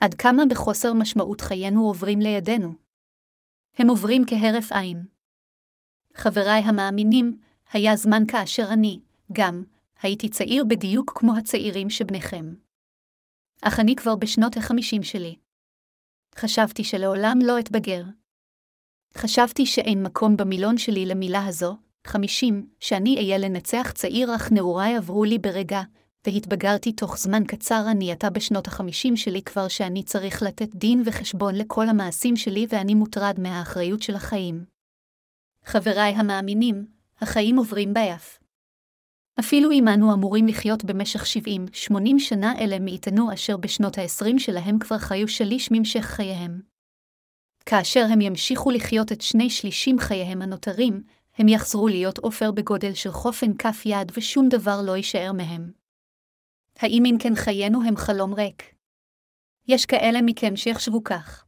עד 0.00 0.14
כמה 0.14 0.42
בחוסר 0.50 0.92
משמעות 0.94 1.40
חיינו 1.40 1.86
עוברים 1.86 2.20
לידינו. 2.20 2.74
הם 3.78 3.88
עוברים 3.88 4.22
כהרף 4.26 4.72
עין. 4.72 5.06
חבריי 6.14 6.62
המאמינים, 6.62 7.38
היה 7.72 7.96
זמן 7.96 8.22
כאשר 8.28 8.68
אני, 8.72 9.00
גם, 9.32 9.64
הייתי 10.02 10.28
צעיר 10.28 10.64
בדיוק 10.68 11.18
כמו 11.18 11.36
הצעירים 11.36 11.90
שבניכם. 11.90 12.54
אך 13.62 13.80
אני 13.80 13.96
כבר 13.96 14.16
בשנות 14.16 14.56
החמישים 14.56 15.02
שלי. 15.02 15.36
חשבתי 16.34 16.84
שלעולם 16.84 17.38
לא 17.44 17.58
אתבגר. 17.58 18.04
חשבתי 19.14 19.66
שאין 19.66 20.02
מקום 20.02 20.36
במילון 20.36 20.78
שלי 20.78 21.06
למילה 21.06 21.46
הזו, 21.46 21.76
חמישים, 22.06 22.66
שאני 22.80 23.16
אהיה 23.16 23.38
לנצח 23.38 23.92
צעיר 23.94 24.36
אך 24.36 24.52
נעוריי 24.52 24.96
עברו 24.96 25.24
לי 25.24 25.38
ברגע, 25.38 25.80
והתבגרתי 26.26 26.92
תוך 26.92 27.18
זמן 27.18 27.44
קצר 27.44 27.84
אני 27.90 28.12
עתה 28.12 28.30
בשנות 28.30 28.66
החמישים 28.66 29.16
שלי 29.16 29.42
כבר 29.42 29.68
שאני 29.68 30.02
צריך 30.02 30.42
לתת 30.42 30.74
דין 30.74 31.02
וחשבון 31.06 31.54
לכל 31.54 31.88
המעשים 31.88 32.36
שלי 32.36 32.66
ואני 32.68 32.94
מוטרד 32.94 33.34
מהאחריות 33.38 34.02
של 34.02 34.14
החיים. 34.14 34.64
חבריי 35.64 36.12
המאמינים, 36.14 36.86
החיים 37.20 37.56
עוברים 37.56 37.94
ביף. 37.94 38.38
אפילו 39.40 39.70
אם 39.70 39.88
אנו 39.88 40.12
אמורים 40.14 40.46
לחיות 40.46 40.84
במשך 40.84 41.22
70-80 41.22 41.26
שנה 42.18 42.58
אלה 42.58 42.78
מאיתנו 42.78 43.32
אשר 43.32 43.56
בשנות 43.56 43.98
ה-20 43.98 44.38
שלהם 44.38 44.78
כבר 44.78 44.98
חיו 44.98 45.28
שליש 45.28 45.68
ממשך 45.72 46.04
חייהם. 46.04 46.60
כאשר 47.66 48.06
הם 48.12 48.20
ימשיכו 48.20 48.70
לחיות 48.70 49.12
את 49.12 49.20
שני 49.20 49.50
שלישים 49.50 49.98
חייהם 49.98 50.42
הנותרים, 50.42 51.02
הם 51.40 51.48
יחזרו 51.48 51.88
להיות 51.88 52.18
עופר 52.18 52.50
בגודל 52.50 52.94
של 52.94 53.10
חופן 53.10 53.56
כף 53.58 53.82
יד 53.84 54.12
ושום 54.16 54.48
דבר 54.48 54.82
לא 54.82 54.96
יישאר 54.96 55.32
מהם. 55.32 55.72
האם 56.78 57.02
אם 57.06 57.16
כן 57.20 57.34
חיינו 57.34 57.82
הם 57.82 57.96
חלום 57.96 58.34
ריק? 58.34 58.74
יש 59.68 59.86
כאלה 59.86 60.22
מכם 60.22 60.56
שיחשבו 60.56 61.04
כך. 61.04 61.44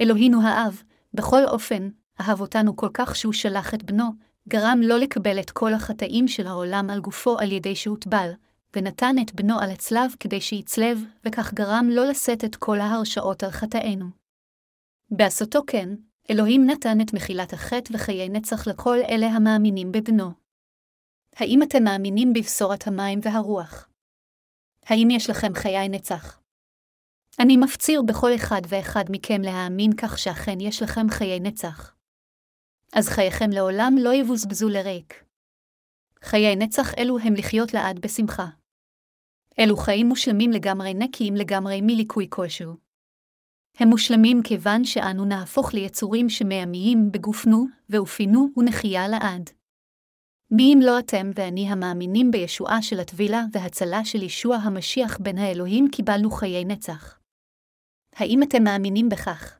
אלוהינו 0.00 0.42
האב, 0.42 0.82
בכל 1.14 1.44
אופן, 1.44 1.88
אהב 2.20 2.40
אותנו 2.40 2.76
כל 2.76 2.88
כך 2.94 3.16
שהוא 3.16 3.32
שלח 3.32 3.74
את 3.74 3.82
בנו, 3.82 4.04
גרם 4.48 4.78
לא 4.82 4.98
לקבל 4.98 5.40
את 5.40 5.50
כל 5.50 5.74
החטאים 5.74 6.28
של 6.28 6.46
העולם 6.46 6.90
על 6.90 7.00
גופו 7.00 7.38
על 7.38 7.52
ידי 7.52 7.76
שהוטבל, 7.76 8.30
ונתן 8.76 9.14
את 9.22 9.34
בנו 9.34 9.58
על 9.58 9.70
הצלב 9.70 10.14
כדי 10.20 10.40
שיצלב, 10.40 10.98
וכך 11.24 11.54
גרם 11.54 11.88
לא 11.90 12.06
לשאת 12.06 12.44
את 12.44 12.56
כל 12.56 12.80
ההרשעות 12.80 13.42
על 13.42 13.50
חטאינו. 13.50 14.06
בעשותו 15.10 15.60
כן, 15.66 15.88
אלוהים 16.30 16.70
נתן 16.70 17.00
את 17.00 17.14
מחילת 17.14 17.52
החטא 17.52 17.94
וחיי 17.94 18.28
נצח 18.28 18.66
לכל 18.66 18.96
אלה 19.08 19.26
המאמינים 19.26 19.92
בבנו. 19.92 20.30
האם 21.36 21.62
אתם 21.62 21.84
מאמינים 21.84 22.32
בבשורת 22.32 22.86
המים 22.86 23.20
והרוח? 23.22 23.88
האם 24.86 25.08
יש 25.10 25.30
לכם 25.30 25.54
חיי 25.54 25.88
נצח? 25.88 26.40
אני 27.42 27.56
מפציר 27.56 28.02
בכל 28.08 28.30
אחד 28.34 28.60
ואחד 28.68 29.04
מכם 29.10 29.40
להאמין 29.42 29.90
כך 29.96 30.18
שאכן 30.18 30.60
יש 30.60 30.82
לכם 30.82 31.06
חיי 31.10 31.40
נצח. 31.40 31.94
אז 32.92 33.08
חייכם 33.08 33.50
לעולם 33.52 33.92
לא 33.98 34.14
יבוזבזו 34.14 34.68
לריק. 34.68 35.24
חיי 36.22 36.56
נצח 36.56 36.94
אלו 36.98 37.18
הם 37.18 37.34
לחיות 37.34 37.74
לעד 37.74 37.98
בשמחה. 37.98 38.46
אלו 39.58 39.76
חיים 39.76 40.06
מושלמים 40.06 40.50
לגמרי 40.50 40.94
נקיים 40.94 41.34
לגמרי 41.34 41.80
מליקוי 41.80 42.26
כלשהו. 42.30 42.87
הם 43.78 43.88
מושלמים 43.88 44.42
כיוון 44.42 44.84
שאנו 44.84 45.24
נהפוך 45.24 45.74
ליצורים 45.74 46.28
שמאמיים 46.28 47.12
בגופנו, 47.12 47.66
ואופינו 47.90 48.48
ונחייה 48.56 49.08
לעד. 49.08 49.50
מי 50.50 50.74
אם 50.74 50.78
לא 50.82 50.98
אתם 50.98 51.30
ואני 51.34 51.68
המאמינים 51.68 52.30
בישועה 52.30 52.82
של 52.82 53.00
הטבילה 53.00 53.44
והצלה 53.52 54.04
של 54.04 54.22
ישוע 54.22 54.56
המשיח 54.56 55.18
בין 55.20 55.38
האלוהים 55.38 55.88
קיבלנו 55.92 56.30
חיי 56.30 56.64
נצח. 56.64 57.18
האם 58.14 58.42
אתם 58.42 58.62
מאמינים 58.62 59.08
בכך? 59.08 59.58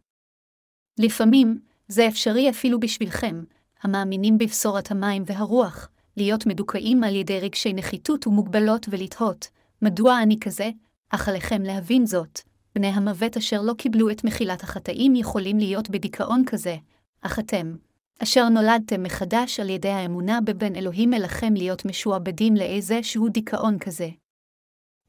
לפעמים, 0.99 1.61
זה 1.89 2.09
אפשרי 2.09 2.51
אפילו 2.51 2.81
בשבילכם, 2.81 3.45
המאמינים 3.83 4.39
בבשורת 4.39 4.91
המים 4.91 5.23
והרוח, 5.27 5.89
להיות 6.17 6.47
מדוכאים 6.47 7.05
על 7.05 7.15
ידי 7.15 7.41
רגשי 7.41 7.73
נחיתות 7.73 8.27
ומוגבלות 8.27 8.87
ולתהות, 8.91 9.49
מדוע 9.83 10.23
אני 10.23 10.41
כזה? 10.41 10.71
אך 11.11 11.29
עליכם 11.29 11.63
להבין 11.63 12.07
זאת, 12.07 12.41
בני 12.75 12.87
המוות 12.87 13.37
אשר 13.37 13.63
לא 13.63 13.73
קיבלו 13.73 14.11
את 14.11 14.25
מחילת 14.25 14.63
החטאים 14.63 15.17
יכולים 15.17 15.59
להיות 15.59 15.91
בדיכאון 15.91 16.43
כזה, 16.47 16.77
אך 17.21 17.39
אתם, 17.39 17.77
אשר 18.23 18.49
נולדתם 18.49 19.03
מחדש 19.03 19.61
על 19.61 19.71
ידי 19.71 19.89
האמונה 19.89 20.41
בבן 20.41 20.77
אלוהים 20.77 21.15
אליכם 21.15 21.55
להיות 21.55 21.85
משועבדים 21.85 22.55
לאיזה 22.57 23.03
שהוא 23.03 23.31
דיכאון 23.31 23.79
כזה. 23.79 24.09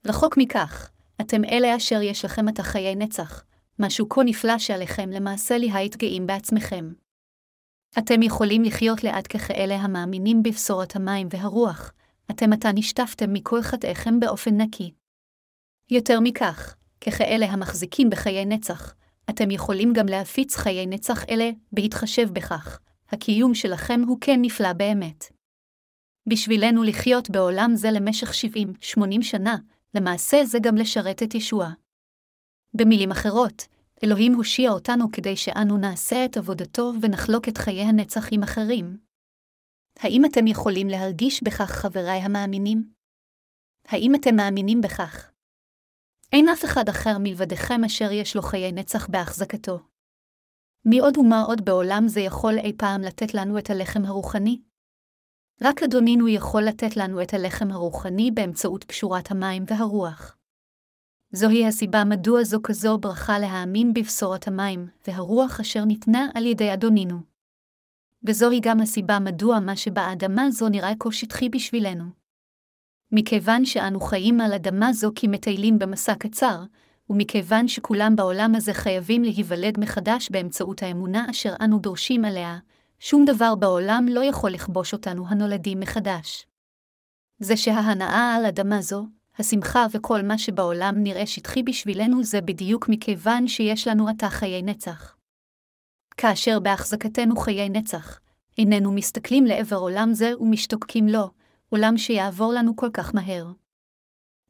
רחוק 0.05 0.37
מכך, 0.37 0.91
אתם 1.21 1.45
אלה 1.45 1.75
אשר 1.75 2.01
יש 2.01 2.25
לכם 2.25 2.49
את 2.49 2.59
החיי 2.59 2.95
נצח, 2.95 3.43
משהו 3.79 4.09
כה 4.09 4.23
נפלא 4.23 4.57
שעליכם 4.57 5.09
למעשה 5.09 5.57
להיות 5.57 5.95
גאים 5.95 6.27
בעצמכם. 6.27 6.93
אתם 7.97 8.21
יכולים 8.21 8.63
לחיות 8.63 9.03
לאט 9.03 9.27
ככאלה 9.27 9.75
המאמינים 9.75 10.43
בבשורת 10.43 10.95
המים 10.95 11.27
והרוח, 11.31 11.93
אתם 12.31 12.53
עתה 12.53 12.71
נשטפתם 12.71 13.33
מכל 13.33 13.61
חטאיכם 13.61 14.19
באופן 14.19 14.61
נקי. 14.61 14.91
יותר 15.91 16.19
מכך, 16.19 16.75
ככאלה 17.01 17.45
המחזיקים 17.45 18.09
בחיי 18.09 18.45
נצח, 18.45 18.95
אתם 19.29 19.51
יכולים 19.51 19.93
גם 19.93 20.05
להפיץ 20.05 20.55
חיי 20.55 20.85
נצח 20.85 21.25
אלה, 21.29 21.49
בהתחשב 21.71 22.29
בכך, 22.33 22.79
הקיום 23.09 23.55
שלכם 23.55 24.01
הוא 24.07 24.17
כן 24.21 24.39
נפלא 24.41 24.73
באמת. 24.73 25.25
בשבילנו 26.29 26.83
לחיות 26.83 27.29
בעולם 27.29 27.71
זה 27.75 27.91
למשך 27.91 28.31
70-80 28.31 29.21
שנה, 29.21 29.57
למעשה 29.95 30.45
זה 30.45 30.57
גם 30.61 30.75
לשרת 30.75 31.23
את 31.23 31.35
ישוע. 31.35 31.69
במילים 32.73 33.11
אחרות, 33.11 33.67
אלוהים 34.03 34.33
הושיע 34.33 34.71
אותנו 34.71 35.11
כדי 35.11 35.35
שאנו 35.35 35.77
נעשה 35.77 36.25
את 36.25 36.37
עבודתו 36.37 36.91
ונחלוק 37.01 37.49
את 37.49 37.57
חיי 37.57 37.81
הנצח 37.81 38.27
עם 38.31 38.43
אחרים. 38.43 38.97
האם 39.99 40.25
אתם 40.25 40.47
יכולים 40.47 40.87
להרגיש 40.87 41.43
בכך, 41.43 41.71
חבריי 41.71 42.19
המאמינים? 42.19 42.89
האם 43.87 44.15
אתם 44.15 44.35
מאמינים 44.35 44.81
בכך? 44.81 45.28
אין 46.33 46.49
אף 46.49 46.65
אחד 46.65 46.89
אחר 46.89 47.17
מלבדכם 47.19 47.83
אשר 47.83 48.11
יש 48.11 48.35
לו 48.35 48.41
חיי 48.41 48.71
נצח 48.71 49.07
בהחזקתו. 49.07 49.79
מי 50.85 50.99
עוד 50.99 51.17
ומה 51.17 51.41
עוד 51.41 51.65
בעולם 51.65 52.07
זה 52.07 52.19
יכול 52.19 52.57
אי 52.57 52.73
פעם 52.77 53.01
לתת 53.01 53.33
לנו 53.33 53.57
את 53.57 53.69
הלחם 53.69 54.05
הרוחני? 54.05 54.61
רק 55.61 55.83
אדונינו 55.83 56.27
יכול 56.27 56.63
לתת 56.63 56.97
לנו 56.97 57.21
את 57.21 57.33
הלחם 57.33 57.71
הרוחני 57.71 58.31
באמצעות 58.31 58.83
פשורת 58.83 59.31
המים 59.31 59.63
והרוח. 59.67 60.37
זוהי 61.31 61.67
הסיבה 61.67 62.03
מדוע 62.03 62.43
זו 62.43 62.59
כזו 62.63 62.97
ברכה 62.97 63.39
להאמין 63.39 63.93
בבשורת 63.93 64.47
המים, 64.47 64.87
והרוח 65.07 65.59
אשר 65.59 65.85
ניתנה 65.85 66.27
על 66.35 66.45
ידי 66.45 66.73
אדונינו. 66.73 67.17
וזוהי 68.27 68.59
גם 68.63 68.79
הסיבה 68.81 69.19
מדוע 69.19 69.59
מה 69.59 69.75
שבאדמה 69.75 70.51
זו 70.51 70.69
נראה 70.69 70.91
כה 70.99 71.11
שטחי 71.11 71.49
בשבילנו. 71.49 72.18
מכיוון 73.11 73.65
שאנו 73.65 73.99
חיים 73.99 74.41
על 74.41 74.53
אדמה 74.53 74.93
זו 74.93 75.11
כי 75.15 75.27
מטיילים 75.27 75.79
במסע 75.79 76.15
קצר, 76.15 76.63
ומכיוון 77.09 77.67
שכולם 77.67 78.15
בעולם 78.15 78.55
הזה 78.55 78.73
חייבים 78.73 79.23
להיוולד 79.23 79.79
מחדש 79.79 80.29
באמצעות 80.31 80.83
האמונה 80.83 81.25
אשר 81.29 81.53
אנו 81.61 81.79
דורשים 81.79 82.25
עליה, 82.25 82.57
שום 82.99 83.25
דבר 83.25 83.55
בעולם 83.55 84.05
לא 84.09 84.23
יכול 84.23 84.51
לכבוש 84.51 84.93
אותנו 84.93 85.27
הנולדים 85.27 85.79
מחדש. 85.79 86.45
זה 87.39 87.57
שההנאה 87.57 88.35
על 88.35 88.45
אדמה 88.45 88.81
זו, 88.81 89.05
השמחה 89.39 89.85
וכל 89.91 90.21
מה 90.21 90.37
שבעולם 90.37 90.95
נראה 90.97 91.25
שטחי 91.25 91.63
בשבילנו 91.63 92.23
זה 92.23 92.41
בדיוק 92.41 92.89
מכיוון 92.89 93.47
שיש 93.47 93.87
לנו 93.87 94.09
עתה 94.09 94.29
חיי 94.29 94.61
נצח. 94.61 95.15
כאשר 96.17 96.59
בהחזקתנו 96.59 97.35
חיי 97.35 97.69
נצח, 97.69 98.19
איננו 98.57 98.91
מסתכלים 98.91 99.45
לעבר 99.45 99.75
עולם 99.75 100.13
זה 100.13 100.31
ומשתוקקים 100.39 101.07
לו, 101.07 101.29
עולם 101.69 101.97
שיעבור 101.97 102.53
לנו 102.53 102.75
כל 102.75 102.89
כך 102.93 103.15
מהר. 103.15 103.51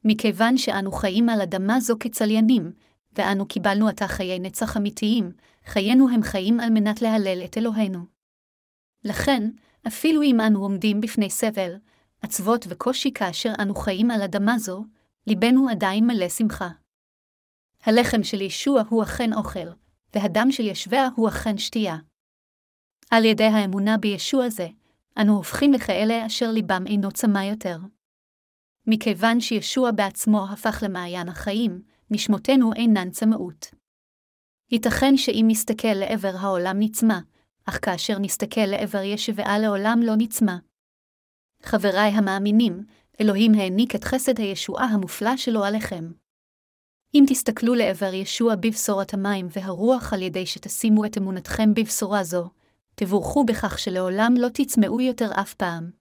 מכיוון 0.04 0.58
שאנו 0.58 0.92
חיים 0.92 1.30
על 1.30 1.42
אדמה 1.42 1.80
זו 1.80 1.96
כצליינים, 2.00 2.72
ואנו 3.12 3.48
קיבלנו 3.48 3.88
עתה 3.88 4.08
חיי 4.08 4.40
נצח 4.40 4.78
אמיתיים, 4.78 5.32
חיינו 5.66 6.10
הם 6.10 6.24
חיים 6.24 6.60
על 6.60 6.70
מנת 6.70 7.02
להלל 7.02 7.42
את 7.46 7.58
אלוהינו. 7.58 8.00
לכן, 9.04 9.50
אפילו 9.88 10.22
אם 10.22 10.42
אנו 10.42 10.60
עומדים 10.60 11.02
בפני 11.02 11.30
סבל, 11.30 11.76
עצבות 12.22 12.66
וקושי 12.70 13.14
כאשר 13.14 13.54
אנו 13.62 13.76
חיים 13.76 14.12
על 14.12 14.22
אדמה 14.22 14.60
זו, 14.60 14.86
ליבנו 15.28 15.70
עדיין 15.70 16.08
מלא 16.08 16.30
שמחה. 16.30 16.70
הלחם 17.84 18.24
של 18.24 18.42
ישוע 18.42 18.84
הוא 18.90 19.04
אכן 19.04 19.34
אוכל, 19.34 19.70
והדם 20.14 20.52
של 20.52 20.64
ישביה 20.64 21.10
הוא 21.16 21.30
אכן 21.30 21.58
שתייה. 21.58 21.98
על 23.12 23.26
ידי 23.26 23.44
האמונה 23.44 23.98
בישוע 23.98 24.50
זה, 24.50 24.68
אנו 25.22 25.36
הופכים 25.36 25.74
לכאלה 25.74 26.26
אשר 26.26 26.52
ליבם 26.52 26.84
אינו 26.88 27.12
צמא 27.12 27.40
יותר. 27.40 27.78
מכיוון 28.88 29.40
שישוע 29.40 29.92
בעצמו 29.92 30.46
הפך 30.52 30.84
למעיין 30.86 31.30
החיים, 31.30 31.82
נשמותינו 32.12 32.74
אינן 32.74 33.10
צמאות. 33.10 33.66
ייתכן 34.72 35.18
שאם 35.18 35.46
נסתכל 35.48 35.94
לעבר 35.94 36.32
העולם 36.40 36.80
נצמא, 36.80 37.20
אך 37.66 37.80
כאשר 37.86 38.20
נסתכל 38.20 38.66
לעבר 38.66 39.02
ישבעה 39.04 39.60
לעולם 39.60 40.00
לא 40.04 40.14
נצמא. 40.18 40.56
חבריי 41.64 42.12
המאמינים, 42.12 42.84
אלוהים 43.22 43.54
העניק 43.54 43.96
את 43.96 44.04
חסד 44.04 44.40
הישועה 44.40 44.86
המופלא 44.86 45.38
שלו 45.38 45.64
עליכם. 45.64 46.12
אם 47.14 47.24
תסתכלו 47.28 47.76
לעבר 47.76 48.14
ישוע 48.14 48.56
בבשורת 48.56 49.14
המים 49.14 49.48
והרוח 49.50 50.14
על 50.14 50.22
ידי 50.22 50.46
שתשימו 50.46 51.06
את 51.06 51.18
אמונתכם 51.18 51.74
בבשורה 51.74 52.24
זו, 52.24 52.50
תבורכו 53.00 53.44
בכך 53.44 53.80
שלעולם 53.80 54.34
לא 54.38 54.48
תצמאו 54.54 55.02
יותר 55.02 55.30
אף 55.42 55.54
פעם. 55.54 55.99